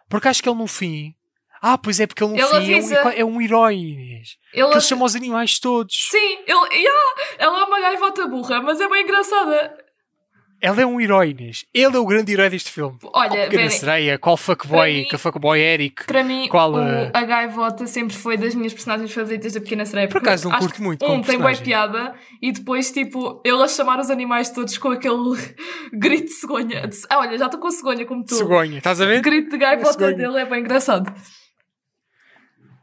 Porque 0.07 0.27
acho 0.27 0.41
que 0.43 0.47
ele 0.49 0.57
no 0.57 0.67
fim. 0.67 1.15
Ah, 1.59 1.77
pois 1.77 1.99
é, 1.99 2.05
porque 2.05 2.23
ele 2.23 2.33
no 2.33 2.37
Ele 2.37 2.45
fim 2.47 2.53
é 2.53 2.57
um, 2.57 2.77
avisa. 2.77 2.95
é 2.95 3.25
um 3.25 3.41
herói. 3.41 3.75
Inês. 3.75 4.37
Ele, 4.53 4.67
ele 4.71 4.81
chama 4.81 5.05
os 5.05 5.15
animais 5.15 5.59
todos. 5.59 5.95
Sim, 6.09 6.37
ele, 6.45 6.75
yeah, 6.75 7.15
ela 7.39 7.61
é 7.61 7.63
uma 7.63 7.79
gaivota 7.79 8.27
burra, 8.27 8.61
mas 8.61 8.79
é 8.79 8.87
bem 8.87 9.03
engraçada. 9.03 9.85
Ele 10.59 10.81
é 10.81 10.85
um 10.87 10.99
herói, 10.99 11.29
Inês. 11.29 11.65
Ele 11.71 11.95
é 11.95 11.99
o 11.99 12.05
grande 12.05 12.31
herói 12.33 12.49
deste 12.49 12.71
filme. 12.71 12.97
Olha, 13.13 13.29
qual 13.29 13.41
pequena 13.49 13.69
sereia, 13.69 14.17
qual 14.17 14.35
fuckboy, 14.37 14.91
mim- 14.91 15.03
que 15.07 15.15
fuckboy 15.17 15.59
Eric. 15.59 16.05
para 16.05 16.23
mim, 16.23 16.47
Qual, 16.49 16.73
o- 16.73 16.79
eh, 16.81 17.11
a 17.13 17.23
gaivota 17.23 17.85
sempre 17.85 18.15
foi 18.15 18.37
das 18.37 18.55
minhas 18.55 18.73
personagens 18.73 19.13
favoritas 19.13 19.53
da 19.53 19.61
Pequena 19.61 19.85
Sereia. 19.85 20.07
Por 20.07 20.17
acaso 20.17 20.49
não 20.49 20.57
curto 20.57 20.81
muito 20.81 21.05
Um, 21.05 21.21
tem 21.21 21.37
boa 21.37 21.55
piada 21.55 22.15
e 22.41 22.51
depois, 22.51 22.91
tipo, 22.91 23.39
ele 23.45 23.61
a 23.61 23.67
chamar 23.67 23.99
os 23.99 24.09
animais 24.09 24.49
todos 24.49 24.77
com 24.79 24.89
aquele 24.89 25.15
grito 25.93 26.25
de 26.25 26.31
cegonha. 26.33 26.89
Ah, 27.07 27.19
olha, 27.19 27.37
já 27.37 27.45
estou 27.45 27.59
com 27.59 27.69
cegonha 27.69 28.03
como 28.05 28.25
tu. 28.25 28.33
Cegonha, 28.33 28.79
estás 28.79 28.99
a 28.99 29.03
O 29.03 29.07
ver? 29.07 29.21
grito 29.21 29.51
de 29.51 29.57
gaivota 29.59 30.11
dele 30.11 30.39
é 30.39 30.45
bem 30.45 30.61
engraçado. 30.61 31.13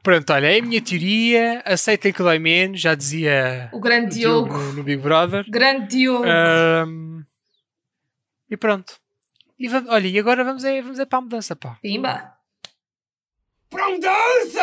Pronto, 0.02 0.32
olha, 0.32 0.46
é 0.54 0.58
a 0.58 0.62
minha 0.62 0.80
teoria. 0.82 1.62
Aceitem 1.64 2.12
que 2.12 2.22
dói 2.22 2.38
menos, 2.38 2.80
já 2.80 2.94
dizia 2.94 3.70
O 3.72 3.78
o 3.78 3.80
grande 3.80 4.18
Diogo 4.18 4.48
Diogo. 4.48 4.62
no, 4.66 4.72
no 4.74 4.82
Big 4.82 5.02
Brother. 5.02 5.44
Grande 5.48 5.88
Diogo. 5.96 6.24
Ahm, 6.26 7.22
e 8.50 8.56
pronto. 8.56 8.94
E 9.58 9.68
vamos, 9.68 9.90
olha, 9.90 10.08
e 10.08 10.18
agora 10.18 10.44
vamos, 10.44 10.64
é, 10.64 10.82
vamos 10.82 10.98
é 10.98 11.06
para 11.06 11.18
a 11.18 11.22
mudança, 11.22 11.54
pá. 11.54 11.78
Pimba! 11.80 12.34
Para 13.70 13.86
a 13.86 13.90
mudança! 13.90 14.60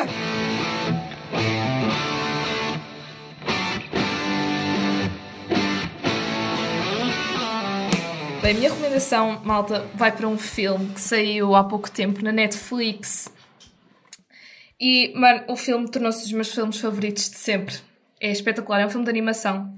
Bem, 8.42 8.52
a 8.52 8.54
minha 8.56 8.70
recomendação, 8.70 9.40
malta, 9.46 9.88
vai 9.94 10.12
para 10.12 10.28
um 10.28 10.38
filme 10.38 10.94
que 10.94 11.00
saiu 11.00 11.56
há 11.56 11.64
pouco 11.64 11.90
tempo 11.92 12.24
na 12.24 12.32
Netflix. 12.32 13.32
E, 14.80 15.14
mano, 15.16 15.44
o 15.48 15.56
filme 15.56 15.90
tornou-se 15.90 16.24
dos 16.24 16.32
meus 16.32 16.52
filmes 16.52 16.80
favoritos 16.80 17.30
de 17.30 17.38
sempre. 17.38 17.76
É 18.20 18.32
espetacular, 18.32 18.82
é 18.82 18.86
um 18.88 18.90
filme 18.90 19.06
de 19.06 19.12
animação. 19.12 19.72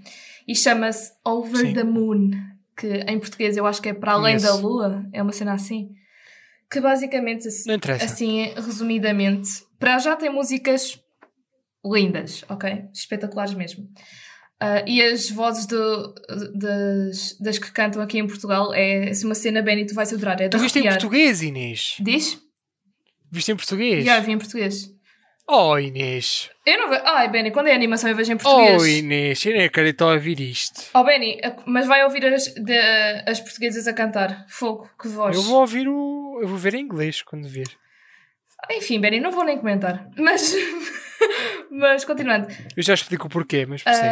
E 0.47 0.55
chama-se 0.55 1.11
Over 1.25 1.67
Sim. 1.67 1.73
the 1.73 1.83
Moon, 1.83 2.31
que 2.77 2.87
em 2.87 3.19
português 3.19 3.55
eu 3.57 3.65
acho 3.65 3.81
que 3.81 3.89
é 3.89 3.93
Para 3.93 4.13
Além 4.13 4.37
da. 4.37 4.53
Lua, 4.55 5.05
é 5.13 5.21
uma 5.21 5.31
cena 5.31 5.53
assim. 5.53 5.89
Que 6.71 6.81
basicamente, 6.81 7.47
assim, 7.47 7.67
Não 7.69 7.75
interessa. 7.75 8.05
assim 8.05 8.51
resumidamente, 8.55 9.49
para 9.79 9.99
já 9.99 10.15
tem 10.15 10.29
músicas 10.31 10.99
lindas, 11.85 12.43
ok? 12.49 12.85
Espetaculares 12.93 13.53
mesmo. 13.53 13.87
Ah, 14.59 14.83
e 14.87 15.01
as 15.01 15.29
vozes 15.29 15.65
do- 15.65 16.15
das, 16.55 17.37
das 17.39 17.59
que 17.59 17.71
cantam 17.71 18.01
aqui 18.01 18.17
em 18.17 18.25
Portugal 18.25 18.73
é 18.73 19.09
assim, 19.09 19.25
uma 19.25 19.35
cena, 19.35 19.61
Benny, 19.61 19.85
tu 19.85 19.93
vais 19.93 20.11
adorar. 20.13 20.39
É 20.41 20.47
Tu 20.49 20.57
viste 20.57 20.79
em 20.79 20.83
português, 20.83 21.41
Inês? 21.41 21.95
Diz? 21.99 22.39
Viste 23.29 23.51
em 23.51 23.55
português? 23.55 24.05
Já 24.05 24.19
vi 24.19 24.31
em 24.31 24.37
português. 24.37 24.89
Oh, 25.47 25.77
Inês. 25.77 26.49
Eu 26.65 26.77
não 26.77 26.89
vejo. 26.89 27.01
Ai, 27.05 27.29
Benny, 27.29 27.51
quando 27.51 27.67
é 27.67 27.73
animação 27.73 28.09
eu 28.09 28.15
vejo 28.15 28.31
em 28.31 28.37
português. 28.37 28.81
Oh, 28.81 28.85
Inês. 28.85 29.45
Eu 29.45 29.53
nem 29.53 29.63
acredito 29.65 30.03
a 30.03 30.13
ouvir 30.13 30.39
isto. 30.39 30.89
Oh, 30.93 31.03
Benny, 31.03 31.39
mas 31.65 31.85
vai 31.85 32.03
ouvir 32.03 32.25
as, 32.25 32.45
de- 32.53 33.23
as 33.27 33.39
portuguesas 33.41 33.87
a 33.87 33.93
cantar. 33.93 34.45
Fogo, 34.47 34.89
que 34.99 35.07
voz. 35.09 35.35
Eu 35.35 35.41
vou 35.43 35.59
ouvir 35.59 35.87
o... 35.87 36.39
Eu 36.41 36.47
vou 36.47 36.57
ver 36.57 36.73
em 36.75 36.81
inglês 36.81 37.21
quando 37.21 37.47
ver. 37.47 37.67
Enfim, 38.71 38.99
Benny, 39.01 39.19
não 39.19 39.31
vou 39.31 39.43
nem 39.43 39.57
comentar. 39.57 40.09
Mas, 40.17 40.55
mas 41.69 42.05
continuando. 42.05 42.47
Eu 42.75 42.81
já 42.83 42.93
explico 42.93 43.27
o 43.27 43.29
porquê, 43.29 43.65
mas 43.65 43.83
percebe. 43.83 44.07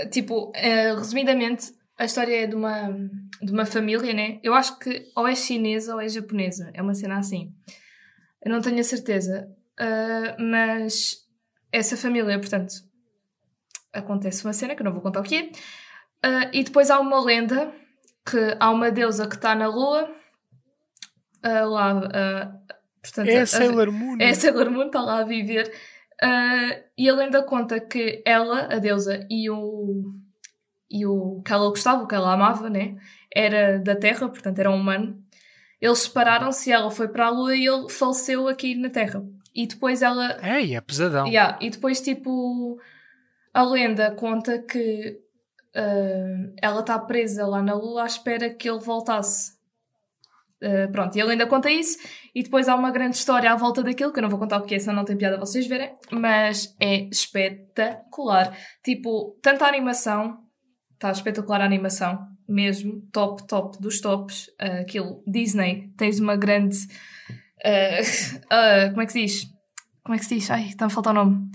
Ah, 0.00 0.06
tipo, 0.10 0.52
ah, 0.56 0.98
resumidamente, 0.98 1.72
a 1.96 2.04
história 2.04 2.42
é 2.42 2.46
de 2.48 2.56
uma, 2.56 2.90
de 3.40 3.52
uma 3.52 3.64
família, 3.64 4.12
né? 4.12 4.40
Eu 4.42 4.54
acho 4.54 4.76
que 4.80 5.06
ou 5.16 5.28
é 5.28 5.36
chinesa 5.36 5.94
ou 5.94 6.00
é 6.00 6.08
japonesa. 6.08 6.70
É 6.74 6.82
uma 6.82 6.94
cena 6.94 7.18
assim. 7.18 7.52
Eu 8.44 8.50
não 8.50 8.60
tenho 8.60 8.80
a 8.80 8.84
certeza. 8.84 9.48
Ah, 9.78 10.36
mas 10.38 11.16
essa 11.72 11.96
família, 11.96 12.38
portanto, 12.38 12.74
acontece 13.92 14.44
uma 14.44 14.52
cena 14.52 14.74
que 14.74 14.82
eu 14.82 14.84
não 14.84 14.92
vou 14.92 15.02
contar 15.02 15.20
o 15.20 15.24
que 15.24 15.36
é. 15.36 15.50
Ah, 16.22 16.50
e 16.52 16.64
depois 16.64 16.90
há 16.90 16.98
uma 17.00 17.20
lenda 17.24 17.72
que 18.28 18.56
há 18.58 18.70
uma 18.70 18.90
deusa 18.90 19.26
que 19.28 19.36
está 19.36 19.54
na 19.54 19.66
lua. 19.68 20.10
ah, 21.42 21.64
lá, 21.64 22.00
portanto, 23.02 23.28
é 23.28 23.40
a- 23.40 23.46
Sailor 23.46 23.92
Moon. 23.92 24.16
é 24.20 24.30
a 24.30 24.34
Sailor 24.34 24.70
Moon, 24.70 24.86
está 24.86 25.00
lá 25.00 25.20
a 25.20 25.24
viver. 25.24 25.72
E 26.96 27.08
a 27.08 27.14
lenda 27.14 27.42
conta 27.44 27.78
que 27.78 28.22
ela, 28.26 28.62
a 28.74 28.78
deusa, 28.78 29.24
e 29.30 29.48
o, 29.48 30.12
e 30.90 31.06
o 31.06 31.40
que 31.44 31.52
ela 31.52 31.68
gostava, 31.68 32.02
o 32.02 32.08
que 32.08 32.14
ela 32.16 32.32
amava, 32.34 32.68
né? 32.68 32.96
Era 33.32 33.78
da 33.78 33.94
Terra, 33.94 34.28
portanto 34.28 34.58
era 34.58 34.70
um 34.70 34.74
humano. 34.76 35.22
Eles 35.80 36.00
separaram-se 36.00 36.72
ela 36.72 36.90
foi 36.90 37.06
para 37.06 37.26
a 37.26 37.30
Lua 37.30 37.54
e 37.54 37.64
ele 37.66 37.88
faleceu 37.88 38.48
aqui 38.48 38.74
na 38.74 38.90
Terra. 38.90 39.22
E 39.54 39.66
depois 39.66 40.02
ela. 40.02 40.38
Ei, 40.42 40.74
é 40.74 40.80
pesadão. 40.80 41.26
Yeah, 41.26 41.58
e 41.60 41.70
depois, 41.70 42.00
tipo, 42.00 42.78
a 43.52 43.62
lenda 43.62 44.10
conta 44.12 44.58
que 44.58 45.20
ah, 45.74 46.52
ela 46.60 46.80
está 46.80 46.98
presa 46.98 47.46
lá 47.46 47.62
na 47.62 47.74
Lua 47.74 48.02
à 48.02 48.06
espera 48.06 48.50
que 48.50 48.68
ele 48.68 48.80
voltasse. 48.80 49.58
Ah, 50.62 50.88
pronto, 50.90 51.16
e 51.16 51.20
a 51.20 51.24
lenda 51.24 51.46
conta 51.46 51.70
isso, 51.70 51.98
e 52.34 52.42
depois 52.42 52.68
há 52.68 52.74
uma 52.74 52.90
grande 52.90 53.16
história 53.16 53.50
à 53.50 53.56
volta 53.56 53.82
daquilo, 53.82 54.12
que 54.12 54.18
eu 54.18 54.22
não 54.22 54.30
vou 54.30 54.38
contar 54.38 54.58
o 54.58 54.64
que 54.64 54.74
é, 54.74 54.78
senão 54.78 54.96
não 54.96 55.04
tem 55.04 55.16
piada 55.16 55.38
vocês 55.38 55.66
verem, 55.66 55.94
mas 56.10 56.74
é 56.80 57.08
espetacular. 57.10 58.56
Tipo, 58.82 59.38
tanta 59.40 59.66
animação, 59.66 60.38
está 60.94 61.12
espetacular 61.12 61.60
a 61.60 61.64
animação, 61.64 62.26
mesmo, 62.48 63.02
top, 63.12 63.46
top 63.46 63.80
dos 63.80 64.00
tops. 64.00 64.50
Ah, 64.58 64.80
aquilo, 64.80 65.22
Disney, 65.26 65.92
tens 65.96 66.18
uma 66.18 66.36
grande. 66.36 66.76
Ah, 67.64 68.00
ah, 68.86 68.88
como 68.90 69.02
é 69.02 69.06
que 69.06 69.12
se 69.12 69.20
diz? 69.22 69.46
Como 70.04 70.14
é 70.14 70.18
que 70.18 70.24
se 70.24 70.34
diz? 70.36 70.50
Ai, 70.50 70.68
está 70.68 70.86
a 70.86 70.90
faltar 70.90 71.12
o 71.12 71.16
nome. 71.16 71.50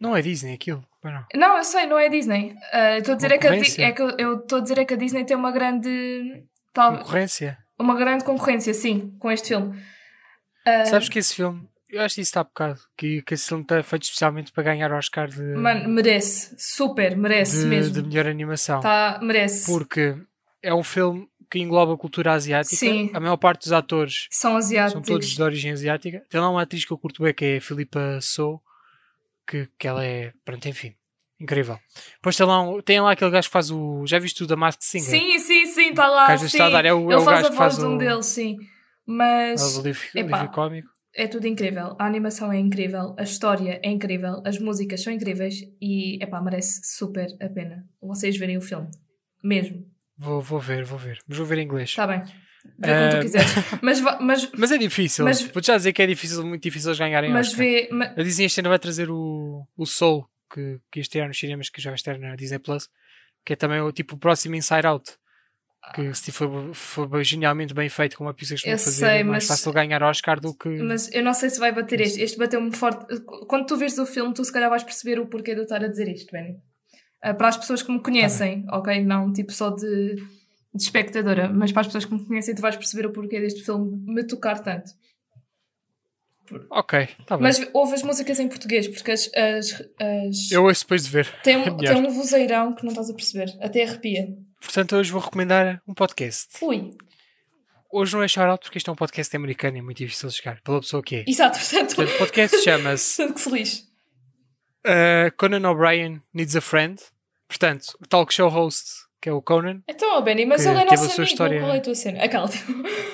Não 0.00 0.16
é 0.16 0.22
Disney 0.22 0.54
aquilo. 0.54 0.84
Não. 1.04 1.24
Não, 1.34 1.56
eu 1.58 1.64
sei, 1.64 1.86
não 1.86 1.98
é 1.98 2.08
Disney. 2.08 2.54
Ah, 2.72 2.98
Estou 2.98 3.12
a 3.14 3.16
dizer 3.16 3.32
é 3.32 3.38
que, 3.38 3.46
a 3.48 3.54
é 3.54 3.92
que 3.92 4.02
eu- 4.02 4.38
estou 4.40 4.58
a 4.58 4.62
dizer 4.62 4.78
é 4.78 4.84
que 4.84 4.94
a 4.94 4.96
Disney 4.96 5.24
tem 5.24 5.36
uma 5.36 5.50
grande. 5.50 6.44
Tal, 6.72 6.98
Concorrência. 6.98 7.58
uma 7.78 7.94
grande 7.96 8.24
concorrência, 8.24 8.72
sim, 8.72 9.14
com 9.18 9.30
este 9.30 9.48
filme. 9.48 9.78
Ah, 10.66 10.84
Sabes 10.86 11.08
que 11.08 11.18
esse 11.18 11.34
filme... 11.34 11.68
Eu 11.90 12.00
acho 12.00 12.14
que 12.14 12.22
isso 12.22 12.30
está 12.30 12.40
a 12.40 12.44
bocado. 12.44 12.80
Que, 12.96 13.20
que 13.20 13.34
esse 13.34 13.46
filme 13.48 13.62
está 13.64 13.82
feito 13.82 14.04
especialmente 14.04 14.50
para 14.52 14.62
ganhar 14.62 14.90
o 14.90 14.96
Oscar 14.96 15.28
de, 15.28 15.42
Mano, 15.42 15.86
merece, 15.90 16.54
super, 16.56 17.14
merece 17.16 17.60
de, 17.60 17.66
mesmo. 17.66 17.92
de 17.92 18.02
melhor 18.08 18.26
animação. 18.26 18.80
Tá, 18.80 19.18
merece. 19.22 19.66
Porque 19.70 20.16
é 20.62 20.72
um 20.72 20.82
filme 20.82 21.28
que 21.52 21.58
engloba 21.58 21.92
a 21.92 21.96
cultura 21.98 22.32
asiática. 22.32 22.74
Sim. 22.76 23.10
A 23.12 23.20
maior 23.20 23.36
parte 23.36 23.60
dos 23.64 23.72
atores 23.72 24.26
São 24.30 24.56
asiáticos. 24.56 24.92
são 25.06 25.14
todos 25.14 25.28
de 25.28 25.42
origem 25.42 25.70
asiática. 25.70 26.24
Tem 26.30 26.40
lá 26.40 26.48
uma 26.48 26.62
atriz 26.62 26.82
que 26.86 26.90
eu 26.92 26.96
curto 26.96 27.22
bem, 27.22 27.34
que 27.34 27.44
é 27.44 27.56
a 27.58 27.60
Filipa 27.60 28.18
So, 28.22 28.58
que, 29.46 29.68
que 29.78 29.86
ela 29.86 30.02
é, 30.02 30.32
pronto, 30.46 30.66
enfim, 30.66 30.94
incrível. 31.38 31.78
Depois 32.14 32.34
tem 32.36 32.46
lá, 32.46 32.62
um- 32.62 32.80
tem 32.80 33.00
lá 33.02 33.12
aquele 33.12 33.30
gajo 33.30 33.48
que 33.48 33.52
faz 33.52 33.70
o. 33.70 34.06
Já 34.06 34.18
viste 34.18 34.42
o 34.42 34.46
The 34.46 34.56
Masked 34.56 34.84
Singer? 34.86 35.10
Sim, 35.20 35.38
sim, 35.38 35.66
sim, 35.66 35.90
está 35.90 36.08
lá. 36.08 36.24
Que 36.26 36.32
às 36.32 36.40
vezes 36.40 36.52
sim. 36.52 36.56
está 36.58 36.66
a 36.68 36.70
dar, 36.70 36.84
é 36.86 36.92
o- 36.94 37.10
é 37.10 37.14
Ele 37.14 37.20
o 37.20 37.24
faz 37.24 37.36
gajo 37.42 37.46
a 37.48 37.50
que 37.50 37.56
voz 37.56 37.72
faz 37.74 37.76
de 37.76 37.84
um 37.84 37.94
o- 37.96 37.98
deles, 37.98 38.26
sim. 38.26 38.56
É 38.58 38.66
Mas 39.06 39.76
o 39.76 39.82
livro, 39.82 40.02
epá. 40.14 40.38
livro 40.42 40.54
cómico. 40.54 40.88
é 41.14 41.26
tudo 41.26 41.46
incrível. 41.46 41.94
A 41.98 42.06
animação 42.06 42.50
é 42.50 42.58
incrível, 42.58 43.14
a 43.18 43.22
história 43.24 43.78
é 43.84 43.90
incrível, 43.90 44.40
as 44.46 44.58
músicas 44.58 45.02
são 45.02 45.12
incríveis 45.12 45.56
e 45.82 46.22
epá, 46.22 46.40
merece 46.40 46.80
super 46.96 47.26
a 47.42 47.48
pena 47.50 47.84
vocês 48.00 48.36
verem 48.38 48.56
o 48.56 48.62
filme. 48.62 48.88
Mesmo. 49.44 49.84
Vou, 50.22 50.40
vou 50.40 50.58
ver, 50.60 50.84
vou 50.84 50.98
ver. 50.98 51.18
Mas 51.26 51.36
vou 51.38 51.46
ver 51.46 51.58
em 51.58 51.62
inglês. 51.64 51.90
Está 51.90 52.06
bem. 52.06 52.22
Vê 52.78 52.92
como 52.94 53.10
tu 53.10 53.16
Ah, 53.16 53.20
quiseres. 53.22 53.50
Mas, 53.82 54.00
mas, 54.20 54.50
Mas 54.56 54.70
é 54.72 54.78
difícil. 54.78 55.24
Mas- 55.24 55.42
Vou-te 55.42 55.66
já 55.66 55.76
dizer 55.76 55.92
que 55.92 56.00
é 56.02 56.06
difícil, 56.06 56.46
muito 56.46 56.62
difícil 56.62 56.90
eles 56.90 56.98
ganharem 56.98 57.30
mas 57.30 57.48
Oscar. 57.48 57.58
vê. 57.58 57.88
ma- 57.90 58.14
A 58.16 58.22
Disney 58.22 58.46
este 58.46 58.60
ano 58.60 58.68
vai 58.68 58.78
trazer 58.78 59.10
o, 59.10 59.66
o 59.76 59.84
Soul, 59.84 60.24
que, 60.52 60.78
que 60.90 61.00
este 61.00 61.18
ano 61.18 61.28
nos 61.28 61.38
cinemas, 61.40 61.68
que 61.68 61.80
já 61.80 61.90
vai 61.90 61.96
estar 61.96 62.16
na 62.18 62.36
Disney 62.36 62.60
Plus, 62.60 62.88
que 63.44 63.54
é 63.54 63.56
também 63.56 63.80
o 63.80 63.90
tipo 63.90 64.14
o 64.14 64.18
próximo 64.18 64.54
Inside 64.54 64.86
Out. 64.86 65.10
Que 65.92 66.14
se 66.14 66.30
for, 66.30 66.72
for 66.72 67.24
genialmente 67.24 67.74
bem 67.74 67.88
feito, 67.88 68.16
como 68.16 68.30
a 68.30 68.32
costuma 68.34 68.56
Eu 68.74 68.78
fazer, 68.78 68.90
sei, 68.92 69.08
é 69.18 69.24
mais 69.24 69.42
mas- 69.42 69.46
fácil 69.48 69.72
ganhar 69.72 70.00
Oscar 70.04 70.38
do 70.38 70.54
que. 70.56 70.68
Mas 70.68 71.12
eu 71.12 71.24
não 71.24 71.34
sei 71.34 71.50
se 71.50 71.58
vai 71.58 71.72
bater 71.72 72.00
este. 72.00 72.22
Este 72.22 72.38
bateu-me 72.38 72.70
forte. 72.72 73.04
Quando 73.48 73.66
tu 73.66 73.76
vês 73.76 73.98
o 73.98 74.06
filme, 74.06 74.32
tu 74.32 74.44
se 74.44 74.52
calhar 74.52 74.70
vais 74.70 74.84
perceber 74.84 75.18
o 75.18 75.26
porquê 75.26 75.52
de 75.54 75.60
eu 75.62 75.64
estar 75.64 75.82
a 75.82 75.88
dizer 75.88 76.06
isto, 76.06 76.30
Benny. 76.30 76.58
Ah, 77.22 77.32
para 77.34 77.48
as 77.48 77.56
pessoas 77.56 77.82
que 77.82 77.92
me 77.92 78.00
conhecem, 78.02 78.64
ok? 78.70 79.02
Não 79.04 79.32
tipo 79.32 79.52
só 79.52 79.70
de, 79.70 80.16
de 80.16 80.82
espectadora, 80.82 81.48
mas 81.48 81.70
para 81.70 81.82
as 81.82 81.86
pessoas 81.86 82.04
que 82.04 82.12
me 82.12 82.24
conhecem, 82.26 82.54
tu 82.54 82.60
vais 82.60 82.76
perceber 82.76 83.06
o 83.06 83.12
porquê 83.12 83.40
deste 83.40 83.62
filme 83.62 83.96
me 84.12 84.24
tocar 84.26 84.58
tanto. 84.60 84.90
Ok, 86.68 87.08
está 87.20 87.36
bem. 87.36 87.44
Mas 87.44 87.66
ouve 87.72 87.94
as 87.94 88.02
músicas 88.02 88.38
em 88.40 88.48
português, 88.48 88.86
porque 88.88 89.12
as. 89.12 89.30
as, 89.34 89.72
as- 89.98 90.50
Eu 90.50 90.64
ouço 90.64 90.82
depois 90.82 91.04
de 91.04 91.10
ver. 91.10 91.26
tem, 91.42 91.54
é 91.64 91.70
um, 91.70 91.76
melhor. 91.76 91.94
tem 91.94 92.06
um 92.06 92.10
vozeirão 92.10 92.74
que 92.74 92.82
não 92.82 92.90
estás 92.90 93.08
a 93.08 93.14
perceber. 93.14 93.56
Até 93.60 93.84
arrepia. 93.84 94.26
Portanto, 94.60 94.96
hoje 94.96 95.10
vou 95.12 95.20
recomendar 95.20 95.80
um 95.86 95.94
podcast. 95.94 96.62
Ui. 96.62 96.90
Hoje 97.90 98.14
não 98.14 98.22
é 98.22 98.28
shout-out 98.28 98.62
porque 98.64 98.78
isto 98.78 98.90
é 98.90 98.92
um 98.92 98.96
podcast 98.96 99.34
americano 99.36 99.76
e 99.76 99.80
é 99.80 99.82
muito 99.82 99.98
difícil 99.98 100.28
de 100.28 100.34
chegar, 100.36 100.60
pela 100.62 100.80
pessoa 100.80 101.02
que 101.02 101.16
é. 101.16 101.24
Exato, 101.28 101.58
portanto. 101.58 101.94
Portanto, 101.94 102.14
o 102.14 102.18
podcast 102.18 102.56
chama-se 102.64 103.16
Tanto 103.18 103.34
que 103.34 103.40
se 103.40 103.50
lixe. 103.50 103.91
Uh, 104.86 105.30
Conan 105.36 105.68
O'Brien 105.70 106.20
Needs 106.34 106.56
a 106.56 106.60
Friend. 106.60 107.00
Portanto, 107.48 107.96
o 108.00 108.06
talk 108.06 108.32
show 108.32 108.48
host, 108.48 108.84
que 109.20 109.28
é 109.28 109.32
o 109.32 109.42
Conan, 109.42 109.82
Então, 109.88 110.20
Benny, 110.22 110.46
mas 110.46 110.62
Que 110.62 110.68
ele 110.68 110.78
é 110.80 110.84
nosso 110.84 111.04
amigo. 111.04 111.22
história- 111.22 111.60
Qual 111.60 111.74
é 111.74 111.78
a 111.78 111.80
tua 111.80 111.94
cena? 111.94 112.22
Aquela. 112.24 112.48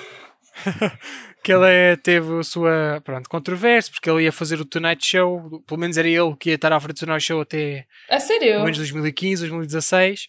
que 1.43 1.53
ele 1.53 1.65
é- 1.67 1.95
teve 1.95 2.39
a 2.39 2.43
sua 2.43 3.01
pronto, 3.03 3.29
controvérsia, 3.29 3.91
porque 3.93 4.09
ele 4.09 4.23
ia 4.23 4.31
fazer 4.31 4.59
o 4.59 4.65
Tonight 4.65 5.05
Show, 5.05 5.61
pelo 5.65 5.79
menos 5.79 5.97
era 5.97 6.07
ele 6.07 6.35
que 6.37 6.49
ia 6.49 6.55
estar 6.55 6.71
à 6.73 6.79
frente 6.79 6.97
do 6.97 7.05
Tonight 7.05 7.23
Show 7.25 7.41
até 7.41 7.85
A 8.09 8.19
sério? 8.19 8.53
pelo 8.53 8.63
menos 8.65 8.77
2015, 8.77 9.41
2016. 9.43 10.27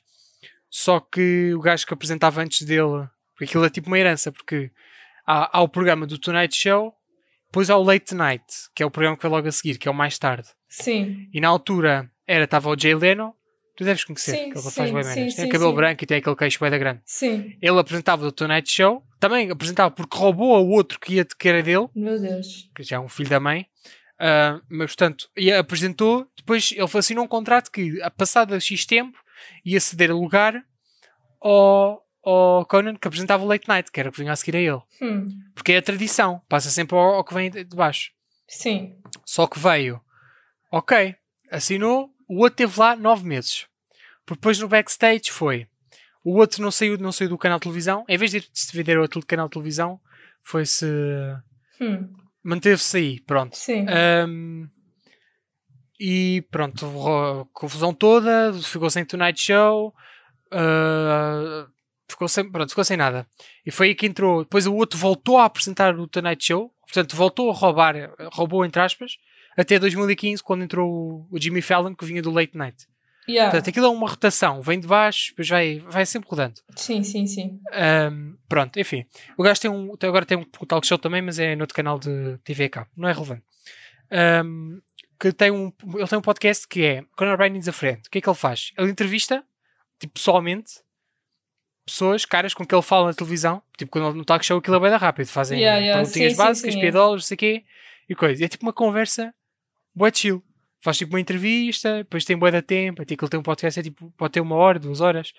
Só 0.68 1.00
que 1.00 1.52
o 1.54 1.60
gajo 1.60 1.84
que 1.86 1.94
apresentava 1.94 2.40
antes 2.42 2.62
dele, 2.62 3.08
porque 3.34 3.44
aquilo 3.44 3.64
é 3.64 3.70
tipo 3.70 3.88
uma 3.88 3.98
herança, 3.98 4.30
porque 4.30 4.70
há, 5.26 5.58
há 5.58 5.62
o 5.62 5.68
programa 5.68 6.06
do 6.06 6.16
Tonight 6.18 6.54
Show, 6.56 6.94
depois 7.46 7.68
há 7.70 7.76
o 7.76 7.82
Late 7.82 8.14
Night, 8.14 8.44
que 8.74 8.82
é 8.82 8.86
o 8.86 8.90
programa 8.90 9.16
que 9.16 9.22
vai 9.22 9.32
logo 9.32 9.48
a 9.48 9.52
seguir, 9.52 9.78
que 9.78 9.88
é 9.88 9.90
o 9.90 9.94
mais 9.94 10.16
tarde. 10.16 10.48
Sim. 10.70 11.28
E 11.34 11.40
na 11.40 11.48
altura 11.48 12.10
era, 12.26 12.44
estava 12.44 12.70
o 12.70 12.78
Jay 12.78 12.94
Leno, 12.94 13.34
tu 13.76 13.84
deves 13.84 14.04
conhecer, 14.04 14.30
Sim, 14.30 14.50
que 14.50 14.58
ele 14.58 14.60
sim, 14.62 14.70
faz 14.70 14.90
bem 14.90 15.04
menos. 15.16 15.34
Tem 15.34 15.48
cabelo 15.48 15.70
sim. 15.70 15.76
branco 15.76 16.04
e 16.04 16.06
tem 16.06 16.16
aquele 16.18 16.36
queixo 16.36 16.60
bem 16.60 16.70
da 16.70 16.78
grande. 16.78 17.00
Sim. 17.04 17.56
Ele 17.60 17.78
apresentava 17.78 18.24
o 18.26 18.32
Tonight 18.32 18.70
Show, 18.70 19.02
também 19.18 19.50
apresentava 19.50 19.90
porque 19.90 20.16
roubou 20.16 20.54
a 20.54 20.60
outro 20.60 20.98
que, 21.00 21.14
ia, 21.16 21.24
que 21.24 21.48
era 21.48 21.62
dele, 21.62 21.88
Meu 21.94 22.18
Deus. 22.20 22.70
que 22.74 22.82
já 22.82 22.96
é 22.96 23.00
um 23.00 23.08
filho 23.08 23.28
da 23.28 23.40
mãe, 23.40 23.66
ah, 24.18 24.60
mas 24.70 24.90
portanto, 24.90 25.28
e 25.36 25.50
apresentou, 25.52 26.26
depois 26.36 26.72
ele 26.72 26.82
assinou 26.94 27.24
um 27.24 27.28
contrato 27.28 27.70
que, 27.70 28.00
a 28.02 28.10
passado 28.10 28.58
X 28.60 28.86
tempo, 28.86 29.18
ia 29.64 29.80
ceder 29.80 30.14
lugar 30.14 30.62
ao, 31.40 32.02
ao 32.24 32.66
Conan 32.66 32.96
que 32.96 33.08
apresentava 33.08 33.42
o 33.42 33.46
Late 33.46 33.66
Night, 33.68 33.90
que 33.90 33.98
era 33.98 34.08
o 34.08 34.12
que 34.12 34.18
vinha 34.20 34.32
a 34.32 34.36
seguir 34.36 34.56
a 34.56 34.60
ele. 34.60 34.80
Hum, 35.02 35.26
Porque 35.54 35.72
é 35.72 35.78
a 35.78 35.82
tradição, 35.82 36.40
passa 36.48 36.70
sempre 36.70 36.96
ao, 36.96 37.14
ao 37.14 37.24
que 37.24 37.34
vem 37.34 37.50
de 37.50 37.64
baixo. 37.76 38.10
sim. 38.46 38.94
Só 39.24 39.46
que 39.46 39.58
veio, 39.58 40.00
ok, 40.70 41.14
assinou, 41.50 42.10
o 42.28 42.38
outro 42.38 42.56
teve 42.56 42.78
lá 42.80 42.94
nove 42.96 43.26
meses. 43.26 43.66
Depois 44.28 44.58
no 44.58 44.68
backstage 44.68 45.30
foi, 45.30 45.66
o 46.24 46.36
outro 46.38 46.62
não 46.62 46.70
saiu, 46.70 46.96
não 46.98 47.10
saiu 47.12 47.28
do 47.30 47.38
canal 47.38 47.58
de 47.58 47.62
televisão, 47.64 48.04
em 48.08 48.16
vez 48.16 48.30
de 48.30 48.48
se 48.52 48.76
vender 48.76 48.96
ao 48.96 49.02
outro 49.02 49.24
canal 49.26 49.46
de 49.46 49.52
televisão, 49.52 50.00
foi-se, 50.42 50.86
Hum, 51.80 52.08
manteve-se 52.42 52.96
aí, 52.96 53.20
pronto. 53.20 53.56
sim. 53.56 53.84
Ahm, 53.88 54.68
e 55.98 56.42
pronto, 56.50 56.86
ro- 56.86 57.46
confusão 57.52 57.92
toda, 57.92 58.52
ficou 58.62 58.88
sem 58.88 59.04
Tonight 59.04 59.40
Show, 59.40 59.94
ah, 60.52 61.66
ficou, 62.08 62.28
sem, 62.28 62.50
pronto, 62.50 62.70
ficou 62.70 62.84
sem 62.84 62.96
nada. 62.96 63.26
E 63.66 63.70
foi 63.70 63.88
aí 63.88 63.94
que 63.94 64.06
entrou. 64.06 64.42
Depois 64.44 64.66
o 64.66 64.74
outro 64.74 64.98
voltou 64.98 65.38
a 65.38 65.44
apresentar 65.44 65.98
o 65.98 66.06
Tonight 66.06 66.44
Show, 66.44 66.72
portanto, 66.82 67.16
voltou 67.16 67.50
a 67.50 67.54
roubar, 67.54 67.94
roubou 68.32 68.64
entre 68.64 68.80
aspas, 68.80 69.12
até 69.60 69.78
2015, 69.78 70.42
quando 70.42 70.64
entrou 70.64 71.26
o, 71.30 71.38
Jimmy 71.38 71.60
Fallon, 71.60 71.94
que 71.94 72.04
vinha 72.04 72.22
do 72.22 72.30
Late 72.30 72.56
Night. 72.56 72.86
Yeah. 73.28 73.50
Portanto, 73.50 73.68
aquilo 73.68 73.86
é 73.86 73.88
uma 73.90 74.08
rotação, 74.08 74.62
vem 74.62 74.80
de 74.80 74.86
baixo, 74.86 75.30
depois 75.30 75.48
vai, 75.48 75.78
vai 75.78 76.06
sempre 76.06 76.28
rodando. 76.28 76.60
Sim, 76.74 77.02
sim, 77.02 77.26
sim. 77.26 77.60
Ahm, 77.72 78.34
pronto, 78.48 78.80
enfim. 78.80 79.04
O 79.36 79.42
gajo 79.42 79.60
tem 79.60 79.70
um, 79.70 79.92
agora 80.02 80.24
tem 80.24 80.38
um 80.38 80.44
talk 80.44 80.86
show 80.86 80.98
também, 80.98 81.22
mas 81.22 81.38
é 81.38 81.54
no 81.54 81.62
outro 81.62 81.76
canal 81.76 81.98
de 81.98 82.38
TV 82.42 82.68
cá. 82.68 82.86
Não 82.96 83.08
é 83.08 83.12
relevante. 83.12 83.44
Ahm, 84.10 84.80
que 85.20 85.32
tem 85.32 85.50
um, 85.50 85.70
ele 85.94 86.08
tem 86.08 86.18
um 86.18 86.22
podcast 86.22 86.66
que 86.66 86.82
é 86.82 87.04
Conor 87.14 87.34
O'Brien 87.34 87.58
is 87.58 87.68
a 87.68 87.72
Friend. 87.72 88.00
O 88.06 88.10
que 88.10 88.18
é 88.18 88.20
que 88.22 88.28
ele 88.28 88.36
faz? 88.36 88.72
Ele 88.78 88.90
entrevista, 88.90 89.44
tipo, 89.98 90.14
pessoalmente, 90.14 90.80
pessoas, 91.84 92.24
caras 92.24 92.54
com 92.54 92.64
que 92.64 92.74
ele 92.74 92.82
fala 92.82 93.08
na 93.08 93.14
televisão. 93.14 93.62
Tipo, 93.76 93.92
quando 93.92 94.08
ele 94.08 94.18
no 94.18 94.24
talk 94.24 94.44
show 94.44 94.58
aquilo 94.58 94.76
é 94.76 94.80
bem 94.80 94.90
rápido. 94.96 95.26
Fazem 95.26 95.58
Yeah, 95.58 95.78
yeah. 95.78 96.00
perguntinhas 96.00 96.32
Sim, 96.32 96.38
básicas, 96.38 96.74
sim, 96.74 96.80
piadolas, 96.80 97.22
não 97.22 97.26
sei 97.26 97.34
o 97.34 97.38
quê, 97.38 97.64
e 98.08 98.14
coisa. 98.14 98.42
E 98.42 98.46
é 98.46 98.48
tipo 98.48 98.64
uma 98.64 98.72
conversa 98.72 99.34
bué 100.00 100.10
chill. 100.12 100.42
Faz 100.82 100.96
tipo 100.96 101.12
uma 101.12 101.20
entrevista, 101.20 101.98
depois 101.98 102.24
tem 102.24 102.36
bué 102.38 102.50
de 102.50 102.62
tempo, 102.62 103.02
é 103.02 103.04
tipo, 103.04 103.24
ele 103.24 103.30
tem 103.30 103.38
um 103.38 103.42
podcast, 103.42 103.78
é 103.78 103.82
tipo, 103.82 104.10
pode 104.16 104.32
ter 104.32 104.40
uma 104.40 104.56
hora, 104.56 104.78
duas 104.78 105.00
horas. 105.00 105.32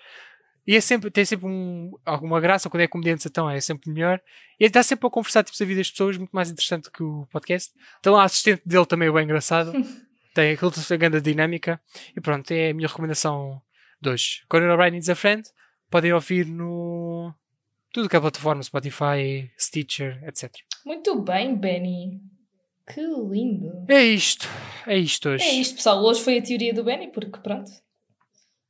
E 0.64 0.76
é 0.76 0.80
sempre, 0.80 1.10
tem 1.10 1.24
sempre 1.24 1.46
um, 1.46 1.90
alguma 2.06 2.40
graça, 2.40 2.70
quando 2.70 2.82
é 2.82 2.86
comediante 2.86 3.26
então 3.26 3.50
é 3.50 3.60
sempre 3.60 3.90
melhor. 3.90 4.20
E 4.60 4.64
ele 4.64 4.68
está 4.68 4.80
sempre 4.82 5.08
a 5.08 5.10
conversar 5.10 5.42
tipo, 5.42 5.58
da 5.58 5.66
vida 5.66 5.80
das 5.80 5.90
pessoas, 5.90 6.16
muito 6.16 6.30
mais 6.30 6.48
interessante 6.48 6.88
que 6.90 7.02
o 7.02 7.26
podcast. 7.32 7.72
Lá 8.06 8.22
a 8.22 8.24
assistente 8.24 8.62
dele 8.64 8.86
também 8.86 9.12
bem 9.12 9.24
engraçado. 9.24 9.72
tem 10.32 10.52
aquilo 10.52 10.70
tem 10.70 10.98
grande 10.98 11.20
dinâmica. 11.20 11.80
E 12.16 12.20
pronto, 12.20 12.48
é 12.52 12.70
a 12.70 12.74
minha 12.74 12.86
recomendação 12.86 13.60
de 14.00 14.10
hoje. 14.10 14.42
Conor 14.48 14.70
O'Brien 14.70 14.96
is 14.96 15.08
a 15.08 15.16
Friend. 15.16 15.42
Podem 15.90 16.12
ouvir 16.12 16.46
no 16.46 17.34
tudo 17.92 18.08
que 18.08 18.16
é 18.16 18.20
plataforma, 18.20 18.62
Spotify, 18.62 19.50
Stitcher, 19.58 20.22
etc. 20.26 20.50
Muito 20.86 21.20
bem, 21.20 21.56
Benny. 21.56 22.22
Que 22.86 23.00
lindo. 23.00 23.84
É 23.88 24.02
isto. 24.02 24.48
É 24.86 24.96
isto 24.98 25.28
hoje. 25.28 25.44
É 25.44 25.54
isto, 25.54 25.76
pessoal. 25.76 26.02
Hoje 26.02 26.20
foi 26.22 26.38
a 26.38 26.42
teoria 26.42 26.74
do 26.74 26.82
Benny, 26.84 27.08
porque 27.08 27.38
pronto. 27.40 27.70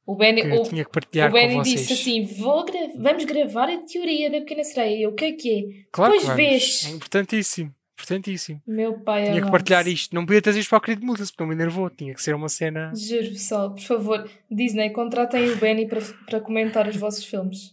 O 0.04 0.16
Benny, 0.16 0.42
Que 0.42 0.48
o, 0.52 0.62
tinha 0.64 0.84
que 0.84 0.90
partilhar 0.90 1.30
o 1.30 1.32
Benny 1.32 1.62
disse 1.62 1.92
assim: 1.92 2.24
Vou 2.24 2.64
gra- 2.64 2.90
vamos 2.98 3.24
gravar 3.24 3.68
a 3.70 3.78
teoria 3.78 4.30
da 4.30 4.38
pequena 4.40 4.64
sereia. 4.64 4.96
E 4.98 5.02
eu, 5.04 5.10
O 5.10 5.14
que 5.14 5.24
é 5.24 5.32
que 5.32 5.50
é? 5.50 5.84
claro 5.92 6.12
que 6.12 6.18
depois 6.18 6.36
vamos. 6.36 6.36
vês. 6.36 6.84
É 6.86 6.90
importantíssimo. 6.90 7.74
Importantíssimo. 7.94 8.60
Meu 8.66 8.98
pai 9.00 9.26
Tinha 9.30 9.42
que 9.44 9.50
partilhar 9.50 9.86
isto. 9.86 10.12
Não 10.14 10.26
podia 10.26 10.42
trazer 10.42 10.58
isto 10.58 10.70
para 10.70 10.78
o 10.78 10.80
querido 10.80 11.06
Mudas, 11.06 11.30
porque 11.30 11.42
não 11.44 11.48
me 11.48 11.54
enervou. 11.54 11.88
Tinha 11.88 12.12
que 12.12 12.20
ser 12.20 12.34
uma 12.34 12.48
cena. 12.48 12.92
Juro, 12.96 13.28
pessoal, 13.28 13.70
por 13.74 13.80
favor, 13.82 14.28
Disney, 14.50 14.90
contratem 14.90 15.48
o 15.50 15.56
Benny 15.56 15.86
para, 15.86 16.00
para 16.26 16.40
comentar 16.40 16.88
os 16.88 16.96
vossos 16.96 17.24
filmes. 17.24 17.72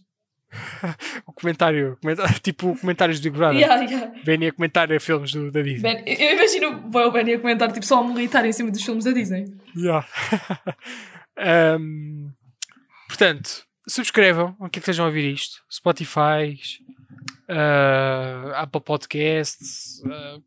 O 1.26 1.32
comentário, 1.32 1.96
comentário 2.02 2.40
tipo 2.40 2.76
comentários 2.78 3.20
do 3.20 3.24
Big 3.24 3.36
Brother. 3.36 3.60
Yeah, 3.60 3.82
yeah. 3.82 4.12
Vêm 4.24 4.46
a 4.48 4.52
comentar 4.52 4.88
filmes 5.00 5.32
do, 5.32 5.50
da 5.50 5.62
Disney. 5.62 5.82
Ben- 5.82 6.04
eu 6.06 6.34
imagino 6.34 6.80
bem, 6.80 7.02
o 7.02 7.10
Benny 7.10 7.34
a 7.34 7.38
comentar 7.38 7.72
tipo, 7.72 7.86
só 7.86 8.02
um 8.02 8.12
militar 8.12 8.44
em 8.44 8.52
cima 8.52 8.70
dos 8.70 8.82
filmes 8.82 9.04
da 9.04 9.12
Disney. 9.12 9.46
Yeah. 9.76 10.06
Um, 11.42 12.32
portanto, 13.08 13.64
subscrevam 13.88 14.54
o 14.58 14.68
que 14.68 14.78
é 14.78 14.80
que 14.82 14.90
estejam 14.90 15.06
a 15.06 15.08
ouvir 15.08 15.32
isto. 15.32 15.62
Spotify, 15.70 16.58
uh, 17.48 18.52
Apple 18.56 18.80
Podcasts, 18.82 20.02
uh, 20.04 20.42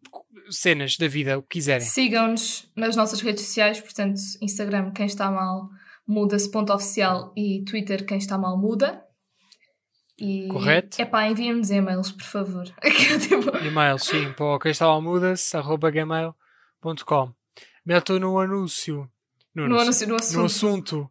cenas 0.51 0.97
da 0.97 1.07
vida, 1.07 1.37
o 1.37 1.41
que 1.41 1.57
quiserem. 1.57 1.81
Sigam-nos 1.81 2.69
nas 2.75 2.95
nossas 2.95 3.21
redes 3.21 3.45
sociais, 3.45 3.81
portanto, 3.81 4.19
Instagram, 4.41 4.91
quem 4.91 5.05
está 5.05 5.31
mal, 5.31 5.69
muda-se.oficial 6.07 7.33
e 7.35 7.63
Twitter, 7.63 8.05
quem 8.05 8.17
está 8.17 8.37
mal, 8.37 8.57
muda. 8.57 9.03
E, 10.17 10.47
Correto. 10.47 11.01
Epá, 11.01 11.27
enviem-nos 11.27 11.69
e-mails, 11.71 12.11
por 12.11 12.23
favor. 12.23 12.65
Tipo, 13.21 13.57
E-mail, 13.65 13.97
sim, 13.97 14.31
para 14.33 14.45
o 14.45 14.59
cristalmudas.gmail.com 14.59 17.33
Meto 17.85 18.19
no 18.19 18.39
anúncio. 18.39 19.09
No, 19.53 19.67
no, 19.67 19.77
anúncio, 19.79 20.07
no 20.07 20.15
assunto. 20.15 20.39
no 20.39 20.45
assunto. 20.45 21.09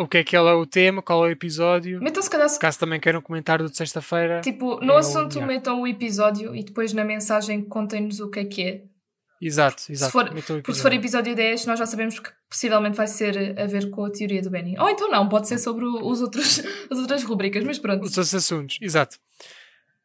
O 0.00 0.08
que 0.08 0.18
é 0.18 0.24
que 0.24 0.34
é 0.36 0.40
o 0.40 0.64
tema, 0.64 1.02
qual 1.02 1.26
é 1.26 1.28
o 1.28 1.32
episódio. 1.32 2.00
Metam 2.00 2.22
se 2.22 2.30
calhar, 2.30 2.48
Caso 2.58 2.78
também 2.78 2.98
queiram 2.98 3.20
comentar 3.20 3.58
do 3.58 3.68
de 3.68 3.76
sexta-feira. 3.76 4.40
tipo, 4.40 4.80
no 4.80 4.94
É 4.94 4.98
assunto 4.98 5.42
metam 5.42 5.82
o 5.82 5.86
episódio 5.86 6.56
e 6.56 6.64
depois 6.64 6.94
na 6.94 7.04
mensagem 7.04 7.62
contem-nos 7.62 8.18
o 8.20 8.30
que 8.30 8.40
é 8.40 8.44
que 8.44 8.62
é. 8.62 8.82
Exato, 9.44 9.90
exato. 9.90 10.12
for- 10.12 10.32
Metam 10.32 10.58
o 10.58 10.62
Porque 10.62 10.74
se 10.74 10.82
for 10.82 10.92
episódio. 10.92 11.32
episódio 11.32 11.34
10, 11.34 11.66
nós 11.66 11.78
já 11.78 11.86
sabemos 11.86 12.20
que 12.20 12.30
possivelmente 12.48 12.96
vai 12.96 13.08
ser 13.08 13.58
a 13.60 13.66
ver 13.66 13.90
com 13.90 14.04
a 14.04 14.10
teoria 14.10 14.40
do 14.40 14.48
Benny. 14.50 14.78
Ou 14.78 14.88
então 14.88 15.10
não, 15.10 15.28
pode 15.28 15.48
ser 15.48 15.58
sobre 15.58 15.84
os 15.84 16.20
outros, 16.20 16.60
as 16.90 16.98
outras 16.98 17.24
rubricas, 17.24 17.64
mas 17.64 17.78
pronto. 17.78 18.02
Os 18.04 18.16
outros 18.16 18.34
assuntos, 18.34 18.78
exato. 18.80 19.18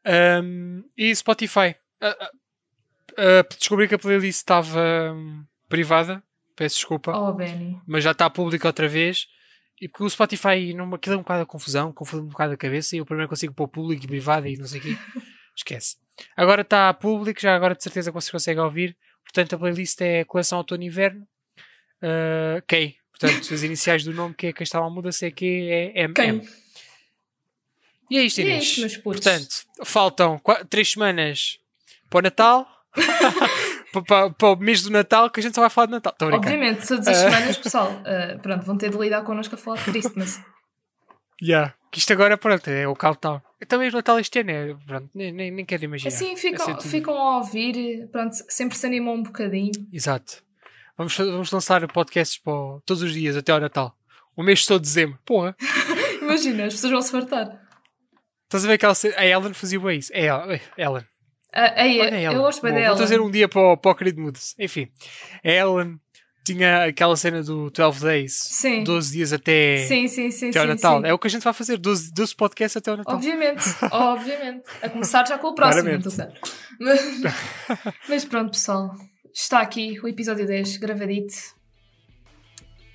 Um, 0.05 0.83
e 0.97 1.15
Spotify. 1.15 1.75
Ah, 2.01 2.31
ah, 3.17 3.45
descobri 3.57 3.87
que 3.87 3.95
a 3.95 3.99
playlist 3.99 4.37
estava 4.39 5.13
hum, 5.13 5.43
privada. 5.69 6.23
Peço 6.55 6.75
desculpa. 6.77 7.15
Oh, 7.15 7.33
Benny. 7.33 7.79
Mas 7.85 8.03
já 8.03 8.11
está 8.11 8.29
pública 8.29 8.67
outra 8.67 8.87
vez. 8.87 9.27
E 9.79 9.87
porque 9.87 10.03
o 10.03 10.09
Spotify, 10.09 10.73
não, 10.73 10.91
aquilo 10.95 11.15
é 11.15 11.17
um 11.19 11.21
bocado 11.21 11.43
a 11.43 11.45
confusão, 11.45 11.91
confunde 11.93 12.23
um 12.23 12.29
bocado 12.29 12.53
a 12.53 12.57
cabeça. 12.57 12.95
E 12.95 12.99
eu 12.99 13.05
primeiro 13.05 13.29
consigo 13.29 13.53
pôr 13.53 13.67
público 13.67 14.03
e 14.03 14.07
privado 14.07 14.47
e 14.47 14.57
não 14.57 14.65
sei 14.65 14.79
o 14.79 14.83
quê. 14.83 14.97
Esquece. 15.55 15.97
Agora 16.35 16.61
está 16.61 16.91
público, 16.93 17.39
já 17.39 17.55
agora 17.55 17.75
de 17.75 17.83
certeza 17.83 18.09
que 18.11 18.15
vocês 18.15 18.31
conseguem 18.31 18.63
ouvir. 18.63 18.97
Portanto, 19.33 19.55
a 19.55 19.57
playlist 19.59 20.01
é 20.01 20.23
Coleção 20.23 20.57
Outono 20.59 20.83
e 20.83 20.87
Inverno. 20.87 21.27
Uh, 22.01 22.61
Key. 22.67 22.95
Portanto, 23.11 23.53
as 23.53 23.63
iniciais 23.63 24.03
do 24.03 24.13
nome 24.13 24.33
que 24.35 24.47
é 24.47 24.53
está 24.59 24.79
lá 24.79 24.89
muda-se 24.89 25.25
é 25.25 25.29
é 25.29 26.03
M. 26.03 26.13
Quem? 26.13 26.47
E 28.09 28.17
é 28.17 28.23
isto, 28.23 28.39
é 28.39 28.43
Inês. 28.43 28.63
isto, 28.63 28.79
meus 28.81 28.97
putos. 28.97 29.21
Portanto, 29.23 29.65
faltam 29.83 30.41
três 30.69 30.91
semanas 30.91 31.59
para 32.09 32.19
o 32.19 32.21
Natal. 32.21 32.67
para, 33.91 34.01
para- 34.03 34.29
para 34.31 34.47
o 34.49 34.55
mês 34.55 34.81
do 34.81 34.89
Natal, 34.89 35.29
que 35.29 35.39
a 35.39 35.43
gente 35.43 35.55
só 35.55 35.61
vai 35.61 35.69
falar 35.69 35.87
de 35.87 35.91
Natal. 35.93 36.13
Obviamente, 36.21 36.87
todas 36.87 37.07
as 37.07 37.17
semanas, 37.17 37.57
pessoal, 37.57 38.01
ah, 38.05 38.37
pronto, 38.41 38.65
vão 38.65 38.77
ter 38.77 38.89
de 38.89 38.97
lidar 38.97 39.23
connosco 39.23 39.55
a 39.55 39.57
falar 39.57 39.77
de 39.77 39.85
Christmas. 39.85 40.39
Yeah. 41.39 41.75
Que 41.91 41.99
isto 41.99 42.11
agora, 42.13 42.35
pronto, 42.35 42.67
é 42.67 42.87
o 42.87 42.95
countdown. 42.95 43.39
Também 43.67 43.89
o 43.89 43.91
Natal 43.91 44.19
este 44.19 44.39
ano 44.39 44.51
é, 44.51 44.73
pronto, 44.85 45.09
nem, 45.15 45.31
nem, 45.31 45.49
nem 45.51 45.65
quero 45.65 45.83
imaginar. 45.85 46.09
Assim 46.09 46.35
ficam, 46.35 46.65
tudo- 46.77 46.81
ficam 46.83 47.17
a 47.17 47.37
ouvir, 47.37 48.07
pronto, 48.11 48.35
sempre 48.49 48.77
se 48.77 48.85
animam 48.85 49.15
um 49.15 49.23
bocadinho. 49.23 49.71
Exato. 49.91 50.43
Vamos, 50.97 51.15
vamos 51.17 51.51
lançar 51.51 51.87
podcasts 51.91 52.37
para 52.37 52.53
todos 52.85 53.01
os 53.03 53.13
dias 53.13 53.35
até 53.35 53.51
ao 53.51 53.59
Natal. 53.59 53.95
O 54.35 54.43
mês 54.43 54.65
todo 54.65 54.81
de 54.81 54.87
dezembro. 54.87 55.17
Porra. 55.25 55.55
Imagina, 56.21 56.65
as 56.65 56.73
pessoas 56.73 56.91
vão 56.93 57.01
se 57.01 57.11
fartar. 57.11 57.61
Estás 58.43 58.63
a 58.63 58.67
ver 58.67 58.77
que 58.77 58.85
ela, 58.85 58.95
se- 58.95 59.13
a 59.15 59.25
Ellen 59.25 59.53
fazia 59.53 59.79
bem 59.79 59.97
isso. 59.99 60.11
É 60.13 60.25
ela. 60.25 60.53
é, 60.53 60.61
Ellen. 60.77 61.03
Ah, 61.53 61.73
aí, 61.81 61.99
Olha 61.99 62.09
a 62.15 62.21
Ellen. 62.21 62.35
eu 62.37 62.41
gosto 62.41 62.61
bem 62.61 62.71
Bom, 62.71 62.77
dela. 62.77 62.89
Vou 62.89 62.97
trazer 62.97 63.19
um 63.21 63.31
dia 63.31 63.47
para 63.49 63.61
o, 63.61 63.77
para 63.77 63.91
o 63.91 63.95
querido 63.95 64.21
Moods. 64.21 64.53
Enfim. 64.59 64.87
A 65.43 65.49
Ellen 65.49 65.99
tinha 66.53 66.85
aquela 66.85 67.15
cena 67.15 67.41
do 67.43 67.69
12 67.69 68.01
Days. 68.03 68.33
Sim. 68.33 68.83
12 68.83 69.11
dias 69.13 69.33
até, 69.33 69.85
Sim, 69.87 70.07
sim, 70.07 70.31
sim, 70.31 70.49
até 70.49 70.61
sim, 70.61 70.67
Natal. 70.67 71.01
sim. 71.01 71.07
É 71.07 71.13
o 71.13 71.19
que 71.19 71.27
a 71.27 71.29
gente 71.29 71.43
vai 71.43 71.53
fazer. 71.53 71.77
12, 71.77 72.11
12 72.13 72.35
podcasts 72.35 72.77
até 72.77 72.91
ao 72.91 72.97
Natal. 72.97 73.15
Obviamente, 73.15 73.63
obviamente. 73.91 74.63
A 74.81 74.89
começar 74.89 75.27
já 75.27 75.37
com 75.37 75.47
o 75.47 75.55
próximo. 75.55 75.89
Então. 75.89 76.31
Mas, 76.79 77.01
mas 78.09 78.25
pronto, 78.25 78.51
pessoal. 78.51 78.95
Está 79.33 79.59
aqui 79.59 79.99
o 80.03 80.07
episódio 80.07 80.45
10 80.47 80.77
gravadito. 80.77 81.35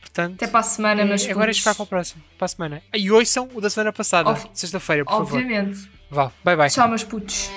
Portanto, 0.01 0.35
Até 0.35 0.47
para 0.47 0.61
a 0.61 0.63
semana, 0.63 1.01
é, 1.03 1.05
meus 1.05 1.27
agora 1.27 1.51
é 1.51 1.55
ficar 1.55 1.75
para 1.75 1.85
o 1.85 1.87
próximo. 1.87 2.23
Para 2.37 2.45
a 2.45 2.49
semana. 2.49 2.83
E 2.93 3.11
ouçam 3.11 3.49
o 3.55 3.61
da 3.61 3.71
semana 3.71 3.93
passada. 3.93 4.29
Ob- 4.31 4.51
Sexta-feira, 4.53 5.05
por 5.05 5.13
favor. 5.13 5.39
Obviamente. 5.41 5.89
Vá. 6.11 6.31
Bye 6.45 6.57
bye. 6.57 6.69
Tchau, 6.69 6.89
meus 6.89 7.05
putos. 7.05 7.49